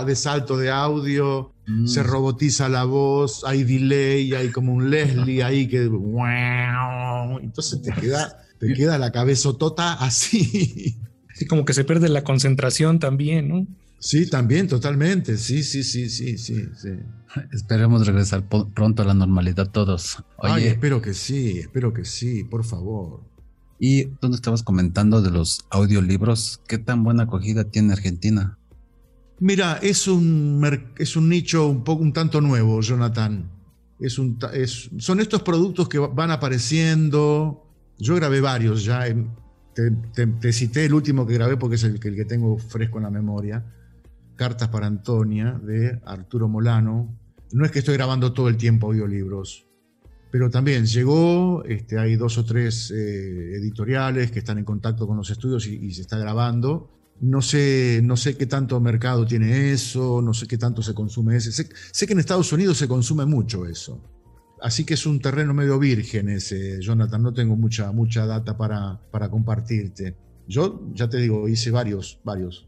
de, 0.06 0.16
salto 0.16 0.58
de 0.58 0.70
audio, 0.70 1.54
mm. 1.66 1.88
se 1.88 2.04
robotiza 2.04 2.70
la 2.70 2.84
voz, 2.84 3.44
hay 3.46 3.64
delay, 3.64 4.36
hay 4.36 4.50
como 4.50 4.72
un 4.72 4.92
Leslie 4.92 5.42
ahí 5.42 5.68
que... 5.68 5.90
Entonces 7.42 7.82
te 7.82 7.94
queda, 7.94 8.46
te 8.60 8.74
queda 8.76 9.00
la 9.00 9.12
cabezotota 9.12 9.94
así. 9.94 11.00
Sí, 11.34 11.48
como 11.48 11.66
que 11.66 11.74
se 11.74 11.84
pierde 11.84 12.10
la 12.10 12.24
concentración 12.24 13.00
también, 13.00 13.50
¿no? 13.50 13.68
Sí, 14.06 14.30
también, 14.30 14.68
totalmente. 14.68 15.36
Sí, 15.36 15.64
sí, 15.64 15.84
sí, 15.84 16.12
sí, 16.12 16.38
sí, 16.38 16.68
sí. 16.76 16.92
Esperemos 17.52 18.06
regresar 18.06 18.48
pronto 18.48 19.02
a 19.02 19.06
la 19.06 19.16
normalidad 19.16 19.72
todos. 19.72 20.24
Oye, 20.38 20.68
espero 20.68 21.02
que 21.02 21.16
sí, 21.16 21.58
espero 21.58 21.92
que 21.92 22.06
sí, 22.06 22.44
por 22.44 22.64
favor. 22.64 23.24
Y 23.80 24.04
donde 24.22 24.36
estabas 24.36 24.62
comentando 24.62 25.24
de 25.24 25.32
los 25.32 25.66
audiolibros, 25.72 26.62
¿qué 26.68 26.78
tan 26.78 27.04
buena 27.04 27.24
acogida 27.24 27.64
tiene 27.64 27.94
Argentina? 27.94 28.60
Mira, 29.40 29.80
es 29.82 30.08
un, 30.08 30.62
es 31.00 31.16
un 31.16 31.28
nicho 31.28 31.68
un 31.68 31.84
poco 31.84 32.04
un 32.04 32.14
tanto 32.14 32.42
nuevo, 32.42 32.82
Jonathan. 32.82 33.50
Es 34.00 34.20
un, 34.20 34.38
son 35.00 35.20
estos 35.20 35.42
productos 35.42 35.90
que 35.90 35.98
van 35.98 36.30
apareciendo. 36.30 37.68
Yo 37.98 38.14
grabé 38.14 38.40
varios 38.40 38.86
ya. 38.86 39.04
Te, 39.74 40.28
te, 40.28 40.54
cité 40.54 40.86
el 40.86 40.94
último 40.94 41.26
que 41.26 41.34
grabé 41.34 41.58
porque 41.58 41.76
es 41.78 41.84
el, 41.86 42.00
el 42.04 42.16
que 42.16 42.26
tengo 42.26 42.60
fresco 42.60 43.00
en 43.00 43.06
la 43.06 43.10
memoria 43.10 43.66
Cartas 44.36 44.70
para 44.70 44.88
Antonia 44.88 45.60
de 45.64 46.02
Arturo 46.06 46.48
Molano. 46.48 47.18
No 47.52 47.66
es 47.66 47.72
que 47.72 47.80
estoy 47.80 47.96
grabando 47.96 48.34
todo 48.34 48.50
el 48.50 48.58
tiempo 48.58 48.88
audiolibros, 48.88 49.66
pero 50.32 50.50
también 50.50 50.86
llegó, 50.86 51.64
este, 51.64 51.98
hay 51.98 52.16
dos 52.16 52.38
o 52.38 52.44
tres 52.44 52.92
eh, 52.92 53.56
editoriales 53.56 54.32
que 54.32 54.40
están 54.40 54.58
en 54.58 54.66
contacto 54.66 55.08
con 55.08 55.16
los 55.16 55.30
estudios 55.30 55.66
y, 55.68 55.92
se 55.94 56.02
está 56.02 56.18
grabando. 56.18 56.92
No 57.22 57.42
sé, 57.42 58.02
no 58.04 58.18
sé 58.18 58.36
qué 58.36 58.46
tanto 58.46 58.82
mercado 58.82 59.26
tiene 59.26 59.72
eso, 59.72 60.22
no 60.22 60.34
sé 60.34 60.48
qué 60.48 60.58
tanto 60.58 60.82
se 60.82 60.94
consume 60.94 61.38
ese. 61.38 61.52
Sé, 61.54 62.06
que 62.06 62.14
en 62.14 62.20
Estados 62.20 62.52
Unidos 62.52 62.78
se 62.78 62.90
consume 62.90 63.26
mucho 63.26 63.66
eso. 63.66 64.04
Así 64.62 64.84
que 64.84 64.96
es 64.96 65.06
un 65.06 65.22
terreno 65.22 65.54
medio 65.54 65.80
virgen 65.80 66.28
ese, 66.28 66.82
Jonathan. 66.82 67.24
No 67.24 67.34
tengo 67.34 67.56
mucha, 67.56 67.94
mucha 67.94 68.26
data 68.26 68.58
para, 68.58 69.00
para 69.12 69.30
compartirte. 69.30 70.18
Yo, 70.48 70.92
ya 70.94 71.08
te 71.08 71.18
digo, 71.18 71.48
hice 71.48 71.72
varios, 71.72 72.20
varios 72.26 72.68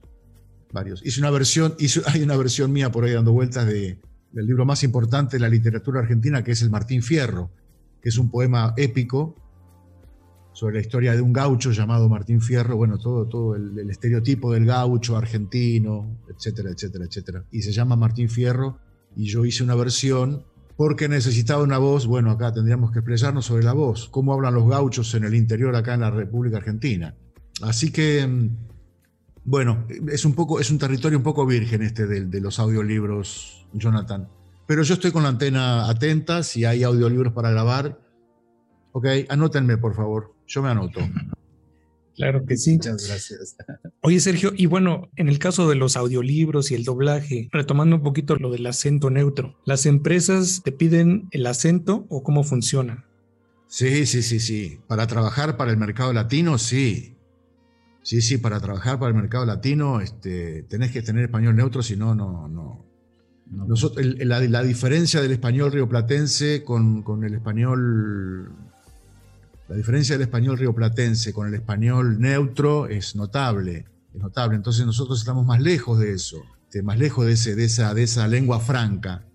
varios. 0.71 1.05
Hice 1.05 1.19
una 1.19 1.31
versión, 1.31 1.75
hay 2.05 2.21
una 2.21 2.37
versión 2.37 2.71
mía 2.71 2.91
por 2.91 3.03
ahí 3.03 3.13
dando 3.13 3.31
vueltas 3.31 3.65
de, 3.67 3.99
del 4.31 4.45
libro 4.45 4.65
más 4.65 4.83
importante 4.83 5.37
de 5.37 5.41
la 5.41 5.49
literatura 5.49 5.99
argentina, 6.01 6.43
que 6.43 6.51
es 6.51 6.61
el 6.61 6.69
Martín 6.69 7.01
Fierro, 7.01 7.51
que 8.01 8.09
es 8.09 8.17
un 8.17 8.29
poema 8.29 8.73
épico 8.77 9.35
sobre 10.53 10.75
la 10.75 10.81
historia 10.81 11.13
de 11.13 11.21
un 11.21 11.33
gaucho 11.33 11.71
llamado 11.71 12.09
Martín 12.09 12.41
Fierro, 12.41 12.77
bueno, 12.77 12.97
todo, 12.97 13.27
todo 13.27 13.55
el, 13.55 13.77
el, 13.77 13.89
estereotipo 13.91 14.51
del 14.51 14.65
gaucho 14.65 15.15
argentino, 15.15 16.17
etcétera, 16.27 16.71
etcétera, 16.71 17.05
etcétera. 17.05 17.43
Y 17.51 17.61
se 17.61 17.71
llama 17.71 17.95
Martín 17.95 18.27
Fierro, 18.27 18.79
y 19.15 19.25
yo 19.25 19.45
hice 19.45 19.63
una 19.63 19.75
versión 19.75 20.43
porque 20.77 21.09
necesitaba 21.09 21.63
una 21.63 21.79
voz, 21.79 22.05
bueno, 22.05 22.29
acá 22.29 22.53
tendríamos 22.53 22.91
que 22.91 22.99
expresarnos 22.99 23.45
sobre 23.45 23.63
la 23.63 23.73
voz, 23.73 24.07
cómo 24.09 24.31
hablan 24.31 24.53
los 24.53 24.69
gauchos 24.69 25.13
en 25.15 25.23
el 25.23 25.33
interior 25.33 25.75
acá 25.75 25.95
en 25.95 26.01
la 26.01 26.11
República 26.11 26.57
Argentina. 26.57 27.15
Así 27.63 27.91
que, 27.91 28.25
mm, 28.25 28.49
bueno, 29.47 29.87
es 30.11 30.25
un, 30.25 30.33
poco, 30.33 30.59
es 30.59 30.69
un 30.69 30.77
territorio 30.77 31.17
un 31.17 31.23
poco 31.23 31.45
virgen 31.45 31.81
este 31.81 32.05
de, 32.05 32.25
de 32.25 32.41
los 32.41 32.59
audiolibros, 32.59 33.65
Jonathan. 33.71 34.27
Pero 34.67 34.83
yo 34.83 34.93
estoy 34.93 35.11
con 35.11 35.23
la 35.23 35.29
antena 35.29 35.89
atenta, 35.89 36.43
si 36.43 36.65
hay 36.65 36.83
audiolibros 36.83 37.31
para 37.31 37.49
grabar. 37.49 37.97
Ok, 38.91 39.05
anótenme, 39.29 39.77
por 39.77 39.95
favor. 39.95 40.35
Yo 40.45 40.61
me 40.61 40.69
anoto. 40.69 40.99
Claro 42.17 42.43
que 42.47 42.57
sí. 42.57 42.73
Muchas 42.73 43.07
gracias. 43.07 43.55
Oye, 44.01 44.19
Sergio, 44.19 44.51
y 44.57 44.65
bueno, 44.65 45.07
en 45.17 45.29
el 45.29 45.37
caso 45.37 45.69
de 45.69 45.75
los 45.75 45.95
audiolibros 45.95 46.71
y 46.71 46.73
el 46.73 46.83
doblaje, 46.83 47.47
retomando 47.51 47.97
un 47.97 48.01
poquito 48.01 48.35
lo 48.37 48.49
del 48.49 48.65
acento 48.65 49.11
neutro, 49.11 49.55
¿las 49.65 49.85
empresas 49.85 50.61
te 50.63 50.71
piden 50.71 51.27
el 51.29 51.45
acento 51.45 52.07
o 52.09 52.23
cómo 52.23 52.43
funciona? 52.43 53.05
Sí, 53.67 54.07
sí, 54.07 54.23
sí, 54.23 54.39
sí. 54.39 54.79
Para 54.87 55.05
trabajar 55.05 55.57
para 55.57 55.69
el 55.69 55.77
mercado 55.77 56.11
latino, 56.11 56.57
sí. 56.57 57.16
Sí, 58.07 58.21
sí, 58.21 58.37
para 58.37 58.61
trabajar 58.61 58.97
para 58.99 59.09
el 59.09 59.17
mercado 59.17 59.45
latino 59.45 59.99
este, 59.99 60.63
tenés 60.69 60.93
que 60.93 61.01
tener 61.01 61.25
español 61.25 61.57
neutro, 61.57 61.83
si 61.83 61.97
no, 61.97 62.15
no, 62.15 62.47
no, 62.47 62.85
nosotros, 63.47 64.05
la, 64.17 64.63
diferencia 64.63 65.21
del 65.21 65.31
español 65.33 65.73
rioplatense 65.73 66.63
con, 66.63 67.03
con 67.03 67.25
el 67.25 67.33
español 67.33 68.49
la 69.67 69.75
diferencia 69.75 70.15
del 70.15 70.21
español 70.21 70.57
rioplatense 70.57 71.33
con 71.33 71.49
el 71.49 71.55
español 71.55 72.17
neutro 72.21 72.87
es 72.87 73.13
notable, 73.17 73.87
es 74.13 74.21
notable. 74.21 74.55
Entonces 74.55 74.85
nosotros 74.85 75.19
estamos 75.19 75.45
más 75.45 75.59
lejos 75.59 75.99
de 75.99 76.13
eso, 76.13 76.41
más 76.83 76.97
lejos 76.97 77.25
de, 77.25 77.33
ese, 77.33 77.55
de, 77.55 77.65
esa, 77.65 77.93
de 77.93 78.03
esa 78.03 78.25
lengua 78.29 78.61
franca. 78.61 79.27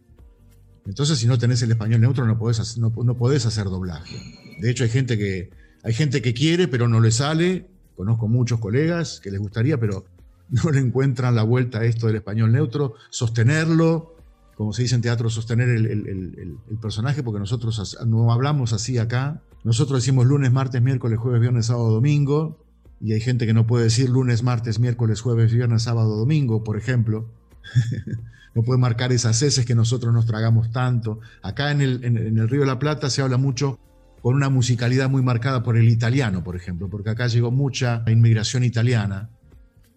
Entonces 0.87 1.18
si 1.18 1.26
no 1.26 1.37
tenés 1.37 1.61
el 1.61 1.72
español 1.72 2.00
neutro 2.00 2.26
no 2.26 2.38
podés, 2.38 2.78
no, 2.78 2.90
no 3.04 3.18
podés 3.18 3.44
hacer 3.44 3.64
doblaje. 3.64 4.16
De 4.62 4.70
hecho 4.70 4.85
hay 4.85 4.88
gente, 4.88 5.18
que, 5.18 5.50
hay 5.82 5.92
gente 5.92 6.22
que 6.22 6.32
quiere 6.32 6.68
pero 6.68 6.88
no 6.88 7.00
le 7.00 7.11
sale. 7.11 7.68
Conozco 7.96 8.28
muchos 8.28 8.61
colegas 8.61 9.20
que 9.22 9.31
les 9.31 9.40
gustaría, 9.40 9.78
pero 9.78 10.05
no 10.50 10.70
le 10.70 10.81
encuentran 10.81 11.35
la 11.35 11.42
vuelta 11.42 11.81
a 11.81 11.85
esto 11.85 12.07
del 12.07 12.16
español 12.16 12.52
neutro, 12.52 12.94
sostenerlo, 13.11 14.14
como 14.57 14.72
se 14.72 14.83
dice 14.83 14.94
en 14.94 15.02
teatro, 15.02 15.31
sostener 15.31 15.68
el, 15.68 16.59
personaje, 16.81 17.22
porque 17.22 17.40
nosotros 17.40 17.98
no 18.07 18.33
hablamos 18.33 18.72
así 18.72 18.98
acá. 18.98 19.40
Nosotros 19.64 20.02
decimos 20.02 20.26
lunes, 20.26 20.52
martes, 20.52 20.83
miércoles, 20.83 21.18
jueves, 21.18 21.40
viernes, 21.40 21.66
sábado, 21.66 21.90
domingo, 21.90 22.59
y 23.00 23.12
hay 23.12 23.20
gente 23.20 23.46
que 23.46 23.55
no 23.55 23.66
puede 23.66 23.85
decir 23.85 24.11
lunes, 24.11 24.42
martes, 24.42 24.78
miércoles, 24.78 25.20
jueves, 25.20 25.52
viernes, 25.52 25.83
sábado, 25.83 26.16
domingo, 26.16 26.62
por 26.62 26.76
ejemplo. 26.76 27.28
no 28.55 28.62
puede 28.62 28.78
marcar 28.78 29.12
esas 29.12 29.40
heces 29.42 29.64
que 29.64 29.74
nosotros 29.74 30.12
nos 30.12 30.26
tragamos 30.26 30.70
tanto. 30.70 31.20
Acá 31.42 31.70
en 31.70 31.81
el, 31.81 32.05
en 32.05 32.38
el 32.38 32.48
Río 32.48 32.61
de 32.61 32.66
la 32.66 32.78
Plata 32.78 33.11
se 33.11 33.22
habla 33.22 33.38
mucho 33.38 33.78
con 34.22 34.35
una 34.35 34.48
musicalidad 34.48 35.11
muy 35.11 35.20
marcada 35.20 35.62
por 35.62 35.76
el 35.76 35.88
italiano, 35.88 36.42
por 36.42 36.56
ejemplo, 36.56 36.88
porque 36.88 37.11
acá 37.11 37.26
llegó 37.26 37.50
mucha 37.50 38.02
inmigración 38.06 38.64
italiana 38.64 39.28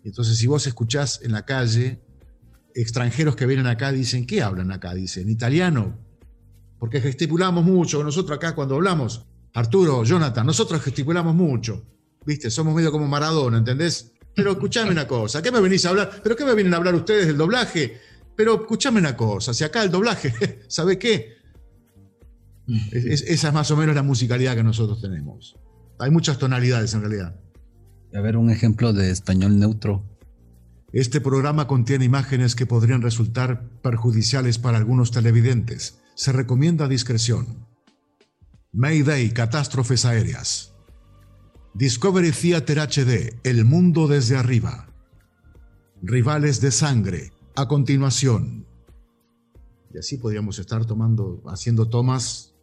entonces, 0.05 0.37
si 0.37 0.45
vos 0.45 0.65
escuchás 0.67 1.19
en 1.23 1.31
la 1.31 1.45
calle, 1.45 1.99
extranjeros 2.75 3.35
que 3.35 3.47
vienen 3.47 3.65
acá 3.65 3.91
dicen, 3.91 4.27
¿qué 4.27 4.43
hablan 4.43 4.71
acá? 4.71 4.93
Dicen, 4.93 5.29
italiano. 5.29 5.97
Porque 6.77 7.01
gesticulamos 7.01 7.65
mucho. 7.65 8.03
Nosotros 8.03 8.37
acá 8.37 8.53
cuando 8.53 8.75
hablamos, 8.75 9.25
Arturo, 9.53 10.03
Jonathan, 10.03 10.45
nosotros 10.45 10.81
gesticulamos 10.83 11.33
mucho. 11.33 11.83
¿Viste? 12.23 12.51
Somos 12.51 12.75
medio 12.75 12.91
como 12.91 13.07
Maradona, 13.07 13.57
¿entendés? 13.57 14.13
Pero 14.35 14.51
escuchame 14.51 14.91
una 14.91 15.07
cosa, 15.07 15.41
¿qué 15.41 15.51
me 15.51 15.59
venís 15.59 15.85
a 15.85 15.89
hablar? 15.89 16.21
¿Pero 16.21 16.35
qué 16.35 16.45
me 16.45 16.53
vienen 16.53 16.73
a 16.73 16.77
hablar 16.77 16.93
ustedes 16.93 17.25
del 17.27 17.37
doblaje? 17.37 17.99
Pero 18.35 18.55
escuchame 18.55 18.99
una 18.99 19.15
cosa, 19.15 19.53
si 19.53 19.63
acá 19.63 19.81
el 19.81 19.89
doblaje, 19.89 20.65
¿sabe 20.67 20.99
qué? 20.99 21.34
Esa 22.91 23.47
es 23.47 23.53
más 23.53 23.69
o 23.71 23.77
menos 23.77 23.95
la 23.95 24.03
musicalidad 24.03 24.55
que 24.55 24.63
nosotros 24.63 25.01
tenemos. 25.01 25.57
Hay 25.99 26.11
muchas 26.11 26.37
tonalidades 26.37 26.93
en 26.93 27.01
realidad. 27.01 27.39
A 28.13 28.21
ver, 28.21 28.37
un 28.37 28.49
ejemplo 28.49 28.93
de 28.93 29.11
español 29.11 29.59
neutro. 29.59 30.03
Este 30.93 31.19
programa 31.19 31.67
contiene 31.67 32.05
imágenes 32.05 32.55
que 32.55 32.65
podrían 32.65 33.01
resultar 33.01 33.69
perjudiciales 33.81 34.57
para 34.57 34.77
algunos 34.77 35.11
televidentes. 35.11 35.99
Se 36.15 36.31
recomienda 36.31 36.87
discreción. 36.87 37.67
Mayday, 38.71 39.31
catástrofes 39.31 40.05
aéreas. 40.05 40.73
Discovery 41.73 42.31
Theater 42.31 42.79
HD, 42.79 43.39
El 43.43 43.65
mundo 43.65 44.07
desde 44.07 44.37
arriba. 44.37 44.87
Rivales 46.01 46.61
de 46.61 46.71
sangre, 46.71 47.33
a 47.55 47.67
continuación. 47.67 48.65
Y 49.93 49.97
así 49.97 50.17
podríamos 50.17 50.59
estar 50.59 50.85
tomando, 50.85 51.43
haciendo 51.47 51.89
tomas 51.89 52.54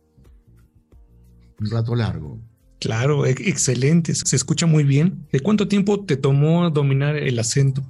un 1.60 1.70
rato 1.70 1.94
largo. 1.94 2.40
Claro, 2.80 3.26
excelente, 3.26 4.12
se 4.14 4.34
escucha 4.34 4.66
muy 4.66 4.82
bien. 4.82 5.28
¿De 5.30 5.38
cuánto 5.38 5.68
tiempo 5.68 6.04
te 6.04 6.16
tomó 6.16 6.68
dominar 6.68 7.16
el 7.16 7.38
acento? 7.38 7.82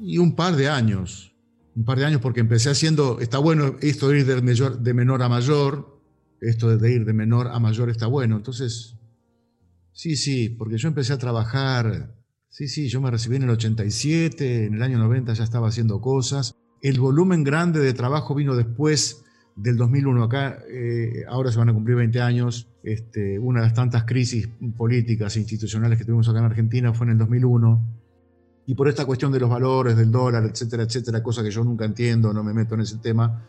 Y 0.00 0.16
un 0.16 0.34
par 0.34 0.56
de 0.56 0.68
años, 0.68 1.34
un 1.74 1.84
par 1.84 1.98
de 1.98 2.06
años 2.06 2.22
porque 2.22 2.40
empecé 2.40 2.70
haciendo, 2.70 3.20
está 3.20 3.36
bueno 3.36 3.76
esto 3.82 4.08
de 4.08 4.20
ir 4.20 4.26
de, 4.26 4.40
mayor, 4.40 4.80
de 4.80 4.94
menor 4.94 5.22
a 5.22 5.28
mayor, 5.28 6.00
esto 6.40 6.76
de 6.76 6.92
ir 6.92 7.04
de 7.04 7.12
menor 7.12 7.48
a 7.48 7.58
mayor 7.58 7.90
está 7.90 8.06
bueno, 8.06 8.36
entonces, 8.36 8.96
sí, 9.92 10.16
sí, 10.16 10.48
porque 10.48 10.78
yo 10.78 10.88
empecé 10.88 11.12
a 11.12 11.18
trabajar, 11.18 12.14
sí, 12.48 12.68
sí, 12.68 12.88
yo 12.88 13.02
me 13.02 13.10
recibí 13.10 13.36
en 13.36 13.42
el 13.42 13.50
87, 13.50 14.64
en 14.64 14.74
el 14.74 14.82
año 14.82 14.98
90 14.98 15.34
ya 15.34 15.44
estaba 15.44 15.68
haciendo 15.68 16.00
cosas, 16.00 16.54
el 16.80 17.00
volumen 17.00 17.44
grande 17.44 17.80
de 17.80 17.92
trabajo 17.92 18.34
vino 18.34 18.56
después 18.56 19.24
del 19.56 19.76
2001 19.76 20.24
acá, 20.24 20.58
eh, 20.70 21.24
ahora 21.28 21.52
se 21.52 21.58
van 21.58 21.68
a 21.68 21.74
cumplir 21.74 21.96
20 21.96 22.20
años, 22.20 22.68
este, 22.86 23.36
una 23.36 23.60
de 23.60 23.66
las 23.66 23.74
tantas 23.74 24.04
crisis 24.04 24.48
políticas 24.76 25.34
e 25.34 25.40
institucionales 25.40 25.98
que 25.98 26.04
tuvimos 26.04 26.28
acá 26.28 26.38
en 26.38 26.44
Argentina 26.44 26.94
fue 26.94 27.06
en 27.06 27.12
el 27.14 27.18
2001, 27.18 27.84
y 28.66 28.74
por 28.76 28.88
esta 28.88 29.04
cuestión 29.04 29.32
de 29.32 29.40
los 29.40 29.50
valores, 29.50 29.96
del 29.96 30.12
dólar, 30.12 30.44
etcétera, 30.44 30.84
etcétera, 30.84 31.20
cosa 31.20 31.42
que 31.42 31.50
yo 31.50 31.64
nunca 31.64 31.84
entiendo, 31.84 32.32
no 32.32 32.44
me 32.44 32.54
meto 32.54 32.76
en 32.76 32.82
ese 32.82 32.98
tema, 32.98 33.42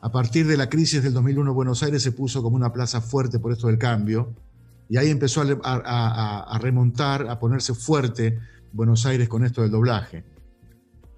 a 0.00 0.10
partir 0.10 0.46
de 0.46 0.56
la 0.56 0.70
crisis 0.70 1.02
del 1.02 1.12
2001 1.12 1.52
Buenos 1.52 1.82
Aires 1.82 2.02
se 2.02 2.12
puso 2.12 2.42
como 2.42 2.56
una 2.56 2.72
plaza 2.72 3.02
fuerte 3.02 3.38
por 3.38 3.52
esto 3.52 3.66
del 3.66 3.76
cambio, 3.76 4.34
y 4.88 4.96
ahí 4.96 5.10
empezó 5.10 5.42
a, 5.42 6.58
remontar, 6.58 7.28
a 7.28 7.38
ponerse 7.38 7.74
fuerte 7.74 8.38
Buenos 8.72 9.04
Aires 9.04 9.28
con 9.28 9.44
esto 9.44 9.60
del 9.60 9.70
doblaje. 9.70 10.24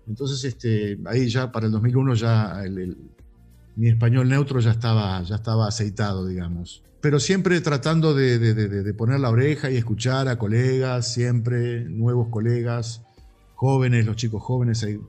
Entonces, 0.09 0.43
este, 0.45 0.99
ahí 1.07 1.29
ya 1.29 1.53
para 1.53 1.67
el 1.67 1.73
2001 1.73 2.15
ya 2.15 2.65
el 2.65 2.97
mi 3.77 3.89
español 3.89 4.29
neutro 4.29 4.59
ya 4.61 4.73
estaba, 4.73 5.23
ya 5.23 5.37
estaba 5.37 5.69
aceitado, 5.69 6.27
digamos. 6.27 6.83
Pero 7.03 7.19
siempre 7.19 7.61
tratando 7.61 8.15
de, 8.15 8.95
poner 8.97 9.19
la 9.19 9.29
oreja 9.29 9.71
y 9.71 9.77
escuchar 9.77 10.29
a 10.29 10.39
colegas, 10.39 11.13
siempre 11.13 11.85
nuevos 11.85 12.29
colegas, 12.29 13.03
jóvenes, 13.57 14.07
los 14.07 14.15
chicos 14.15 14.41
jóvenes, 14.41 14.85
hay, 14.85 15.01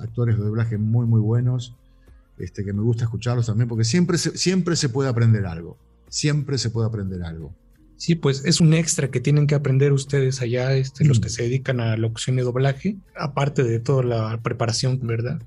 actores 0.00 0.36
de 0.36 0.44
doblaje 0.44 0.76
muy, 0.76 1.06
muy 1.06 1.20
buenos, 1.20 1.74
este, 2.38 2.62
que 2.62 2.74
me 2.74 2.82
gusta 2.82 3.04
escucharlos 3.04 3.46
también, 3.46 3.68
porque 3.68 3.84
siempre 3.84 4.18
se, 4.18 4.36
siempre 4.36 4.76
se 4.76 4.90
puede 4.90 5.08
aprender 5.08 5.46
algo, 5.46 5.78
siempre 6.10 6.58
se 6.58 6.68
puede 6.68 6.88
aprender 6.88 7.22
algo. 7.22 7.54
Sí, 7.96 8.16
pues 8.16 8.44
es 8.44 8.60
un 8.60 8.74
extra 8.74 9.08
que 9.10 9.20
tienen 9.20 9.46
que 9.46 9.54
aprender 9.54 9.94
ustedes 9.94 10.42
allá, 10.42 10.74
este, 10.74 11.06
los 11.06 11.20
que 11.20 11.28
mm. 11.28 11.30
se 11.30 11.42
dedican 11.44 11.80
a 11.80 11.96
la 11.96 12.06
opción 12.06 12.38
y 12.38 12.42
doblaje, 12.42 12.98
aparte 13.16 13.64
de 13.64 13.80
toda 13.80 14.02
la 14.02 14.42
preparación, 14.42 15.00
¿verdad? 15.06 15.40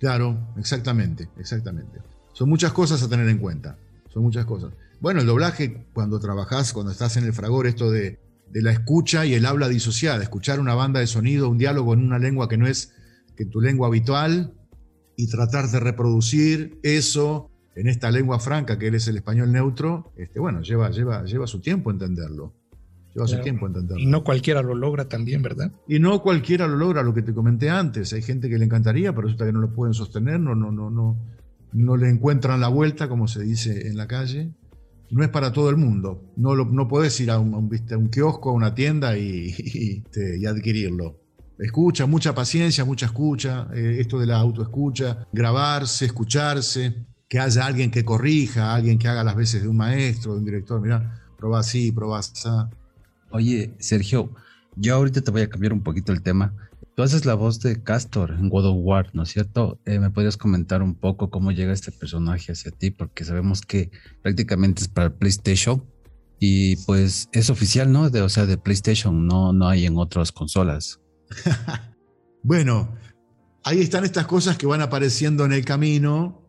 Claro, 0.00 0.36
exactamente, 0.56 1.28
exactamente. 1.38 2.00
Son 2.32 2.48
muchas 2.48 2.72
cosas 2.72 3.00
a 3.04 3.08
tener 3.08 3.28
en 3.28 3.38
cuenta. 3.38 3.78
Son 4.12 4.24
muchas 4.24 4.44
cosas. 4.44 4.72
Bueno, 5.02 5.18
el 5.18 5.26
doblaje, 5.26 5.88
cuando 5.92 6.20
trabajas, 6.20 6.72
cuando 6.72 6.92
estás 6.92 7.16
en 7.16 7.24
el 7.24 7.32
fragor, 7.32 7.66
esto 7.66 7.90
de, 7.90 8.20
la 8.52 8.70
escucha 8.70 9.26
y 9.26 9.34
el 9.34 9.46
habla 9.46 9.68
disociada, 9.68 10.22
escuchar 10.22 10.60
una 10.60 10.76
banda 10.76 11.00
de 11.00 11.08
sonido, 11.08 11.48
un 11.48 11.58
diálogo 11.58 11.92
en 11.92 12.04
una 12.04 12.20
lengua 12.20 12.48
que 12.48 12.56
no 12.56 12.68
es 12.68 12.94
que 13.36 13.44
tu 13.44 13.60
lengua 13.60 13.88
habitual 13.88 14.54
y 15.16 15.28
tratar 15.28 15.68
de 15.70 15.80
reproducir 15.80 16.78
eso 16.84 17.50
en 17.74 17.88
esta 17.88 18.12
lengua 18.12 18.38
franca 18.38 18.78
que 18.78 18.86
es 18.86 19.08
el 19.08 19.16
español 19.16 19.50
neutro, 19.50 20.12
este, 20.16 20.38
bueno, 20.38 20.62
lleva, 20.62 20.88
lleva, 20.92 21.24
lleva 21.24 21.48
su 21.48 21.60
tiempo 21.60 21.90
entenderlo. 21.90 22.54
Lleva 23.12 23.26
su 23.26 23.40
tiempo 23.40 23.66
entenderlo. 23.66 24.00
Y 24.00 24.06
no 24.06 24.22
cualquiera 24.22 24.62
lo 24.62 24.76
logra 24.76 25.08
también, 25.08 25.42
¿verdad? 25.42 25.72
Y 25.88 25.98
no 25.98 26.22
cualquiera 26.22 26.68
lo 26.68 26.76
logra, 26.76 27.02
lo 27.02 27.12
que 27.12 27.22
te 27.22 27.34
comenté 27.34 27.70
antes. 27.70 28.12
Hay 28.12 28.22
gente 28.22 28.48
que 28.48 28.56
le 28.56 28.66
encantaría, 28.66 29.12
pero 29.12 29.22
resulta 29.22 29.46
que 29.46 29.52
no 29.52 29.62
lo 29.62 29.74
pueden 29.74 29.94
sostener, 29.94 30.38
no, 30.38 30.54
no, 30.54 30.70
no, 30.70 30.90
no, 30.90 31.18
no 31.72 31.96
le 31.96 32.08
encuentran 32.08 32.60
la 32.60 32.68
vuelta, 32.68 33.08
como 33.08 33.26
se 33.26 33.42
dice 33.42 33.88
en 33.88 33.96
la 33.96 34.06
calle. 34.06 34.52
No 35.12 35.22
es 35.22 35.28
para 35.28 35.52
todo 35.52 35.68
el 35.68 35.76
mundo. 35.76 36.32
No, 36.36 36.54
lo, 36.54 36.64
no 36.64 36.88
puedes 36.88 37.20
ir 37.20 37.30
a 37.30 37.38
un, 37.38 37.54
un, 37.54 38.08
kiosco, 38.08 38.50
a 38.50 38.52
una 38.52 38.74
tienda 38.74 39.16
y, 39.18 40.02
este, 40.04 40.38
y, 40.38 40.46
adquirirlo. 40.46 41.20
Escucha, 41.58 42.06
mucha 42.06 42.34
paciencia, 42.34 42.84
mucha 42.84 43.06
escucha, 43.06 43.68
eh, 43.74 43.98
esto 44.00 44.18
de 44.18 44.26
la 44.26 44.38
autoescucha, 44.38 45.28
grabarse, 45.32 46.06
escucharse, 46.06 47.06
que 47.28 47.38
haya 47.38 47.66
alguien 47.66 47.90
que 47.90 48.04
corrija, 48.04 48.74
alguien 48.74 48.98
que 48.98 49.06
haga 49.06 49.22
las 49.22 49.36
veces 49.36 49.62
de 49.62 49.68
un 49.68 49.76
maestro, 49.76 50.32
de 50.32 50.38
un 50.38 50.44
director. 50.44 50.80
Mira, 50.80 51.22
probá 51.38 51.60
así, 51.60 51.92
probá 51.92 52.18
así 52.18 52.48
Oye, 53.30 53.74
Sergio, 53.78 54.30
yo 54.76 54.96
ahorita 54.96 55.20
te 55.20 55.30
voy 55.30 55.42
a 55.42 55.48
cambiar 55.48 55.72
un 55.72 55.82
poquito 55.82 56.12
el 56.12 56.22
tema. 56.22 56.54
Tú 56.94 57.02
haces 57.02 57.24
la 57.24 57.34
voz 57.34 57.60
de 57.60 57.82
Castor 57.82 58.32
en 58.32 58.50
God 58.50 58.66
of 58.66 58.76
War, 58.80 59.10
¿no 59.14 59.22
es 59.22 59.30
cierto? 59.30 59.80
Eh, 59.86 59.98
¿Me 59.98 60.10
podrías 60.10 60.36
comentar 60.36 60.82
un 60.82 60.94
poco 60.94 61.30
cómo 61.30 61.50
llega 61.50 61.72
este 61.72 61.90
personaje 61.90 62.52
hacia 62.52 62.70
ti? 62.70 62.90
Porque 62.90 63.24
sabemos 63.24 63.62
que 63.62 63.90
prácticamente 64.22 64.82
es 64.82 64.88
para 64.88 65.16
PlayStation 65.16 65.86
y 66.38 66.76
pues 66.84 67.30
es 67.32 67.48
oficial, 67.48 67.90
¿no? 67.90 68.02
O 68.02 68.28
sea, 68.28 68.44
de 68.44 68.58
PlayStation, 68.58 69.26
no, 69.26 69.54
no 69.54 69.68
hay 69.68 69.86
en 69.86 69.96
otras 69.96 70.32
consolas. 70.32 71.00
bueno, 72.42 72.94
ahí 73.64 73.80
están 73.80 74.04
estas 74.04 74.26
cosas 74.26 74.58
que 74.58 74.66
van 74.66 74.82
apareciendo 74.82 75.46
en 75.46 75.52
el 75.52 75.64
camino, 75.64 76.46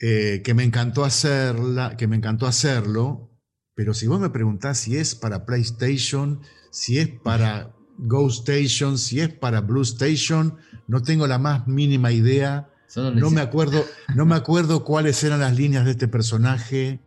eh, 0.00 0.42
que 0.44 0.54
me 0.54 0.62
encantó 0.62 1.04
hacerla, 1.04 1.96
que 1.96 2.06
me 2.06 2.14
encantó 2.14 2.46
hacerlo, 2.46 3.32
pero 3.74 3.92
si 3.92 4.06
vos 4.06 4.20
me 4.20 4.30
preguntás 4.30 4.78
si 4.78 4.96
es 4.96 5.16
para 5.16 5.46
PlayStation, 5.46 6.42
si 6.70 6.98
es 6.98 7.08
para 7.08 7.74
Go 8.04 8.28
Station, 8.28 8.98
si 8.98 9.20
es 9.20 9.28
para 9.28 9.60
Blue 9.60 9.82
Station, 9.82 10.56
no 10.88 11.02
tengo 11.02 11.26
la 11.26 11.38
más 11.38 11.66
mínima 11.66 12.12
idea. 12.12 12.68
No 12.96 13.30
me, 13.30 13.40
acuerdo, 13.40 13.84
no 14.14 14.26
me 14.26 14.34
acuerdo 14.34 14.84
cuáles 14.84 15.22
eran 15.24 15.40
las 15.40 15.56
líneas 15.56 15.84
de 15.84 15.92
este 15.92 16.08
personaje. 16.08 17.00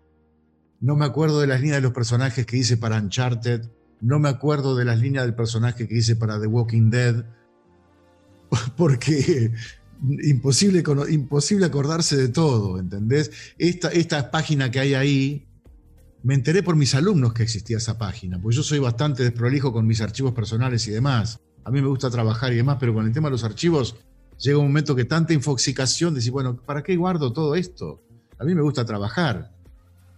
No 0.80 0.96
me 0.96 1.06
acuerdo 1.06 1.40
de 1.42 1.48
las 1.48 1.62
líneas 1.62 1.78
de 1.78 1.84
los 1.84 1.94
personajes 1.94 2.46
que 2.46 2.58
hice 2.58 2.78
para 2.78 2.98
Uncharted. 2.98 3.70
No 4.02 4.20
me 4.20 4.30
acuerdo 4.30 4.76
de 4.76 4.86
las 4.86 5.00
líneas 5.00 5.26
del 5.26 5.36
personaje 5.36 5.88
que 5.88 5.98
hice 5.98 6.16
para 6.16 6.40
The 6.40 6.48
Walking 6.48 6.90
Dead. 6.90 7.26
Porque 8.78 9.52
imposible, 10.24 10.84
imposible 11.10 11.66
acordarse 11.66 12.18
de 12.18 12.30
todo, 12.30 12.80
¿entendés? 12.80 13.32
Esta, 13.58 13.90
esta 13.90 14.32
página 14.32 14.72
que 14.72 14.80
hay 14.80 14.94
ahí, 14.94 15.48
me 16.26 16.34
enteré 16.34 16.64
por 16.64 16.76
mis 16.76 16.96
alumnos 16.96 17.34
que 17.34 17.44
existía 17.44 17.78
esa 17.78 18.00
página, 18.00 18.42
porque 18.42 18.56
yo 18.56 18.64
soy 18.64 18.80
bastante 18.80 19.22
desprolijo 19.22 19.72
con 19.72 19.86
mis 19.86 20.02
archivos 20.02 20.34
personales 20.34 20.88
y 20.88 20.92
demás. 20.92 21.40
A 21.64 21.70
mí 21.70 21.84
me 21.84 21.88
gusta 21.88 22.10
trabajar 22.10 22.52
y 22.52 22.56
demás, 22.56 22.78
pero 22.80 22.96
con 22.96 23.06
el 23.06 23.14
tema 23.14 23.28
de 23.28 23.34
los 23.34 23.44
archivos 23.44 23.96
llega 24.40 24.58
un 24.58 24.66
momento 24.66 24.96
que 24.96 25.06
tanta 25.06 25.34
infoxicación, 25.34 26.16
decir, 26.16 26.32
bueno, 26.32 26.58
¿para 26.58 26.82
qué 26.82 26.96
guardo 26.96 27.32
todo 27.32 27.54
esto? 27.54 28.02
A 28.40 28.44
mí 28.44 28.56
me 28.56 28.64
gusta 28.64 28.84
trabajar. 28.84 29.52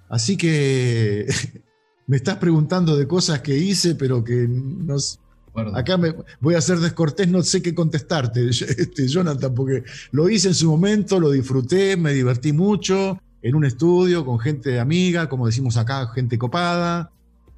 Así 0.08 0.38
que 0.38 1.28
me 2.08 2.16
estás 2.16 2.38
preguntando 2.38 2.95
de 2.95 3.05
cosas 3.05 3.41
que 3.41 3.58
hice, 3.58 3.95
pero 3.95 4.24
que 4.24 4.47
no... 4.47 4.95
Acá 5.74 5.97
me 5.97 6.16
voy 6.39 6.55
a 6.55 6.62
ser 6.62 6.78
descortés, 6.78 7.28
no 7.28 7.43
sé 7.43 7.62
qué 7.62 7.76
contestarte, 7.76 8.47
este, 8.49 9.10
Jonathan, 9.10 9.53
porque 9.53 9.84
lo 10.12 10.30
hice 10.30 10.47
en 10.47 10.53
su 10.53 10.70
momento, 10.70 11.20
lo 11.20 11.32
disfruté, 11.32 11.97
me 11.97 12.14
divertí 12.14 12.53
mucho, 12.53 13.20
en 13.48 13.56
un 13.56 13.64
estudio 13.64 14.26
con 14.26 14.39
gente 14.39 14.78
amiga, 14.78 15.30
como 15.30 15.45
decimos 15.45 15.78
acá, 15.78 16.08
gente 16.14 16.38
copada, 16.38 17.12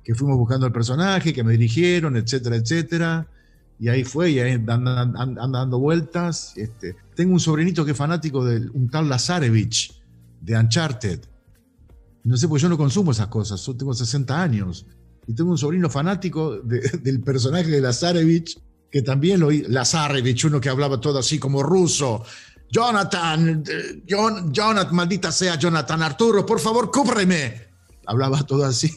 que 0.04 0.14
fuimos 0.14 0.38
buscando 0.38 0.68
el 0.68 0.72
personaje, 0.72 1.34
que 1.34 1.44
me 1.44 1.54
dirigieron, 1.54 2.16
etcétera, 2.16 2.58
etcétera. 2.58 3.28
Y 3.80 3.88
ahí 3.88 4.04
fue, 4.04 4.30
y 4.30 4.40
ahí 4.40 4.52
andan, 4.52 5.34
dando 5.52 5.80
vueltas. 5.80 6.54
Este. 6.58 6.96
Tengo 7.16 7.34
un 7.34 7.40
sobrinito 7.40 7.84
que 7.86 7.92
es 7.92 7.98
fanático 7.98 8.46
de 8.46 8.70
un 8.72 8.88
tal 8.92 9.10
Lazarevich, 9.10 10.00
de 10.40 10.60
Uncharted. 10.60 11.22
No 12.24 12.38
sé, 12.38 12.48
pues 12.48 12.62
yo 12.62 12.70
no 12.70 12.78
consumo 12.78 13.12
esas 13.12 13.28
cosas, 13.28 13.68
tengo 13.76 13.96
60 13.96 14.40
años. 14.40 14.86
Y 15.26 15.34
tengo 15.34 15.50
un 15.50 15.58
sobrino 15.58 15.90
fanático 15.90 16.60
del 16.62 17.22
personaje 17.22 17.70
de 17.72 17.82
Lazarevich, 17.82 18.60
que 18.92 19.02
también 19.02 19.40
lo 19.40 19.50
Lazarevich, 19.50 20.46
uno 20.46 20.62
que 20.62 20.70
hablaba 20.70 21.02
todo 21.02 21.18
así 21.18 21.40
como 21.40 21.64
ruso, 21.64 22.24
Jonathan, 22.72 23.64
Jonathan, 24.06 24.96
maldita 24.96 25.32
sea 25.32 25.56
Jonathan, 25.56 26.04
Arturo, 26.04 26.46
por 26.46 26.60
favor, 26.60 26.92
cúbreme. 26.92 27.70
Hablaba 28.06 28.44
todo 28.44 28.66
así. 28.66 28.92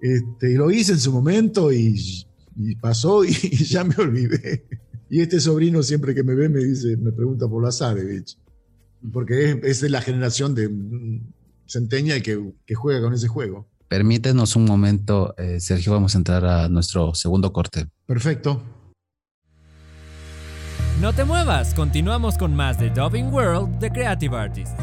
Este, 0.00 0.52
y 0.52 0.54
lo 0.54 0.70
hice 0.70 0.92
en 0.92 0.98
su 0.98 1.12
momento 1.12 1.72
y, 1.72 2.26
pasó 2.80 3.24
y, 3.24 3.32
ya 3.64 3.84
me 3.84 3.94
olvidé. 3.96 4.64
Y 5.08 5.20
este 5.20 5.40
sobrino 5.40 5.82
siempre 5.82 6.14
que 6.14 6.22
me 6.22 6.34
ve 6.34 6.48
me 6.48 6.64
dice, 6.64 6.96
me 6.96 7.12
pregunta 7.12 7.48
por 7.48 7.62
Lazarevich, 7.62 8.38
porque 9.12 9.60
es, 9.62 9.80
de 9.80 9.90
la 9.90 10.00
generación 10.00 10.54
de 10.54 10.70
Centeña 11.66 12.16
y 12.16 12.22
que, 12.22 12.52
que, 12.64 12.74
juega 12.74 13.00
con 13.00 13.12
ese 13.12 13.28
juego. 13.28 13.68
Permítenos 13.88 14.54
un 14.56 14.66
momento, 14.66 15.34
eh, 15.36 15.58
Sergio, 15.60 15.92
vamos 15.92 16.14
a 16.14 16.18
entrar 16.18 16.44
a 16.44 16.68
nuestro 16.68 17.14
segundo 17.14 17.52
corte. 17.52 17.88
Perfecto. 18.06 18.79
No 21.00 21.14
te 21.14 21.24
muevas, 21.24 21.72
continuamos 21.72 22.36
con 22.36 22.54
más 22.54 22.78
de 22.78 22.90
Dubbing 22.90 23.32
World 23.32 23.78
de 23.78 23.90
Creative 23.90 24.36
Artists. 24.36 24.76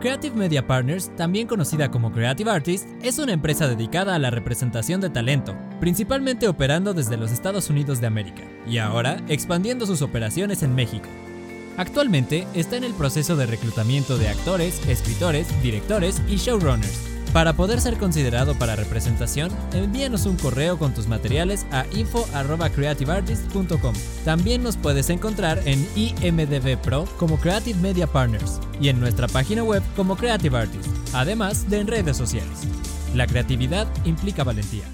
Creative 0.00 0.36
Media 0.36 0.64
Partners, 0.64 1.10
también 1.16 1.48
conocida 1.48 1.90
como 1.90 2.12
Creative 2.12 2.48
Artists, 2.48 2.86
es 3.02 3.18
una 3.18 3.32
empresa 3.32 3.66
dedicada 3.66 4.14
a 4.14 4.18
la 4.20 4.30
representación 4.30 5.00
de 5.00 5.10
talento, 5.10 5.56
principalmente 5.80 6.46
operando 6.46 6.94
desde 6.94 7.16
los 7.16 7.32
Estados 7.32 7.68
Unidos 7.68 8.00
de 8.00 8.06
América, 8.06 8.44
y 8.64 8.78
ahora 8.78 9.16
expandiendo 9.26 9.86
sus 9.86 10.02
operaciones 10.02 10.62
en 10.62 10.72
México. 10.76 11.08
Actualmente 11.76 12.46
está 12.54 12.76
en 12.76 12.84
el 12.84 12.94
proceso 12.94 13.34
de 13.34 13.46
reclutamiento 13.46 14.18
de 14.18 14.28
actores, 14.28 14.86
escritores, 14.86 15.48
directores 15.64 16.22
y 16.28 16.36
showrunners 16.36 17.13
para 17.34 17.52
poder 17.52 17.80
ser 17.80 17.98
considerado 17.98 18.54
para 18.54 18.76
representación, 18.76 19.50
envíanos 19.72 20.24
un 20.24 20.36
correo 20.36 20.78
con 20.78 20.94
tus 20.94 21.08
materiales 21.08 21.66
a 21.72 21.84
info.creativeartist.com. 21.92 23.94
También 24.24 24.62
nos 24.62 24.76
puedes 24.76 25.10
encontrar 25.10 25.60
en 25.64 25.84
IMDB 25.96 26.80
Pro 26.80 27.06
como 27.18 27.36
Creative 27.38 27.76
Media 27.80 28.06
Partners 28.06 28.60
y 28.80 28.88
en 28.88 29.00
nuestra 29.00 29.26
página 29.26 29.64
web 29.64 29.82
como 29.96 30.16
Creative 30.16 30.56
Artist, 30.56 30.88
además 31.12 31.68
de 31.68 31.80
en 31.80 31.88
redes 31.88 32.16
sociales. 32.16 32.68
La 33.14 33.26
creatividad 33.26 33.88
implica 34.04 34.44
valentía. 34.44 34.84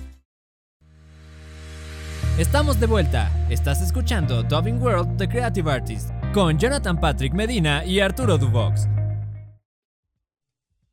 Estamos 2.39 2.81
de 2.81 2.87
vuelta. 2.87 3.31
Estás 3.51 3.83
escuchando 3.83 4.43
Dubbing 4.43 4.81
World 4.81 5.19
The 5.19 5.29
Creative 5.29 5.71
Artist 5.71 6.09
con 6.33 6.59
Jonathan 6.59 6.99
Patrick 6.99 7.35
Medina 7.35 7.85
y 7.85 8.01
Arturo 8.01 8.39
Dubox. 8.39 8.89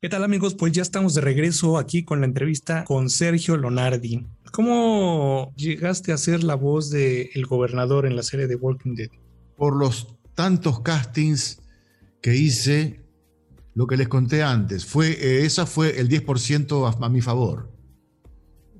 ¿Qué 0.00 0.08
tal 0.08 0.22
amigos? 0.22 0.54
Pues 0.54 0.70
ya 0.70 0.82
estamos 0.82 1.14
de 1.14 1.22
regreso 1.22 1.76
aquí 1.76 2.04
con 2.04 2.20
la 2.20 2.26
entrevista 2.26 2.84
con 2.84 3.10
Sergio 3.10 3.56
Lonardi. 3.56 4.24
¿Cómo 4.52 5.52
llegaste 5.56 6.12
a 6.12 6.16
ser 6.18 6.44
la 6.44 6.54
voz 6.54 6.90
del 6.90 7.30
el 7.34 7.46
gobernador 7.46 8.06
en 8.06 8.14
la 8.14 8.22
serie 8.22 8.46
de 8.46 8.54
Walking 8.54 8.94
Dead? 8.94 9.08
Por 9.56 9.74
los 9.74 10.14
tantos 10.36 10.82
castings 10.82 11.60
que 12.22 12.36
hice, 12.36 13.00
lo 13.74 13.88
que 13.88 13.96
les 13.96 14.06
conté 14.06 14.44
antes, 14.44 14.86
fue, 14.86 15.10
eh, 15.10 15.44
esa 15.44 15.66
fue 15.66 15.98
el 15.98 16.08
10% 16.08 16.96
a, 17.04 17.08
mi 17.08 17.20
favor. 17.20 17.68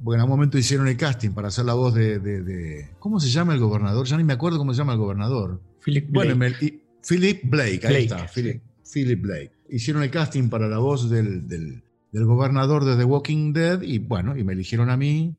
Porque 0.04 0.14
en 0.14 0.20
algún 0.20 0.36
momento 0.36 0.56
hicieron 0.56 0.86
el 0.86 0.96
casting 0.96 1.30
para 1.30 1.48
hacer 1.48 1.64
la 1.64 1.74
voz 1.74 1.94
de, 1.94 2.90
¿Cómo 3.00 3.18
se 3.18 3.28
llama 3.28 3.54
el 3.54 3.58
gobernador? 3.58 4.06
Ya 4.06 4.16
ni 4.16 4.22
me 4.22 4.34
acuerdo 4.34 4.56
cómo 4.56 4.72
se 4.72 4.78
llama 4.78 4.92
el 4.92 5.00
gobernador. 5.00 5.60
Philip 5.84 6.08
Blake. 6.12 6.34
Bueno, 6.34 6.56
Philip 7.02 7.40
Blake, 7.42 7.84
ahí 7.88 8.04
está. 8.04 8.28
Philip 8.28 8.62
Blake 8.94 9.52
hicieron 9.68 10.02
el 10.02 10.10
casting 10.10 10.48
para 10.48 10.68
la 10.68 10.78
voz 10.78 11.10
del, 11.10 11.46
del, 11.46 11.82
gobernador 12.12 12.84
de 12.84 12.96
The 12.96 13.04
Walking 13.04 13.52
Dead 13.52 13.82
y 13.82 13.98
bueno, 13.98 14.36
y 14.36 14.44
me 14.44 14.54
eligieron 14.54 14.90
a 14.90 14.96
mí 14.96 15.36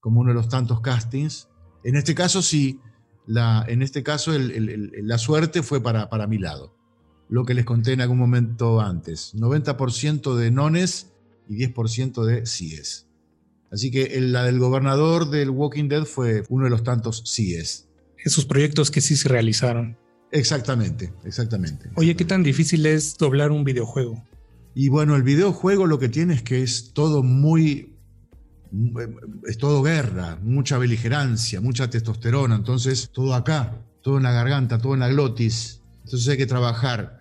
como 0.00 0.20
uno 0.20 0.30
de 0.30 0.34
los 0.34 0.48
tantos 0.48 0.80
castings. 0.80 1.48
En 1.84 1.96
este 1.96 2.14
caso 2.14 2.42
sí, 2.42 2.80
la, 3.26 3.64
en 3.66 3.82
este 3.82 4.02
caso 4.02 4.32
la 4.36 5.18
suerte 5.18 5.62
fue 5.62 5.82
para, 5.82 6.08
para 6.10 6.26
mi 6.26 6.38
lado. 6.38 6.76
Lo 7.28 7.44
que 7.44 7.54
les 7.54 7.64
conté 7.64 7.92
en 7.92 8.02
algún 8.02 8.18
momento 8.18 8.80
antes. 8.80 9.34
90% 9.34 10.36
de 10.36 10.50
nones 10.50 11.12
y 11.48 11.56
10% 11.56 12.24
de 12.24 12.46
síes. 12.46 13.08
Así 13.70 13.90
que 13.90 14.20
la 14.20 14.44
del 14.44 14.58
gobernador 14.58 15.30
del 15.30 15.48
Walking 15.48 15.88
Dead 15.88 16.04
fue 16.04 16.42
uno 16.50 16.64
de 16.64 16.70
los 16.70 16.84
tantos 16.84 17.22
síes. 17.24 17.88
Esos 18.22 18.44
proyectos 18.44 18.90
que 18.90 19.00
sí 19.00 19.16
se 19.16 19.30
realizaron. 19.30 19.96
Exactamente, 20.32 21.12
exactamente. 21.24 21.90
Oye, 21.94 22.16
¿qué 22.16 22.24
tan 22.24 22.42
difícil 22.42 22.86
es 22.86 23.18
doblar 23.18 23.52
un 23.52 23.64
videojuego? 23.64 24.24
Y 24.74 24.88
bueno, 24.88 25.14
el 25.14 25.22
videojuego 25.22 25.86
lo 25.86 25.98
que 25.98 26.08
tiene 26.08 26.34
es 26.34 26.42
que 26.42 26.62
es 26.62 26.92
todo 26.94 27.22
muy... 27.22 27.90
Es 29.46 29.58
todo 29.58 29.82
guerra, 29.82 30.38
mucha 30.42 30.78
beligerancia, 30.78 31.60
mucha 31.60 31.90
testosterona, 31.90 32.56
entonces 32.56 33.10
todo 33.12 33.34
acá, 33.34 33.84
todo 34.00 34.16
en 34.16 34.22
la 34.22 34.32
garganta, 34.32 34.78
todo 34.78 34.94
en 34.94 35.00
la 35.00 35.08
glotis. 35.08 35.82
Entonces 36.04 36.26
hay 36.26 36.38
que 36.38 36.46
trabajar, 36.46 37.20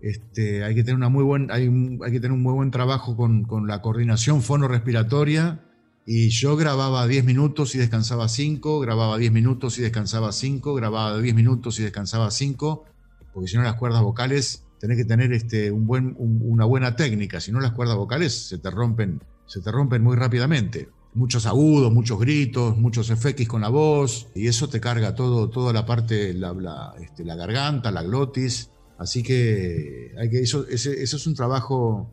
este, 0.00 0.62
hay, 0.62 0.76
que 0.76 0.84
tener 0.84 0.94
una 0.94 1.08
muy 1.08 1.24
buen, 1.24 1.50
hay, 1.50 1.64
hay 2.04 2.12
que 2.12 2.20
tener 2.20 2.30
un 2.30 2.42
muy 2.42 2.52
buen 2.52 2.70
trabajo 2.70 3.16
con, 3.16 3.42
con 3.42 3.66
la 3.66 3.82
coordinación 3.82 4.40
fonorrespiratoria 4.40 5.64
y 6.06 6.28
yo 6.28 6.56
grababa 6.56 7.06
10 7.06 7.24
minutos 7.24 7.74
y 7.74 7.78
descansaba 7.78 8.28
5, 8.28 8.80
grababa 8.80 9.16
10 9.16 9.32
minutos 9.32 9.78
y 9.78 9.82
descansaba 9.82 10.32
5, 10.32 10.74
grababa 10.74 11.18
10 11.18 11.34
minutos 11.34 11.80
y 11.80 11.82
descansaba 11.82 12.30
5, 12.30 12.84
porque 13.32 13.48
si 13.48 13.56
no 13.56 13.62
las 13.62 13.76
cuerdas 13.76 14.02
vocales 14.02 14.64
tenés 14.78 14.98
que 14.98 15.06
tener 15.06 15.32
este, 15.32 15.70
una 15.70 16.64
buena 16.66 16.94
técnica, 16.94 17.40
si 17.40 17.52
no 17.52 17.60
las 17.60 17.72
cuerdas 17.72 17.96
vocales 17.96 18.48
se 18.48 18.58
te 18.58 18.70
rompen, 18.70 19.22
se 19.46 19.60
te 19.60 19.72
rompen 19.72 20.02
muy 20.02 20.16
rápidamente. 20.16 20.88
Muchos 21.14 21.46
agudos, 21.46 21.92
muchos 21.92 22.18
gritos, 22.18 22.76
muchos 22.76 23.06
FX 23.06 23.48
con 23.48 23.62
la 23.62 23.68
voz, 23.68 24.26
y 24.34 24.48
eso 24.48 24.68
te 24.68 24.80
carga 24.80 25.14
todo, 25.14 25.48
toda 25.48 25.72
la 25.72 25.86
parte, 25.86 26.34
la, 26.34 26.52
la, 26.52 26.94
este, 27.00 27.24
garganta, 27.24 27.90
la 27.92 28.02
glotis. 28.02 28.70
Así 28.98 29.22
que, 29.22 30.12
hay 30.18 30.28
que 30.28 30.40
eso 30.40 30.66
es 30.68 31.26
un 31.26 31.34
trabajo 31.34 32.10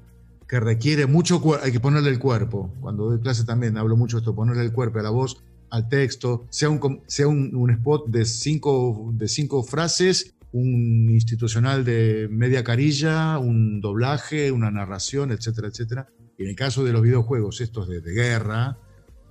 que 0.51 0.59
requiere 0.59 1.05
mucho, 1.05 1.41
hay 1.63 1.71
que 1.71 1.79
ponerle 1.79 2.09
el 2.09 2.19
cuerpo. 2.19 2.75
Cuando 2.81 3.05
doy 3.05 3.21
clase 3.21 3.45
también 3.45 3.77
hablo 3.77 3.95
mucho 3.95 4.17
de 4.17 4.19
esto, 4.19 4.35
ponerle 4.35 4.63
el 4.63 4.73
cuerpo 4.73 4.99
a 4.99 5.01
la 5.01 5.09
voz, 5.09 5.41
al 5.69 5.87
texto, 5.87 6.45
sea 6.49 6.69
un, 6.69 7.01
sea 7.07 7.29
un, 7.29 7.69
spot 7.71 8.09
de 8.09 8.25
cinco, 8.25 9.11
de 9.13 9.29
cinco 9.29 9.63
frases, 9.63 10.35
un 10.51 11.09
institucional 11.09 11.85
de 11.85 12.27
media 12.29 12.65
carilla, 12.65 13.37
un 13.37 13.79
doblaje, 13.79 14.51
una 14.51 14.69
narración, 14.69 15.31
etcétera, 15.31 15.69
etcétera. 15.69 16.09
Y 16.37 16.43
en 16.43 16.49
el 16.49 16.55
caso 16.57 16.83
de 16.83 16.91
los 16.91 17.01
videojuegos, 17.01 17.61
estos 17.61 17.87
de, 17.87 18.01
guerra, 18.01 18.77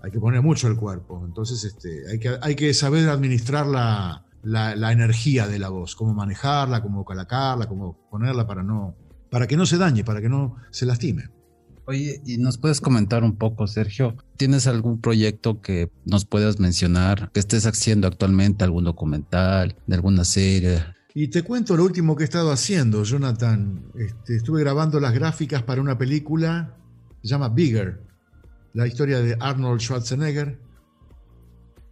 hay 0.02 0.10
que 0.10 0.20
poner 0.20 0.40
mucho 0.40 0.68
el 0.68 0.76
cuerpo. 0.76 1.22
Entonces 1.26 1.64
este, 1.64 2.08
hay, 2.10 2.18
que, 2.18 2.38
hay 2.40 2.54
que 2.54 2.72
saber 2.72 3.06
administrar 3.10 3.66
la, 3.66 4.24
la, 4.42 4.90
energía 4.90 5.46
de 5.46 5.58
la 5.58 5.68
voz, 5.68 5.96
cómo 5.96 6.14
manejarla, 6.14 6.80
cómo 6.80 7.04
colocarla, 7.04 7.68
cómo 7.68 8.08
ponerla 8.08 8.46
para, 8.46 8.62
no, 8.62 8.94
para 9.30 9.46
que 9.46 9.56
no 9.56 9.66
se 9.66 9.78
dañe, 9.78 10.04
para 10.04 10.20
que 10.20 10.28
no 10.28 10.56
se 10.70 10.86
lastime. 10.86 11.30
Oye, 11.86 12.20
¿y 12.24 12.38
nos 12.38 12.58
puedes 12.58 12.80
comentar 12.80 13.24
un 13.24 13.36
poco, 13.36 13.66
Sergio? 13.66 14.16
¿Tienes 14.36 14.66
algún 14.66 15.00
proyecto 15.00 15.60
que 15.60 15.90
nos 16.04 16.24
puedas 16.24 16.60
mencionar 16.60 17.30
que 17.32 17.40
estés 17.40 17.66
haciendo 17.66 18.06
actualmente, 18.06 18.64
algún 18.64 18.84
documental, 18.84 19.76
de 19.86 19.94
alguna 19.96 20.24
serie? 20.24 20.84
Y 21.14 21.28
te 21.28 21.42
cuento 21.42 21.76
lo 21.76 21.84
último 21.84 22.14
que 22.14 22.22
he 22.22 22.24
estado 22.24 22.52
haciendo, 22.52 23.02
Jonathan. 23.02 23.90
Este, 23.96 24.36
estuve 24.36 24.60
grabando 24.60 25.00
las 25.00 25.12
gráficas 25.12 25.64
para 25.64 25.80
una 25.80 25.98
película, 25.98 26.76
se 27.22 27.28
llama 27.28 27.48
Bigger, 27.48 28.00
la 28.72 28.86
historia 28.86 29.20
de 29.20 29.36
Arnold 29.40 29.80
Schwarzenegger. 29.80 30.60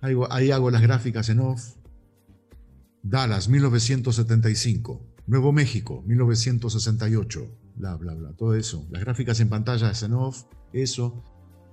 Ahí, 0.01 0.15
ahí 0.31 0.53
hago 0.53 0.71
las 0.71 0.83
gráficas 0.83 1.29
en 1.29 1.41
off. 1.41 1.75
Dallas, 3.03 3.49
1975. 3.49 5.08
Nuevo 5.29 5.53
México, 5.53 6.03
1968 6.07 7.69
bla, 7.79 7.97
bla, 7.97 8.15
bla, 8.15 8.33
todo 8.35 8.55
eso. 8.55 8.87
Las 8.91 9.03
gráficas 9.03 9.41
en 9.41 9.49
pantalla 9.49 9.93
en 10.03 10.13
off, 10.13 10.45
eso. 10.73 11.25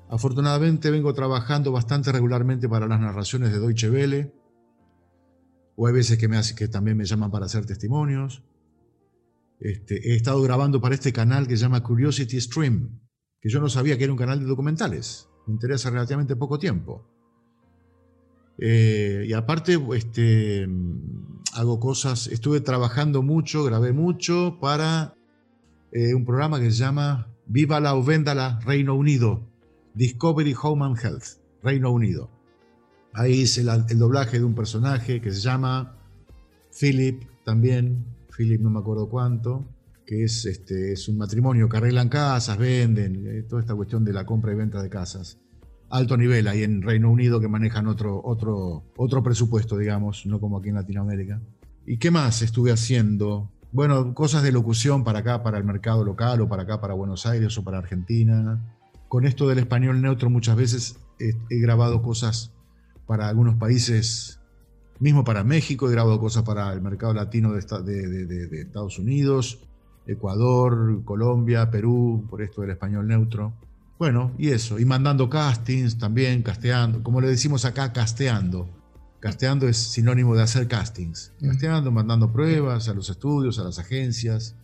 Afortunadamente 0.09 0.91
vengo 0.91 1.13
trabajando 1.13 1.71
bastante 1.71 2.11
regularmente 2.11 2.69
para 2.69 2.87
las 2.87 2.99
narraciones 2.99 3.51
de 3.51 3.59
Deutsche 3.59 3.89
Welle, 3.89 4.33
o 5.75 5.87
hay 5.87 5.93
veces 5.93 6.17
que, 6.17 6.27
me 6.27 6.37
hace, 6.37 6.55
que 6.55 6.67
también 6.67 6.95
me 6.95 7.05
llaman 7.05 7.31
para 7.31 7.47
hacer 7.47 7.65
testimonios. 7.65 8.43
Este, 9.59 10.11
he 10.11 10.15
estado 10.15 10.41
grabando 10.41 10.79
para 10.79 10.95
este 10.95 11.11
canal 11.11 11.47
que 11.47 11.57
se 11.57 11.63
llama 11.63 11.83
Curiosity 11.83 12.39
Stream, 12.39 13.01
que 13.41 13.49
yo 13.49 13.59
no 13.59 13.67
sabía 13.67 13.97
que 13.97 14.03
era 14.03 14.13
un 14.13 14.19
canal 14.19 14.39
de 14.39 14.45
documentales. 14.45 15.27
Me 15.47 15.53
interesa 15.53 15.89
relativamente 15.89 16.35
poco 16.35 16.59
tiempo. 16.59 17.09
Eh, 18.57 19.25
y 19.27 19.33
aparte, 19.33 19.77
este, 19.95 20.67
hago 21.55 21.79
cosas, 21.79 22.27
estuve 22.27 22.59
trabajando 22.59 23.23
mucho, 23.23 23.63
grabé 23.63 23.93
mucho 23.93 24.57
para 24.59 25.15
eh, 25.91 26.13
un 26.13 26.25
programa 26.25 26.59
que 26.59 26.69
se 26.69 26.77
llama 26.77 27.27
Viva 27.45 27.79
la 27.79 27.95
o 27.95 28.03
Véndala 28.03 28.59
Reino 28.65 28.93
Unido, 28.95 29.47
Discovery 29.93 30.53
Home 30.61 30.85
and 30.85 30.97
Health, 31.01 31.39
Reino 31.63 31.91
Unido. 31.91 32.29
Ahí 33.13 33.41
hice 33.41 33.61
el, 33.61 33.97
doblaje 33.97 34.39
de 34.39 34.43
un 34.43 34.53
personaje 34.53 35.21
que 35.21 35.31
se 35.31 35.39
llama 35.39 35.97
Philip 36.77 37.23
también, 37.45 38.05
Philip 38.35 38.59
no 38.59 38.69
me 38.69 38.79
acuerdo 38.79 39.07
cuánto, 39.07 39.65
que 40.05 40.25
es, 40.25 40.45
este, 40.45 40.91
es 40.91 41.07
un 41.07 41.17
matrimonio 41.17 41.69
que 41.69 41.77
arreglan 41.77 42.09
casas, 42.09 42.57
venden, 42.57 43.25
eh, 43.27 43.43
toda 43.43 43.61
esta 43.61 43.75
cuestión 43.75 44.03
de 44.03 44.11
la 44.11 44.25
compra 44.25 44.51
y 44.51 44.55
venta 44.55 44.83
de 44.83 44.89
casas. 44.89 45.39
Alto 45.89 46.17
nivel 46.17 46.47
ahí 46.47 46.63
en 46.63 46.81
Reino 46.81 47.11
Unido 47.11 47.39
que 47.39 47.47
manejan 47.47 47.87
otro, 47.87 48.21
otro, 48.23 48.83
otro 48.97 49.23
presupuesto, 49.23 49.77
digamos, 49.77 50.25
no 50.25 50.39
como 50.39 50.57
aquí 50.57 50.69
en 50.69 50.75
Latinoamérica. 50.75 51.41
¿Y 51.85 51.97
qué 51.97 52.09
más 52.11 52.41
estuve 52.41 52.71
haciendo? 52.71 53.51
Bueno, 53.71 54.13
cosas 54.13 54.41
de 54.41 54.51
locución 54.51 55.03
para 55.03 55.19
acá, 55.19 55.43
para 55.43 55.57
el 55.57 55.63
mercado 55.63 56.03
local 56.03 56.41
o 56.41 56.47
para 56.47 56.63
acá, 56.63 56.79
para 56.79 56.93
Buenos 56.93 57.25
Aires 57.25 57.57
o 57.57 57.63
para 57.63 57.77
Argentina. 57.77 58.59
Con 59.07 59.25
esto 59.25 59.47
del 59.47 59.59
español 59.59 60.01
neutro 60.01 60.29
muchas 60.29 60.55
veces 60.55 60.97
he, 61.19 61.59
grabado 61.59 62.01
cosas 62.01 62.53
para 63.05 63.27
algunos 63.27 63.55
países, 63.55 64.39
mismo 64.99 65.23
para 65.23 65.43
México, 65.43 65.87
he 65.87 65.91
grabado 65.91 66.19
cosas 66.19 66.43
para 66.43 66.71
el 66.73 66.81
mercado 66.81 67.13
latino 67.13 67.51
de, 67.51 67.59
Estados 68.61 68.97
Unidos, 68.97 69.59
Ecuador, 70.07 71.03
Colombia, 71.03 71.69
Perú, 71.69 72.25
por 72.29 72.41
esto 72.41 72.61
del 72.61 72.71
español 72.71 73.07
neutro. 73.07 73.53
Bueno, 73.97 74.33
y 74.37 74.49
eso, 74.49 74.77
y 74.77 74.85
mandando 74.85 75.29
castings 75.29 75.97
también, 75.97 76.41
casteando, 76.41 77.01
como 77.01 77.21
le 77.21 77.29
decimos 77.29 77.63
acá, 77.63 77.93
casteando. 77.93 78.69
Casteando 79.21 79.67
es 79.67 79.77
sinónimo 79.77 80.35
de 80.35 80.43
hacer 80.43 80.67
castings. 80.67 81.33
Casteando, 81.41 81.91
mandando 81.91 82.31
pruebas 82.31 82.89
a 82.89 82.93
los 82.93 83.09
estudios, 83.09 83.57
a 83.57 83.63
las 83.63 83.79
agencias. 83.79 84.55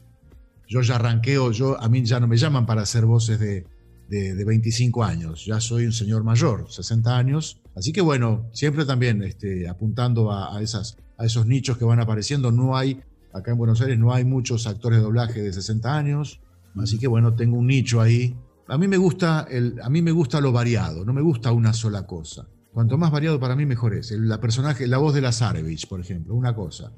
Yo 0.68 0.82
ya 0.82 0.96
arranqueo, 0.96 1.52
yo, 1.52 1.82
a 1.82 1.88
mí 1.90 2.04
ya 2.04 2.20
no 2.20 2.28
me 2.28 2.38
llaman 2.38 2.66
para 2.66 2.82
hacer 2.82 3.06
voces 3.06 3.40
de, 3.40 3.66
de, 4.12 4.46
25 4.46 5.04
años. 5.04 5.46
Ya 5.46 5.60
soy 5.62 5.86
un 5.86 5.94
señor 5.94 6.24
mayor, 6.24 6.66
60 6.70 7.18
años. 7.18 7.62
Así 7.76 7.94
que 7.94 8.02
bueno, 8.02 8.50
siempre 8.52 8.86
también 8.86 9.24
este, 9.24 9.68
apuntando 9.70 10.32
a, 10.32 10.62
esas, 10.62 10.98
a 11.18 11.26
esos 11.26 11.48
nichos 11.48 11.78
que 11.78 11.86
van 11.86 12.00
apareciendo. 12.02 12.52
No 12.52 12.78
hay, 12.78 13.02
acá 13.34 13.52
en 13.52 13.58
Buenos 13.58 13.82
Aires 13.82 13.98
no 13.98 14.14
hay 14.14 14.26
muchos 14.26 14.68
actores 14.68 15.00
de 15.00 15.04
doblaje 15.04 15.42
de 15.42 15.54
60 15.54 15.98
años. 15.98 16.42
Así 16.76 17.00
que 17.00 17.08
bueno, 17.08 17.34
tengo 17.34 17.58
un 17.58 17.68
nicho 17.68 18.02
ahí. 18.02 18.36
A 18.72 18.78
mí 18.78 18.88
me 18.88 18.96
gusta, 18.96 19.46
el, 19.52 19.82
a 19.84 19.90
mí 19.90 20.02
me 20.02 20.14
gusta 20.14 20.40
lo 20.40 20.54
variado, 20.54 21.04
no 21.04 21.12
me 21.12 21.22
gusta 21.22 21.52
una 21.52 21.74
sola 21.74 22.08
cosa. 22.08 22.48
Cuanto 22.72 22.98
más 22.98 23.12
variado 23.12 23.38
para 23.38 23.54
mí, 23.54 23.66
mejor 23.66 23.94
es. 23.94 24.12
La 24.12 24.40
personaje, 24.40 24.88
la 24.88 24.98
voz 24.98 25.14
de 25.14 25.20
la 25.20 25.34
Zarevich, 25.34 25.90
por 25.90 26.00
ejemplo, 26.00 26.34
una 26.34 26.56
cosa. 26.56 26.94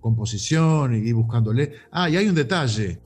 Composición 0.00 0.94
y 0.94 1.12
buscándole. 1.12 1.74
Ah, 1.90 2.08
y 2.08 2.16
hay 2.16 2.26
un 2.28 2.34
detalle. 2.34 2.98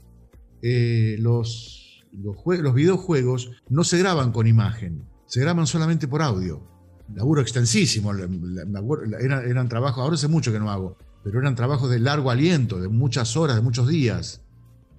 Eh, 0.62 1.16
los, 1.18 2.06
los, 2.12 2.74
videojuegos 2.74 3.50
no 3.70 3.82
se 3.82 3.98
graban 3.98 4.30
con 4.30 4.46
imagen, 4.46 5.02
se 5.26 5.40
graban 5.40 5.66
solamente 5.66 6.06
por 6.06 6.22
audio. 6.22 6.62
Laburo 7.12 7.40
extensísimo. 7.40 8.12
Eran, 8.14 9.50
eran 9.50 9.68
trabajos, 9.68 10.04
ahora 10.04 10.14
hace 10.14 10.28
mucho 10.28 10.52
que 10.52 10.60
no 10.60 10.70
hago, 10.70 10.96
pero 11.24 11.40
eran 11.40 11.56
trabajos 11.56 11.90
de 11.90 11.98
largo 11.98 12.30
aliento, 12.30 12.80
de 12.80 12.86
muchas 12.86 13.36
horas, 13.36 13.56
de 13.56 13.62
muchos 13.62 13.88
días. 13.88 14.42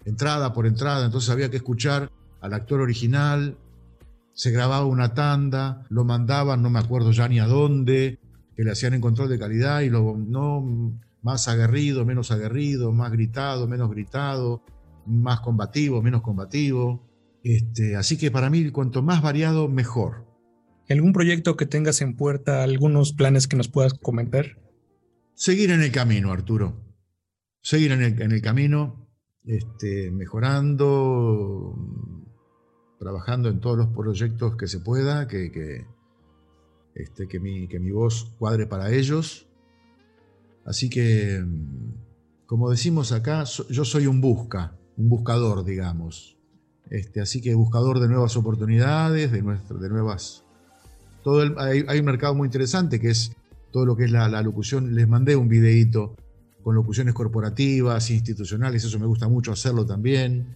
Entrada 0.03 0.51
por 0.51 0.67
entrada, 0.67 1.05
entonces 1.05 1.29
había 1.29 1.49
que 1.49 1.55
escuchar 1.55 2.11
al 2.41 2.53
actor 2.53 2.81
original, 2.81 3.57
se 4.33 4.51
grababa 4.51 4.85
una 4.85 5.13
tanda, 5.13 5.85
lo 5.89 6.05
mandaban, 6.05 6.61
no 6.61 6.69
me 6.69 6.79
acuerdo 6.79 7.11
ya 7.11 7.27
ni 7.27 7.39
a 7.39 7.47
dónde, 7.47 8.19
que 8.55 8.63
le 8.63 8.71
hacían 8.71 8.93
en 8.93 9.01
control 9.01 9.29
de 9.29 9.39
calidad 9.39 9.81
y 9.81 9.89
luego 9.89 10.15
no 10.17 10.99
más 11.23 11.47
aguerrido, 11.47 12.05
menos 12.05 12.31
aguerrido, 12.31 12.93
más 12.93 13.11
gritado, 13.11 13.67
menos 13.67 13.89
gritado, 13.89 14.63
más 15.05 15.39
combativo, 15.39 16.01
menos 16.01 16.21
combativo. 16.21 17.07
Este, 17.43 17.95
así 17.95 18.17
que 18.17 18.29
para 18.29 18.49
mí, 18.49 18.69
cuanto 18.71 19.01
más 19.01 19.21
variado, 19.21 19.67
mejor. 19.67 20.25
¿Algún 20.89 21.13
proyecto 21.13 21.57
que 21.57 21.65
tengas 21.65 22.01
en 22.01 22.15
puerta, 22.15 22.63
algunos 22.63 23.13
planes 23.13 23.47
que 23.47 23.57
nos 23.57 23.67
puedas 23.67 23.93
comentar? 23.93 24.61
Seguir 25.33 25.71
en 25.71 25.81
el 25.81 25.91
camino, 25.91 26.31
Arturo. 26.31 26.81
Seguir 27.61 27.91
en 27.91 28.01
el, 28.01 28.21
en 28.21 28.31
el 28.31 28.41
camino, 28.41 29.09
este, 29.43 30.11
mejorando, 30.11 31.75
trabajando 32.99 33.49
en 33.49 33.59
todos 33.59 33.77
los 33.77 33.87
proyectos 33.87 34.55
que 34.55 34.67
se 34.67 34.79
pueda, 34.79 35.27
que, 35.27 35.85
este, 36.95 37.27
que, 37.27 37.39
mi, 37.39 37.67
que 37.67 37.79
mi 37.79 37.91
voz 37.91 38.33
cuadre 38.39 38.65
para 38.65 38.91
ellos. 38.91 39.47
Así 40.65 40.89
que, 40.89 41.45
como 42.45 42.69
decimos 42.69 43.11
acá, 43.11 43.43
yo 43.69 43.85
soy 43.85 44.07
un 44.07 44.19
busca, 44.19 44.75
un 44.97 45.09
buscador, 45.09 45.63
digamos. 45.63 46.37
Este, 46.89 47.21
así 47.21 47.41
que 47.41 47.53
buscador 47.53 47.99
de 47.99 48.07
nuevas 48.07 48.35
oportunidades, 48.37 49.31
de, 49.31 49.41
de 49.41 49.89
nuevas... 49.89 50.43
Todo 51.23 51.59
hay, 51.59 51.99
un 51.99 52.05
mercado 52.05 52.33
muy 52.35 52.47
interesante 52.47 53.01
que 53.01 53.09
es 53.09 53.33
todo 53.71 53.85
lo 53.85 53.97
que 53.97 54.05
es 54.05 54.11
la, 54.11 54.29
la 54.29 54.41
locución. 54.41 54.95
Les 54.95 55.07
mandé 55.07 55.35
un 55.35 55.49
videíto 55.49 56.15
con 56.63 56.75
locuciones 56.75 57.13
corporativas, 57.13 58.09
institucionales, 58.09 58.83
eso 58.83 58.99
me 58.99 59.05
gusta 59.05 59.27
mucho 59.27 59.51
hacerlo 59.51 59.85
también 59.85 60.55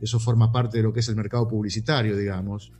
eso 0.00 0.18
forma 0.18 0.52
parte 0.52 0.78
de 0.78 0.82
lo 0.82 0.92
que 0.92 1.00
es 1.00 1.08
el 1.08 1.16
mercado 1.16 1.48
publicitario, 1.48 2.16
digamos. 2.16 2.72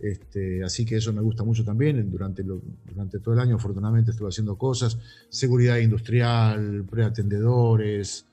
Este, 0.00 0.62
así 0.62 0.84
que 0.84 0.96
eso 0.96 1.12
me 1.12 1.22
gusta 1.22 1.44
mucho 1.44 1.64
también. 1.64 2.10
Durante, 2.10 2.42
durante 2.42 3.18
todo 3.20 3.34
el 3.34 3.40
año, 3.40 3.56
afortunadamente, 3.56 4.10
estuve 4.10 4.28
haciendo 4.28 4.56
cosas. 4.56 4.98
Seguridad 5.30 5.78
industrial, 5.78 6.84
preatendedores, 6.90 8.26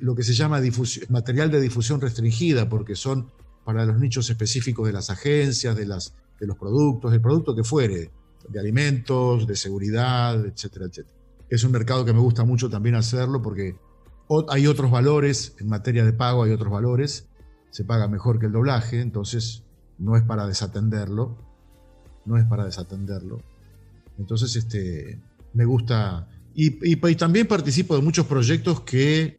lo 0.00 0.14
que 0.14 0.22
se 0.22 0.34
llama 0.34 0.60
material 1.08 1.50
de 1.50 1.60
difusión 1.60 2.00
restringida, 2.00 2.68
porque 2.68 2.96
son 2.96 3.28
para 3.64 3.86
los 3.86 3.98
nichos 3.98 4.28
específicos 4.28 4.86
de 4.86 4.92
las 4.92 5.10
agencias, 5.10 5.76
de, 5.76 5.86
las, 5.86 6.14
de 6.40 6.46
los 6.46 6.58
productos, 6.58 7.12
el 7.12 7.20
producto 7.20 7.54
que 7.54 7.64
fuere, 7.64 8.10
de 8.48 8.60
alimentos, 8.60 9.46
de 9.46 9.56
seguridad, 9.56 10.44
etcétera, 10.44 10.86
etcétera. 10.86 11.16
Es 11.48 11.64
un 11.64 11.72
mercado 11.72 12.04
que 12.04 12.12
me 12.12 12.18
gusta 12.18 12.44
mucho 12.44 12.68
también 12.68 12.96
hacerlo 12.96 13.40
porque 13.40 13.76
hay 14.48 14.66
otros 14.66 14.90
valores, 14.90 15.54
en 15.60 15.68
materia 15.68 16.04
de 16.04 16.12
pago 16.12 16.42
hay 16.42 16.52
otros 16.52 16.72
valores, 16.72 17.28
se 17.72 17.84
paga 17.84 18.06
mejor 18.06 18.38
que 18.38 18.46
el 18.46 18.52
doblaje, 18.52 19.00
entonces 19.00 19.64
no 19.98 20.16
es 20.16 20.22
para 20.22 20.46
desatenderlo, 20.46 21.38
no 22.26 22.36
es 22.36 22.44
para 22.44 22.66
desatenderlo. 22.66 23.40
Entonces, 24.18 24.54
este, 24.56 25.18
me 25.54 25.64
gusta, 25.64 26.28
y, 26.54 26.96
también 27.16 27.48
participo 27.48 27.96
de 27.96 28.02
muchos 28.02 28.26
proyectos 28.26 28.82
que 28.82 29.38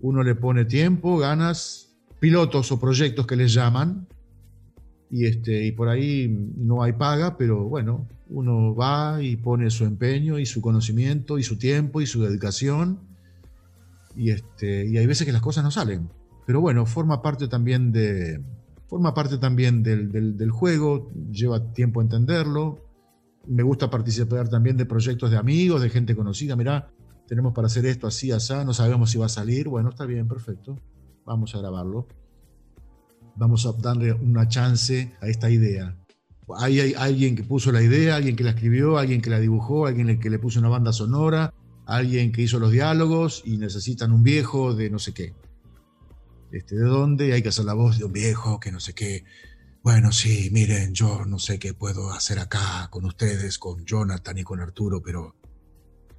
uno 0.00 0.22
le 0.22 0.34
pone 0.34 0.64
tiempo, 0.64 1.18
ganas, 1.18 1.94
pilotos 2.18 2.72
o 2.72 2.80
proyectos 2.80 3.26
que 3.26 3.36
les 3.36 3.52
llaman, 3.52 4.08
y, 5.10 5.26
este, 5.26 5.66
y 5.66 5.72
por 5.72 5.88
ahí 5.88 6.28
no 6.56 6.82
hay 6.82 6.94
paga, 6.94 7.36
pero 7.36 7.68
bueno, 7.68 8.08
uno 8.30 8.74
va 8.74 9.22
y 9.22 9.36
pone 9.36 9.70
su 9.70 9.84
empeño 9.84 10.38
y 10.38 10.46
su 10.46 10.62
conocimiento 10.62 11.38
y 11.38 11.42
su 11.42 11.58
tiempo 11.58 12.00
y 12.00 12.06
su 12.06 12.22
dedicación 12.22 13.00
y, 14.16 14.30
este, 14.30 14.86
y 14.86 14.96
hay 14.96 15.06
veces 15.06 15.26
que 15.26 15.32
las 15.32 15.42
cosas 15.42 15.62
no 15.62 15.70
salen. 15.70 16.08
Pero 16.46 16.60
bueno, 16.60 16.86
forma 16.86 17.20
parte 17.20 17.48
también, 17.48 17.90
de, 17.90 18.40
forma 18.86 19.12
parte 19.12 19.36
también 19.36 19.82
del, 19.82 20.10
del, 20.12 20.50
juego, 20.50 21.10
lleva 21.30 21.72
tiempo 21.72 22.00
entenderlo. 22.00 22.78
Me 23.46 23.64
gusta 23.64 23.90
participar 23.90 24.48
también 24.48 24.76
de 24.76 24.86
proyectos 24.86 25.30
de 25.30 25.36
amigos, 25.36 25.82
de 25.82 25.90
gente 25.90 26.14
conocida. 26.14 26.54
Mirá, 26.54 26.88
tenemos 27.26 27.52
para 27.52 27.66
hacer 27.66 27.84
esto 27.86 28.06
así, 28.06 28.30
así, 28.30 28.54
no 28.64 28.72
sabemos 28.72 29.10
si 29.10 29.18
va 29.18 29.26
a 29.26 29.28
salir. 29.28 29.68
Bueno, 29.68 29.90
está 29.90 30.06
bien, 30.06 30.28
perfecto. 30.28 30.78
Vamos 31.24 31.54
a 31.56 31.58
grabarlo. 31.58 32.06
Vamos 33.34 33.66
a 33.66 33.72
darle 33.72 34.12
una 34.12 34.48
chance 34.48 35.12
a 35.20 35.26
esta 35.26 35.50
idea. 35.50 35.96
Hay, 36.58 36.78
hay, 36.78 36.94
alguien 36.94 37.34
que 37.34 37.42
puso 37.42 37.72
la 37.72 37.82
idea, 37.82 38.14
alguien 38.14 38.36
que 38.36 38.44
la 38.44 38.50
escribió, 38.50 38.98
alguien 38.98 39.20
que 39.20 39.30
la 39.30 39.40
dibujó, 39.40 39.86
alguien 39.86 40.20
que 40.20 40.30
le 40.30 40.38
puso 40.38 40.60
una 40.60 40.68
banda 40.68 40.92
sonora, 40.92 41.52
alguien 41.86 42.30
que 42.30 42.42
hizo 42.42 42.60
los 42.60 42.70
diálogos 42.70 43.42
y 43.44 43.58
necesitan 43.58 44.12
un 44.12 44.22
viejo 44.22 44.74
de 44.74 44.90
no 44.90 45.00
sé 45.00 45.12
qué. 45.12 45.34
Este, 46.56 46.76
¿De 46.76 46.84
dónde? 46.84 47.32
Hay 47.32 47.42
que 47.42 47.50
hacer 47.50 47.64
la 47.64 47.74
voz 47.74 47.98
de 47.98 48.04
un 48.04 48.12
viejo 48.12 48.58
que 48.58 48.72
no 48.72 48.80
sé 48.80 48.94
qué. 48.94 49.24
Bueno, 49.82 50.10
sí, 50.10 50.48
miren, 50.52 50.94
yo 50.94 51.24
no 51.26 51.38
sé 51.38 51.58
qué 51.58 51.74
puedo 51.74 52.10
hacer 52.12 52.38
acá 52.38 52.88
con 52.90 53.04
ustedes, 53.04 53.58
con 53.58 53.84
Jonathan 53.84 54.38
y 54.38 54.42
con 54.42 54.60
Arturo, 54.60 55.00
pero 55.02 55.36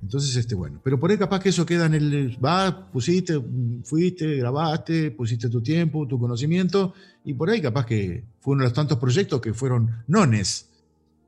entonces, 0.02 0.36
este, 0.36 0.54
bueno, 0.54 0.80
pero 0.84 1.00
por 1.00 1.10
ahí 1.10 1.18
capaz 1.18 1.40
que 1.40 1.50
eso 1.50 1.66
queda 1.66 1.88
en 1.88 1.96
el, 1.96 2.38
va, 2.44 2.92
pusiste, 2.92 3.42
fuiste, 3.84 4.36
grabaste, 4.36 5.12
pusiste 5.12 5.50
tu 5.50 5.62
tiempo, 5.62 6.08
tu 6.08 6.20
conocimiento, 6.20 6.94
y 7.26 7.34
por 7.34 7.50
ahí 7.50 7.62
capaz 7.62 7.86
que 7.86 8.24
fue 8.40 8.54
uno 8.54 8.64
de 8.64 8.70
los 8.70 8.74
tantos 8.74 9.00
proyectos 9.00 9.42
que 9.42 9.54
fueron 9.54 10.04
nones. 10.08 10.70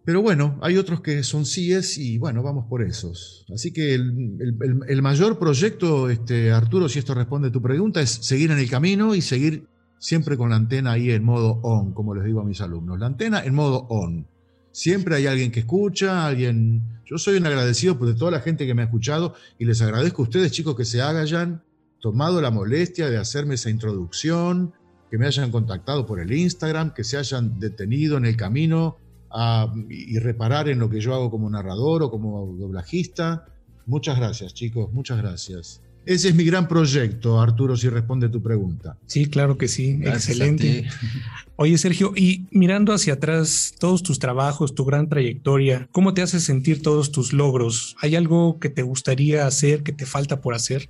Pero 0.05 0.21
bueno, 0.21 0.57
hay 0.61 0.77
otros 0.77 1.01
que 1.01 1.23
son 1.23 1.45
síes 1.45 1.97
y 1.97 2.17
bueno, 2.17 2.41
vamos 2.41 2.65
por 2.67 2.81
esos. 2.81 3.45
Así 3.53 3.71
que 3.71 3.93
el, 3.93 5.01
mayor 5.01 5.37
proyecto, 5.37 6.09
este, 6.09 6.51
Arturo, 6.51 6.89
si 6.89 6.99
esto 6.99 7.13
responde 7.13 7.49
a 7.49 7.51
tu 7.51 7.61
pregunta, 7.61 8.01
es 8.01 8.09
seguir 8.09 8.49
en 8.51 8.59
el 8.59 8.69
camino 8.69 9.13
y 9.13 9.21
seguir 9.21 9.67
siempre 9.99 10.37
con 10.37 10.49
la 10.49 10.55
antena 10.55 10.93
ahí 10.93 11.11
en 11.11 11.23
modo 11.23 11.59
on, 11.61 11.93
como 11.93 12.15
les 12.15 12.23
digo 12.23 12.41
a 12.41 12.43
mis 12.43 12.61
alumnos. 12.61 12.97
La 12.99 13.05
antena 13.05 13.43
en 13.43 13.53
modo 13.53 13.85
on 13.89 14.25
Siempre 14.71 15.15
hay 15.15 15.27
alguien 15.27 15.51
que 15.51 15.61
escucha, 15.61 16.25
alguien... 16.25 17.01
Yo 17.05 17.17
soy 17.17 17.37
un 17.37 17.45
agradecido 17.45 17.97
por 17.97 18.15
toda 18.15 18.31
la 18.31 18.39
gente 18.39 18.67
que 18.67 18.75
me 18.75 18.83
ha 18.83 18.85
escuchado 18.85 19.33
y 19.57 19.65
les 19.65 19.81
agradezco 19.81 20.21
a 20.21 20.25
ustedes, 20.25 20.51
chicos, 20.51 20.75
que 20.75 20.85
se 20.85 21.01
hayan 21.01 21.63
tomado 21.99 22.39
la 22.39 22.51
molestia 22.51 23.09
de 23.09 23.17
hacerme 23.17 23.55
esa 23.55 23.71
introducción, 23.71 24.73
que 25.09 25.17
me 25.17 25.25
hayan 25.25 25.51
contactado 25.51 26.05
por 26.05 26.19
el 26.19 26.31
Instagram, 26.31 26.93
que 26.93 27.03
se 27.03 27.17
hayan 27.17 27.59
detenido 27.59 28.17
en 28.17 28.25
el 28.25 28.37
camino 28.37 28.97
y 29.89 30.17
reparar 30.19 30.69
en 30.69 30.79
lo 30.79 30.89
que 30.89 30.99
yo 30.99 31.13
hago 31.13 31.29
como 31.29 31.49
narrador 31.49 32.03
o 32.03 32.11
como 32.11 32.55
doblajista. 32.57 33.45
Muchas 33.85 34.17
gracias, 34.17 34.53
chicos, 34.53 34.91
muchas 34.93 35.17
gracias. 35.17 35.81
Ese 36.05 36.29
es 36.29 36.35
mi 36.35 36.43
gran 36.43 36.67
proyecto, 36.67 37.39
Arturo, 37.39 37.75
si 37.77 37.89
responde 37.89 38.29
tu 38.29 38.41
pregunta. 38.41 38.97
Sí, 39.05 39.27
claro 39.27 39.57
que 39.57 39.67
sí, 39.67 39.99
excelente. 40.03 40.87
Oye, 41.55 41.77
Sergio, 41.77 42.13
y 42.15 42.47
mirando 42.51 42.93
hacia 42.93 43.13
atrás 43.13 43.75
todos 43.77 44.01
tus 44.01 44.17
trabajos, 44.17 44.73
tu 44.73 44.85
gran 44.85 45.09
trayectoria, 45.09 45.87
¿cómo 45.91 46.13
te 46.13 46.21
hace 46.21 46.39
sentir 46.39 46.81
todos 46.81 47.11
tus 47.11 47.33
logros? 47.33 47.95
¿Hay 48.01 48.15
algo 48.15 48.59
que 48.59 48.69
te 48.69 48.81
gustaría 48.81 49.45
hacer, 49.45 49.83
que 49.83 49.91
te 49.91 50.05
falta 50.05 50.41
por 50.41 50.55
hacer? 50.55 50.89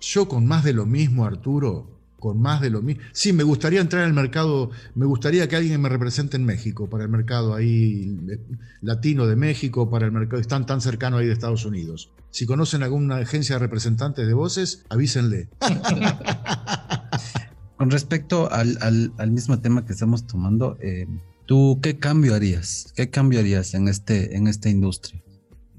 Yo 0.00 0.28
con 0.28 0.46
más 0.46 0.64
de 0.64 0.74
lo 0.74 0.84
mismo, 0.84 1.24
Arturo, 1.24 1.93
con 2.24 2.40
más 2.40 2.62
de 2.62 2.70
lo 2.70 2.80
mismo. 2.80 3.02
Sí, 3.12 3.34
me 3.34 3.42
gustaría 3.42 3.82
entrar 3.82 4.04
en 4.04 4.08
el 4.08 4.14
mercado, 4.14 4.70
me 4.94 5.04
gustaría 5.04 5.46
que 5.46 5.56
alguien 5.56 5.78
me 5.78 5.90
represente 5.90 6.38
en 6.38 6.46
México, 6.46 6.88
para 6.88 7.04
el 7.04 7.10
mercado 7.10 7.54
ahí 7.54 8.18
eh, 8.30 8.38
latino 8.80 9.26
de 9.26 9.36
México, 9.36 9.90
para 9.90 10.06
el 10.06 10.12
mercado, 10.12 10.40
están 10.40 10.64
tan 10.64 10.80
cercano 10.80 11.18
ahí 11.18 11.26
de 11.26 11.34
Estados 11.34 11.66
Unidos. 11.66 12.12
Si 12.30 12.46
conocen 12.46 12.82
alguna 12.82 13.16
agencia 13.16 13.56
de 13.56 13.58
representantes 13.58 14.26
de 14.26 14.32
voces, 14.32 14.86
avísenle. 14.88 15.50
Con 17.76 17.90
respecto 17.90 18.50
al, 18.50 19.12
mismo 19.30 19.60
tema 19.60 19.84
que 19.84 19.92
estamos 19.92 20.26
tomando, 20.26 20.78
eh, 20.80 21.06
¿tú 21.44 21.78
qué 21.82 21.98
cambio 21.98 22.34
harías? 22.34 22.90
¿Qué 22.96 23.10
cambio 23.10 23.40
harías 23.40 23.74
en, 23.74 23.88
este, 23.88 24.34
en 24.34 24.46
esta 24.46 24.70
industria? 24.70 25.22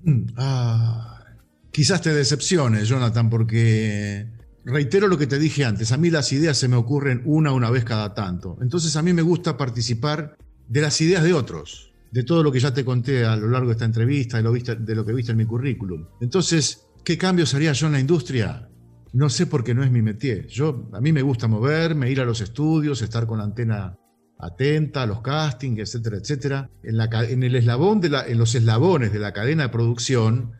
Mm, 0.03 0.27
ah, 0.37 1.25
quizás 1.71 2.03
te 2.03 2.13
decepciones, 2.13 2.87
Jonathan, 2.87 3.31
porque 3.31 4.34
reitero 4.65 5.07
lo 5.07 5.17
que 5.17 5.27
te 5.27 5.39
dije 5.39 5.63
antes, 5.63 5.91
a 5.91 5.97
mí 5.97 6.09
las 6.09 6.33
ideas 6.33 6.57
se 6.57 6.67
me 6.67 6.75
ocurren 6.75 7.21
una 7.25 7.51
una 7.51 7.69
vez 7.69 7.85
cada 7.85 8.13
tanto. 8.13 8.57
Entonces 8.61 8.95
a 8.95 9.01
mí 9.01 9.13
me 9.13 9.21
gusta 9.21 9.57
participar 9.57 10.37
de 10.67 10.81
las 10.81 10.99
ideas 11.01 11.23
de 11.23 11.33
otros, 11.33 11.93
de 12.11 12.23
todo 12.23 12.43
lo 12.43 12.51
que 12.51 12.59
ya 12.59 12.73
te 12.73 12.83
conté 12.83 13.25
a 13.25 13.35
lo 13.35 13.47
largo 13.47 13.67
de 13.67 13.73
esta 13.73 13.85
entrevista, 13.85 14.37
de 14.37 14.43
lo, 14.43 14.51
de 14.51 14.95
lo 14.95 15.05
que 15.05 15.13
viste 15.13 15.31
en 15.31 15.37
mi 15.37 15.45
currículum. 15.45 16.05
Entonces, 16.19 16.87
¿qué 17.03 17.17
cambios 17.17 17.53
haría 17.53 17.73
yo 17.73 17.87
en 17.87 17.93
la 17.93 17.99
industria? 17.99 18.67
No 19.13 19.29
sé 19.29 19.45
por 19.45 19.63
qué 19.63 19.73
no 19.73 19.83
es 19.83 19.91
mi 19.91 20.01
métier. 20.01 20.47
Yo, 20.47 20.89
a 20.93 20.99
mí 20.99 21.13
me 21.13 21.21
gusta 21.21 21.47
moverme, 21.47 22.11
ir 22.11 22.19
a 22.19 22.25
los 22.25 22.41
estudios, 22.41 23.01
estar 23.01 23.25
con 23.27 23.37
la 23.37 23.45
antena 23.45 23.97
atenta 24.39 25.03
a 25.03 25.05
los 25.05 25.21
castings, 25.21 25.79
etcétera, 25.79 26.17
etcétera. 26.17 26.69
En, 26.83 26.97
la, 26.97 27.07
en 27.29 27.43
el 27.43 27.55
eslabón 27.55 28.01
de 28.01 28.09
la, 28.09 28.27
en 28.27 28.37
los 28.37 28.55
eslabones 28.55 29.13
de 29.13 29.19
la 29.19 29.31
cadena 29.31 29.63
de 29.63 29.69
producción, 29.69 30.53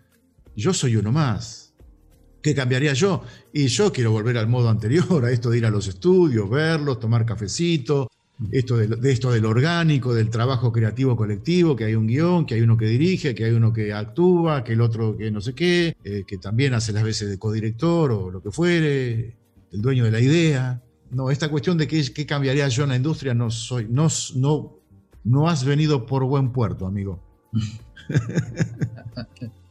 yo 0.55 0.73
soy 0.73 0.95
uno 0.95 1.11
más. 1.11 1.64
¿Qué 2.45 2.53
cambiaría 2.53 2.93
yo? 2.93 3.23
Y 3.51 3.65
yo 3.65 3.91
quiero 3.91 4.11
volver 4.11 4.37
al 4.37 4.47
modo 4.47 4.69
anterior, 4.69 5.25
a 5.25 5.31
esto 5.31 5.49
de 5.49 5.57
ir 5.57 5.65
a 5.65 5.71
los 5.71 5.87
estudios, 5.87 6.47
verlos, 6.47 6.99
tomar 6.99 7.25
cafecito, 7.25 8.07
esto 8.51 8.77
de, 8.77 9.11
esto 9.11 9.31
del 9.31 9.45
orgánico, 9.45 10.13
del 10.13 10.29
trabajo 10.29 10.71
creativo 10.71 11.15
colectivo, 11.15 11.75
que 11.75 11.85
hay 11.85 11.95
un 11.95 12.05
guion, 12.05 12.45
que 12.45 12.53
hay 12.53 12.61
uno 12.61 12.77
que 12.77 12.85
dirige, 12.85 13.33
que 13.33 13.45
hay 13.45 13.53
uno 13.53 13.73
que 13.73 13.91
actúa, 13.91 14.63
que 14.63 14.73
el 14.73 14.81
otro 14.81 15.17
que 15.17 15.31
no 15.31 15.41
sé 15.41 15.55
qué, 15.55 15.97
eh, 16.03 16.23
que 16.27 16.37
también 16.37 16.75
hace 16.75 16.93
las 16.93 17.03
veces 17.03 17.31
de 17.31 17.39
codirector 17.39 18.11
o 18.11 18.29
lo 18.29 18.43
que 18.43 18.51
fuere, 18.51 19.35
el 19.71 19.81
dueño 19.81 20.03
de 20.03 20.11
la 20.11 20.19
idea. 20.19 20.83
No, 21.09 21.31
esta 21.31 21.49
cuestión 21.49 21.79
de 21.79 21.87
qué, 21.87 22.13
qué 22.13 22.27
cambiaría 22.27 22.67
yo 22.67 22.83
en 22.83 22.89
la 22.89 22.95
industria, 22.95 23.33
no 23.33 23.49
soy, 23.49 23.87
no, 23.89 24.07
no, 24.35 24.77
no 25.23 25.49
has 25.49 25.65
venido 25.65 26.05
por 26.05 26.23
buen 26.25 26.51
puerto, 26.51 26.85
amigo. 26.85 27.23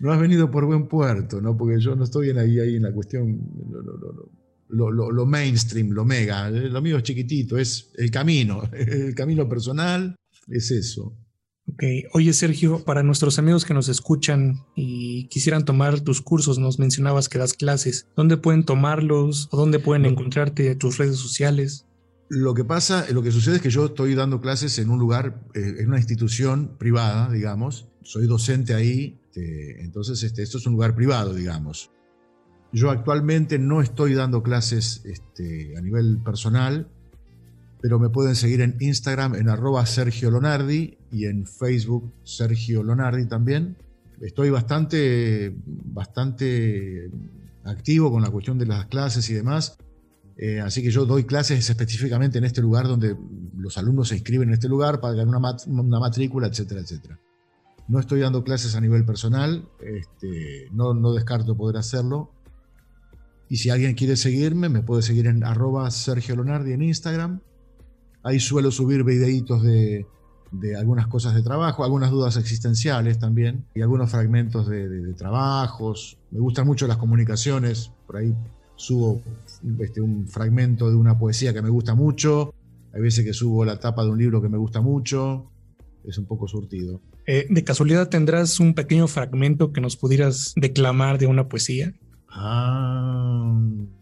no 0.00 0.12
has 0.12 0.20
venido 0.20 0.50
por 0.50 0.64
buen 0.64 0.86
puerto, 0.86 1.40
¿no? 1.40 1.56
Porque 1.56 1.80
yo 1.80 1.96
no 1.96 2.04
estoy 2.04 2.30
en 2.30 2.38
ahí, 2.38 2.58
ahí 2.58 2.76
en 2.76 2.82
la 2.82 2.92
cuestión. 2.92 3.38
No, 3.70 3.82
no, 3.82 3.92
no, 3.92 4.30
lo, 5.10 5.26
mainstream, 5.26 5.90
lo 5.90 6.04
mega. 6.04 6.50
Lo 6.50 6.82
mío 6.82 6.98
es 6.98 7.02
chiquitito, 7.02 7.58
es 7.58 7.90
el 7.96 8.10
camino, 8.10 8.62
el 8.72 9.14
camino 9.14 9.48
personal, 9.48 10.14
es 10.48 10.70
eso. 10.70 11.16
Ok, 11.70 11.82
oye 12.14 12.32
Sergio, 12.32 12.82
para 12.82 13.02
nuestros 13.02 13.38
amigos 13.38 13.66
que 13.66 13.74
nos 13.74 13.90
escuchan 13.90 14.64
y 14.74 15.28
quisieran 15.28 15.66
tomar 15.66 16.00
tus 16.00 16.22
cursos, 16.22 16.58
nos 16.58 16.78
mencionabas 16.78 17.28
que 17.28 17.38
das 17.38 17.52
clases, 17.52 18.06
¿dónde 18.16 18.38
pueden 18.38 18.64
tomarlos 18.64 19.48
o 19.50 19.56
dónde 19.58 19.78
pueden 19.78 20.06
encontrarte 20.06 20.74
tus 20.76 20.96
redes 20.96 21.18
sociales? 21.18 21.84
Lo 22.30 22.54
que 22.54 22.64
pasa, 22.64 23.06
lo 23.12 23.22
que 23.22 23.32
sucede 23.32 23.56
es 23.56 23.62
que 23.62 23.70
yo 23.70 23.86
estoy 23.86 24.14
dando 24.14 24.40
clases 24.40 24.78
en 24.78 24.88
un 24.88 24.98
lugar, 24.98 25.42
eh, 25.54 25.76
en 25.78 25.88
una 25.88 25.98
institución 25.98 26.76
privada, 26.78 27.30
digamos, 27.30 27.88
soy 28.02 28.26
docente 28.26 28.72
ahí, 28.72 29.20
este, 29.38 29.82
entonces 29.82 30.22
este, 30.22 30.42
esto 30.42 30.58
es 30.58 30.66
un 30.66 30.74
lugar 30.74 30.94
privado, 30.94 31.34
digamos. 31.34 31.90
Yo 32.72 32.90
actualmente 32.90 33.58
no 33.58 33.80
estoy 33.80 34.14
dando 34.14 34.42
clases 34.42 35.02
este, 35.04 35.76
a 35.76 35.80
nivel 35.80 36.18
personal, 36.22 36.88
pero 37.80 37.98
me 37.98 38.10
pueden 38.10 38.34
seguir 38.34 38.60
en 38.60 38.76
Instagram 38.80 39.36
en 39.36 39.48
arroba 39.48 39.84
y 41.10 41.24
en 41.24 41.46
Facebook 41.46 42.12
Sergio 42.24 42.82
Lonardi 42.82 43.26
también. 43.26 43.76
Estoy 44.20 44.50
bastante, 44.50 45.54
bastante 45.64 47.10
activo 47.64 48.10
con 48.10 48.22
la 48.22 48.30
cuestión 48.30 48.58
de 48.58 48.66
las 48.66 48.86
clases 48.86 49.30
y 49.30 49.34
demás. 49.34 49.78
Eh, 50.36 50.60
así 50.60 50.82
que 50.82 50.90
yo 50.90 51.06
doy 51.06 51.24
clases 51.24 51.68
específicamente 51.70 52.38
en 52.38 52.44
este 52.44 52.60
lugar 52.60 52.86
donde 52.86 53.16
los 53.56 53.78
alumnos 53.78 54.08
se 54.08 54.16
inscriben 54.16 54.48
en 54.48 54.54
este 54.54 54.68
lugar, 54.68 55.00
pagan 55.00 55.28
una, 55.28 55.56
una 55.66 56.00
matrícula, 56.00 56.48
etcétera, 56.48 56.80
etcétera. 56.80 57.18
No 57.88 57.98
estoy 57.98 58.20
dando 58.20 58.44
clases 58.44 58.74
a 58.74 58.80
nivel 58.82 59.06
personal, 59.06 59.66
este, 59.80 60.68
no, 60.72 61.12
descarto 61.14 61.56
poder 61.56 61.78
hacerlo, 61.78 62.30
y 63.48 63.56
si 63.56 63.70
alguien 63.70 63.94
quiere 63.94 64.16
seguirme, 64.16 64.68
me 64.68 64.82
puede 64.82 65.00
seguir 65.00 65.26
en 65.26 65.42
arroba 65.42 65.90
Sergio 65.90 66.36
Lonardi 66.36 66.72
en 66.72 66.82
Instagram. 66.82 67.40
Ahí 68.22 68.40
suelo 68.40 68.70
subir 68.70 69.04
videitos 69.04 69.62
de, 69.62 70.06
algunas 70.78 71.06
cosas 71.06 71.34
de 71.34 71.42
trabajo, 71.42 71.82
algunas 71.82 72.10
dudas 72.10 72.36
existenciales 72.36 73.18
también, 73.18 73.64
y 73.74 73.80
algunos 73.80 74.10
fragmentos 74.10 74.68
de, 74.68 75.14
trabajos. 75.14 76.18
Me 76.30 76.40
gustan 76.40 76.66
mucho 76.66 76.86
las 76.86 76.98
comunicaciones, 76.98 77.90
por 78.06 78.18
ahí 78.18 78.34
subo 78.76 79.22
este, 79.80 80.02
un 80.02 80.28
fragmento 80.28 80.90
de 80.90 80.96
una 80.96 81.18
poesía 81.18 81.54
que 81.54 81.62
me 81.62 81.70
gusta 81.70 81.94
mucho, 81.94 82.52
hay 82.92 83.00
veces 83.00 83.24
que 83.24 83.32
subo 83.32 83.64
la 83.64 83.80
tapa 83.80 84.04
de 84.04 84.10
un 84.10 84.18
libro 84.18 84.42
que 84.42 84.48
me 84.50 84.58
gusta 84.58 84.82
mucho, 84.82 85.50
es 86.04 86.18
un 86.18 86.26
poco 86.26 86.46
surtido. 86.48 87.00
Eh, 87.30 87.46
¿De 87.50 87.62
casualidad 87.62 88.08
tendrás 88.08 88.58
un 88.58 88.72
pequeño 88.72 89.06
fragmento 89.06 89.70
que 89.70 89.82
nos 89.82 89.98
pudieras 89.98 90.54
declamar 90.56 91.18
de 91.18 91.26
una 91.26 91.46
poesía? 91.46 91.92
Ah, 92.30 93.54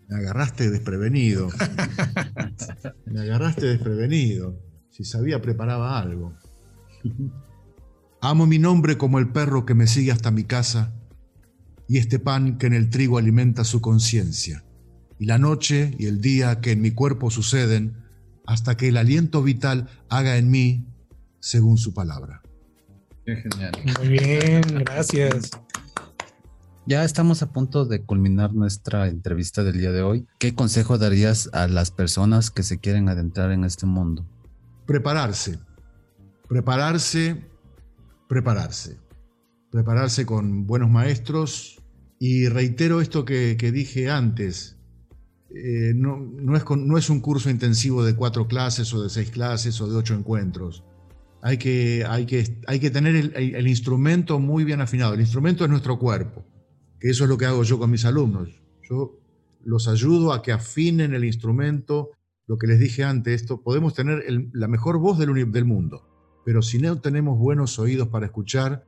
me 0.08 0.16
agarraste 0.16 0.70
desprevenido. 0.70 1.48
me 3.06 3.20
agarraste 3.22 3.66
desprevenido. 3.66 4.62
Si 4.90 5.02
sabía, 5.02 5.42
preparaba 5.42 5.98
algo. 5.98 6.34
Amo 8.20 8.46
mi 8.46 8.60
nombre 8.60 8.96
como 8.96 9.18
el 9.18 9.32
perro 9.32 9.66
que 9.66 9.74
me 9.74 9.88
sigue 9.88 10.12
hasta 10.12 10.30
mi 10.30 10.44
casa 10.44 10.94
y 11.88 11.98
este 11.98 12.20
pan 12.20 12.58
que 12.58 12.68
en 12.68 12.74
el 12.74 12.90
trigo 12.90 13.18
alimenta 13.18 13.64
su 13.64 13.80
conciencia, 13.80 14.64
y 15.18 15.26
la 15.26 15.38
noche 15.38 15.96
y 15.98 16.06
el 16.06 16.20
día 16.20 16.60
que 16.60 16.70
en 16.70 16.80
mi 16.80 16.92
cuerpo 16.92 17.32
suceden 17.32 18.04
hasta 18.46 18.76
que 18.76 18.86
el 18.86 18.96
aliento 18.96 19.42
vital 19.42 19.88
haga 20.08 20.36
en 20.36 20.48
mí 20.48 20.86
según 21.40 21.76
su 21.76 21.92
palabra. 21.92 22.42
Qué 23.26 23.34
genial. 23.34 23.72
Muy 23.98 24.08
bien, 24.08 24.62
gracias. 24.84 25.50
Ya 26.86 27.02
estamos 27.02 27.42
a 27.42 27.50
punto 27.50 27.84
de 27.84 28.04
culminar 28.04 28.54
nuestra 28.54 29.08
entrevista 29.08 29.64
del 29.64 29.80
día 29.80 29.90
de 29.90 30.02
hoy. 30.02 30.28
¿Qué 30.38 30.54
consejo 30.54 30.96
darías 30.96 31.50
a 31.52 31.66
las 31.66 31.90
personas 31.90 32.52
que 32.52 32.62
se 32.62 32.78
quieren 32.78 33.08
adentrar 33.08 33.50
en 33.50 33.64
este 33.64 33.84
mundo? 33.84 34.24
Prepararse. 34.86 35.58
Prepararse, 36.48 37.44
prepararse. 38.28 38.96
Prepararse 39.72 40.24
con 40.24 40.68
buenos 40.68 40.88
maestros. 40.88 41.82
Y 42.20 42.46
reitero 42.46 43.00
esto 43.00 43.24
que, 43.24 43.56
dije 43.56 44.08
antes. 44.08 44.78
Eh, 45.50 45.94
no, 45.96 46.18
no, 46.18 46.56
es 46.56 46.64
no, 46.70 46.96
es 46.96 47.10
un 47.10 47.20
curso 47.20 47.50
intensivo 47.50 48.04
de 48.04 48.14
cuatro 48.14 48.46
clases 48.46 48.94
o 48.94 49.02
de 49.02 49.10
seis 49.10 49.30
clases 49.30 49.80
o 49.80 49.88
de 49.88 49.96
ocho 49.96 50.14
encuentros. 50.14 50.84
Hay 51.46 51.58
que, 51.58 52.04
hay 52.04 52.26
que, 52.26 52.60
hay 52.66 52.80
que 52.80 52.90
tener 52.90 53.14
el, 53.36 53.68
instrumento 53.68 54.40
muy 54.40 54.64
bien 54.64 54.80
afinado. 54.80 55.14
El 55.14 55.20
instrumento 55.20 55.62
es 55.62 55.70
nuestro 55.70 55.96
cuerpo 55.96 56.44
que 56.98 57.08
eso 57.08 57.22
es 57.22 57.30
lo 57.30 57.38
que 57.38 57.46
hago 57.46 57.62
yo 57.62 57.78
con 57.78 57.88
mis 57.88 58.04
alumnos. 58.04 58.48
Yo 58.82 59.20
los 59.64 59.86
ayudo 59.86 60.32
a 60.32 60.42
que 60.42 60.50
afinen 60.50 61.14
el 61.14 61.24
instrumento, 61.24 62.10
lo 62.48 62.58
que 62.58 62.66
les 62.66 62.80
dije 62.80 63.04
antes, 63.04 63.42
esto, 63.42 63.62
podemos 63.62 63.94
tener 63.94 64.24
la 64.54 64.66
mejor 64.66 64.98
voz 64.98 65.20
del 65.20 65.64
mundo, 65.64 66.02
pero 66.44 66.62
si 66.62 66.80
no 66.80 67.00
tenemos 67.00 67.38
buenos 67.38 67.78
oídos 67.78 68.08
para 68.08 68.26
escuchar 68.26 68.84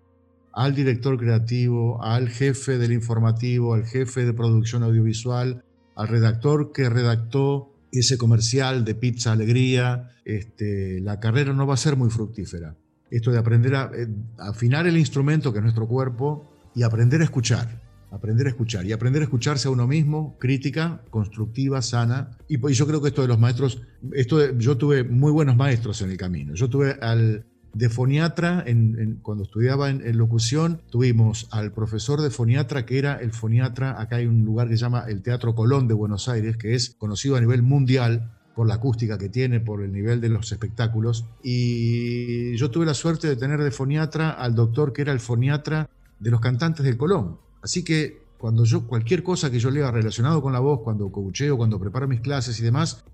al 0.53 0.75
director 0.75 1.17
creativo, 1.17 2.03
al 2.03 2.29
jefe 2.29 2.77
del 2.77 2.91
informativo, 2.91 3.75
al 3.75 3.85
jefe 3.85 4.25
de 4.25 4.33
producción 4.33 4.83
audiovisual, 4.83 5.65
al 5.95 6.09
redactor 6.09 6.73
que 6.73 6.91
redactó 6.91 7.73
ese 7.93 8.19
comercial 8.19 8.85
de 8.85 8.95
Pizza 8.95 9.33
Alegría, 9.33 10.11
este, 10.25 11.01
la 11.01 11.21
carrera 11.21 11.53
no 11.53 11.67
va 11.67 11.75
a 11.75 11.79
ser 11.79 11.97
muy 11.97 12.11
fructífera. 12.11 12.77
Esto 13.11 13.31
de 13.31 13.39
aprender 13.39 13.75
a 13.75 13.91
eh, 13.95 14.07
afinar 14.39 14.87
el 14.87 14.99
instrumento 14.99 15.53
que 15.53 15.59
es 15.59 15.63
nuestro 15.63 15.89
cuerpo 15.89 16.51
y 16.75 16.83
aprender 16.83 17.21
a 17.21 17.25
escuchar 17.25 17.89
aprender 18.11 18.47
a 18.47 18.51
escuchar 18.51 18.87
y 18.87 18.93
aprender 18.93 19.23
a 19.23 19.25
escucharse 19.25 19.69
a 19.69 19.71
uno 19.71 19.87
mismo, 19.87 20.37
crítica, 20.39 21.03
constructiva, 21.11 21.83
sana. 21.83 22.39
Y, 22.49 22.59
pues 22.59 22.77
yo 22.77 22.87
creo 22.87 23.03
que 23.03 23.09
esto 23.09 23.23
de 23.23 23.29
los 23.29 23.39
maestros, 23.39 23.83
esto 24.13 24.57
yo 24.57 24.77
tuve 24.77 25.05
muy 25.05 25.33
buenos 25.33 25.57
maestros 25.57 26.01
en 26.03 26.11
el 26.11 26.17
camino. 26.17 26.55
Yo 26.55 26.69
tuve 26.69 26.93
al 27.01 27.45
de 27.75 27.89
foniatra, 27.89 28.63
en, 28.67 29.19
cuando 29.23 29.45
estudiaba 29.45 29.91
en, 29.91 30.19
locución, 30.19 30.81
tuvimos 30.91 31.49
al 31.51 31.73
profesor 31.73 32.21
de 32.21 32.31
foniatra, 32.31 32.87
que 32.87 32.99
era 32.99 33.17
el 33.21 33.33
foniatra, 33.33 34.01
acá 34.01 34.17
hay 34.17 34.27
un 34.27 34.45
lugar 34.45 34.69
que 34.69 34.77
se 34.77 34.83
llama 34.83 35.05
el 35.09 35.23
Teatro 35.23 35.55
Colón 35.55 35.89
de 35.89 35.95
Buenos 35.95 36.29
Aires, 36.29 36.57
que 36.57 36.75
es 36.75 36.91
conocido 36.99 37.37
a 37.37 37.41
nivel 37.41 37.63
mundial 37.63 38.33
por 38.55 38.67
la 38.67 38.75
acústica 38.75 39.19
que 39.19 39.29
tiene, 39.29 39.61
por 39.61 39.83
el 39.83 39.93
nivel 39.93 40.21
de 40.21 40.29
los 40.31 40.51
espectáculos. 40.51 41.25
Y 41.43 42.57
yo 42.57 42.71
tuve 42.71 42.87
la 42.87 42.95
suerte 42.95 43.29
de 43.29 43.37
tener 43.37 43.63
de 43.63 43.71
foniatra 43.71 44.31
al 44.31 44.55
doctor 44.55 44.93
que 44.93 45.03
era 45.03 45.13
el 45.13 45.21
foniatra 45.21 45.89
de 46.19 46.31
los 46.31 46.41
cantantes 46.41 46.85
del 46.85 46.97
Colón, 46.97 47.39
Así 47.63 47.85
que 47.85 48.23
cuando 48.39 48.65
yo, 48.65 48.87
cualquier 48.87 49.23
cosa 49.23 49.51
que 49.51 49.59
yo 49.59 49.71
lea 49.71 49.91
relacionado 49.91 50.41
con 50.41 50.53
la 50.53 50.61
voz, 50.61 50.81
cuando 50.83 51.11
coacheo, 51.11 51.57
cuando 51.57 51.79
preparo 51.81 52.07
mis 52.07 52.21
clases 52.21 52.59
y 52.61 52.63
demás, 52.63 53.05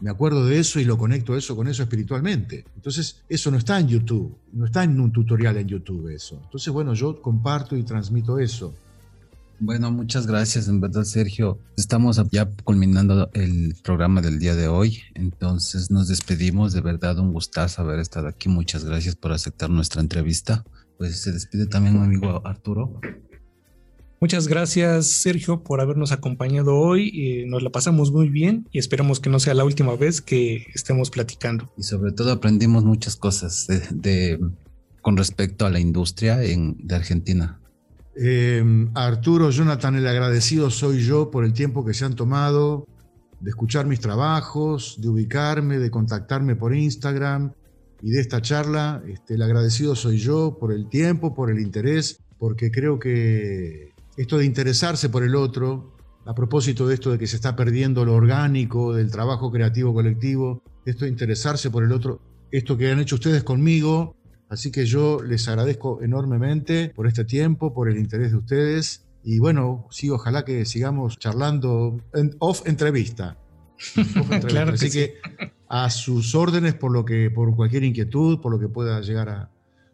me 0.00 0.10
acuerdo 0.10 0.46
de 0.46 0.58
eso 0.58 0.80
y 0.80 0.84
lo 0.84 0.98
conecto 0.98 1.36
eso 1.36 1.56
con 1.56 1.68
eso 1.68 1.82
espiritualmente. 1.82 2.64
Entonces, 2.76 3.22
eso 3.28 3.50
no 3.50 3.58
está 3.58 3.78
en 3.78 3.88
YouTube, 3.88 4.36
no 4.52 4.66
está 4.66 4.84
en 4.84 5.00
un 5.00 5.12
tutorial 5.12 5.56
en 5.56 5.68
YouTube 5.68 6.08
eso. 6.08 6.40
Entonces, 6.44 6.72
bueno, 6.72 6.94
yo 6.94 7.20
comparto 7.22 7.76
y 7.76 7.82
transmito 7.82 8.38
eso. 8.38 8.74
Bueno, 9.60 9.90
muchas 9.92 10.26
gracias, 10.26 10.68
en 10.68 10.80
verdad, 10.80 11.04
Sergio. 11.04 11.58
Estamos 11.76 12.20
ya 12.30 12.50
culminando 12.64 13.30
el 13.34 13.76
programa 13.82 14.20
del 14.20 14.38
día 14.38 14.54
de 14.54 14.66
hoy, 14.66 15.00
entonces 15.14 15.90
nos 15.90 16.08
despedimos. 16.08 16.72
De 16.72 16.80
verdad, 16.80 17.18
un 17.18 17.32
gustazo 17.32 17.82
haber 17.82 18.00
estado 18.00 18.26
aquí. 18.26 18.48
Muchas 18.48 18.84
gracias 18.84 19.14
por 19.14 19.32
aceptar 19.32 19.70
nuestra 19.70 20.02
entrevista. 20.02 20.64
Pues 20.98 21.18
se 21.18 21.32
despide 21.32 21.66
también 21.66 21.98
mi 21.98 22.04
amigo 22.04 22.46
Arturo. 22.46 23.00
Muchas 24.20 24.48
gracias, 24.48 25.06
Sergio, 25.06 25.62
por 25.62 25.80
habernos 25.80 26.12
acompañado 26.12 26.76
hoy. 26.76 27.44
nos 27.46 27.62
la 27.62 27.70
pasamos 27.70 28.10
muy 28.10 28.28
bien 28.28 28.68
y 28.72 28.78
esperamos 28.78 29.20
que 29.20 29.28
no 29.28 29.38
sea 29.38 29.54
la 29.54 29.64
última 29.64 29.96
vez 29.96 30.20
que 30.20 30.66
estemos 30.74 31.10
platicando. 31.10 31.70
Y 31.76 31.82
sobre 31.82 32.12
todo 32.12 32.32
aprendimos 32.32 32.84
muchas 32.84 33.16
cosas 33.16 33.66
de, 33.90 34.40
con 35.02 35.16
respecto 35.16 35.66
a 35.66 35.70
la 35.70 35.80
industria 35.80 36.42
en, 36.42 36.76
de 36.78 36.94
Argentina. 36.94 37.60
Em, 38.16 38.90
Arturo, 38.94 39.50
Jonathan, 39.50 39.96
el 39.96 40.06
agradecido 40.06 40.70
soy 40.70 41.02
yo 41.02 41.30
por 41.30 41.44
el 41.44 41.52
tiempo 41.52 41.84
que 41.84 41.94
se 41.94 42.04
han 42.04 42.14
tomado 42.14 42.86
de 43.40 43.50
escuchar 43.50 43.86
mis 43.86 44.00
trabajos, 44.00 44.96
de 45.00 45.08
ubicarme, 45.08 45.78
de 45.78 45.90
contactarme 45.90 46.56
por 46.56 46.74
Instagram 46.74 47.52
y 48.00 48.10
de 48.10 48.20
esta 48.20 48.40
charla. 48.40 49.02
Este, 49.06 49.34
el 49.34 49.42
agradecido 49.42 49.94
soy 49.96 50.18
yo 50.18 50.56
por 50.58 50.72
el 50.72 50.88
tiempo, 50.88 51.34
por 51.34 51.50
el 51.50 51.58
interés, 51.58 52.20
porque 52.38 52.70
creo 52.70 52.98
que 52.98 53.93
esto 54.16 54.38
de 54.38 54.44
interesarse 54.44 55.08
por 55.08 55.24
el 55.24 55.34
otro, 55.34 55.96
a 56.24 56.34
propósito 56.34 56.86
de 56.86 56.94
esto 56.94 57.10
de 57.10 57.18
que 57.18 57.26
se 57.26 57.36
está 57.36 57.56
perdiendo 57.56 58.04
lo 58.04 58.14
orgánico, 58.14 58.94
del 58.94 59.10
trabajo 59.10 59.50
creativo 59.50 59.92
colectivo, 59.92 60.62
esto 60.86 61.04
de 61.04 61.10
interesarse 61.10 61.70
por 61.70 61.84
el 61.84 61.92
otro, 61.92 62.20
esto 62.50 62.76
que 62.76 62.90
han 62.90 63.00
hecho 63.00 63.16
ustedes 63.16 63.42
conmigo, 63.42 64.16
así 64.48 64.70
que 64.70 64.86
yo 64.86 65.22
les 65.22 65.48
agradezco 65.48 66.02
enormemente 66.02 66.92
por 66.94 67.06
este 67.06 67.24
tiempo, 67.24 67.74
por 67.74 67.90
el 67.90 67.98
interés 67.98 68.30
de 68.30 68.38
ustedes 68.38 69.04
y 69.22 69.38
bueno, 69.38 69.86
sí, 69.90 70.10
ojalá 70.10 70.44
que 70.44 70.64
sigamos 70.64 71.18
charlando 71.18 71.98
en 72.12 72.36
off 72.38 72.62
entrevista. 72.66 73.38
así 74.72 74.90
que, 74.90 75.14
a 75.68 75.90
sus 75.90 76.34
órdenes 76.34 76.74
por 76.74 76.92
lo 76.92 77.04
que 77.04 77.30
por 77.30 77.56
cualquier 77.56 77.84
inquietud, 77.84 78.40
por 78.40 78.52
lo 78.52 78.60
que 78.60 78.68
pueda 78.68 79.00
llegar 79.00 79.28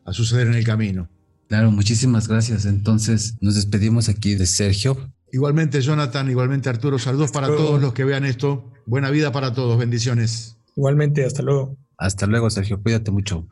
a 0.04 0.12
suceder 0.12 0.48
en 0.48 0.54
el 0.54 0.64
camino. 0.64 1.08
Claro, 1.50 1.72
muchísimas 1.72 2.28
gracias. 2.28 2.64
Entonces 2.64 3.34
nos 3.40 3.56
despedimos 3.56 4.08
aquí 4.08 4.36
de 4.36 4.46
Sergio. 4.46 4.96
Igualmente 5.32 5.80
Jonathan, 5.80 6.30
igualmente 6.30 6.68
Arturo, 6.68 6.96
saludos 7.00 7.32
para 7.32 7.48
todos 7.48 7.82
los 7.82 7.92
que 7.92 8.04
vean 8.04 8.24
esto. 8.24 8.70
Buena 8.86 9.10
vida 9.10 9.32
para 9.32 9.52
todos, 9.52 9.76
bendiciones. 9.76 10.56
Igualmente, 10.76 11.24
hasta 11.24 11.42
luego. 11.42 11.76
Hasta 11.98 12.26
luego, 12.26 12.50
Sergio, 12.50 12.80
cuídate 12.80 13.10
mucho. 13.10 13.48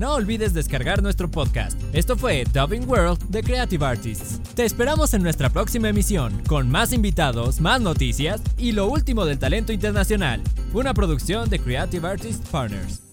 No 0.00 0.14
olvides 0.14 0.54
descargar 0.54 1.02
nuestro 1.02 1.30
podcast. 1.30 1.78
Esto 1.92 2.16
fue 2.16 2.44
Dubbing 2.54 2.88
World 2.88 3.20
de 3.28 3.42
Creative 3.42 3.84
Artists. 3.84 4.40
Te 4.54 4.64
esperamos 4.64 5.12
en 5.12 5.22
nuestra 5.22 5.50
próxima 5.50 5.90
emisión, 5.90 6.42
con 6.48 6.70
más 6.70 6.94
invitados, 6.94 7.60
más 7.60 7.82
noticias 7.82 8.40
y 8.56 8.72
lo 8.72 8.88
último 8.88 9.26
del 9.26 9.38
talento 9.38 9.74
internacional. 9.74 10.40
Una 10.72 10.94
producción 10.94 11.50
de 11.50 11.58
Creative 11.58 12.08
Artists 12.08 12.48
Partners. 12.48 13.11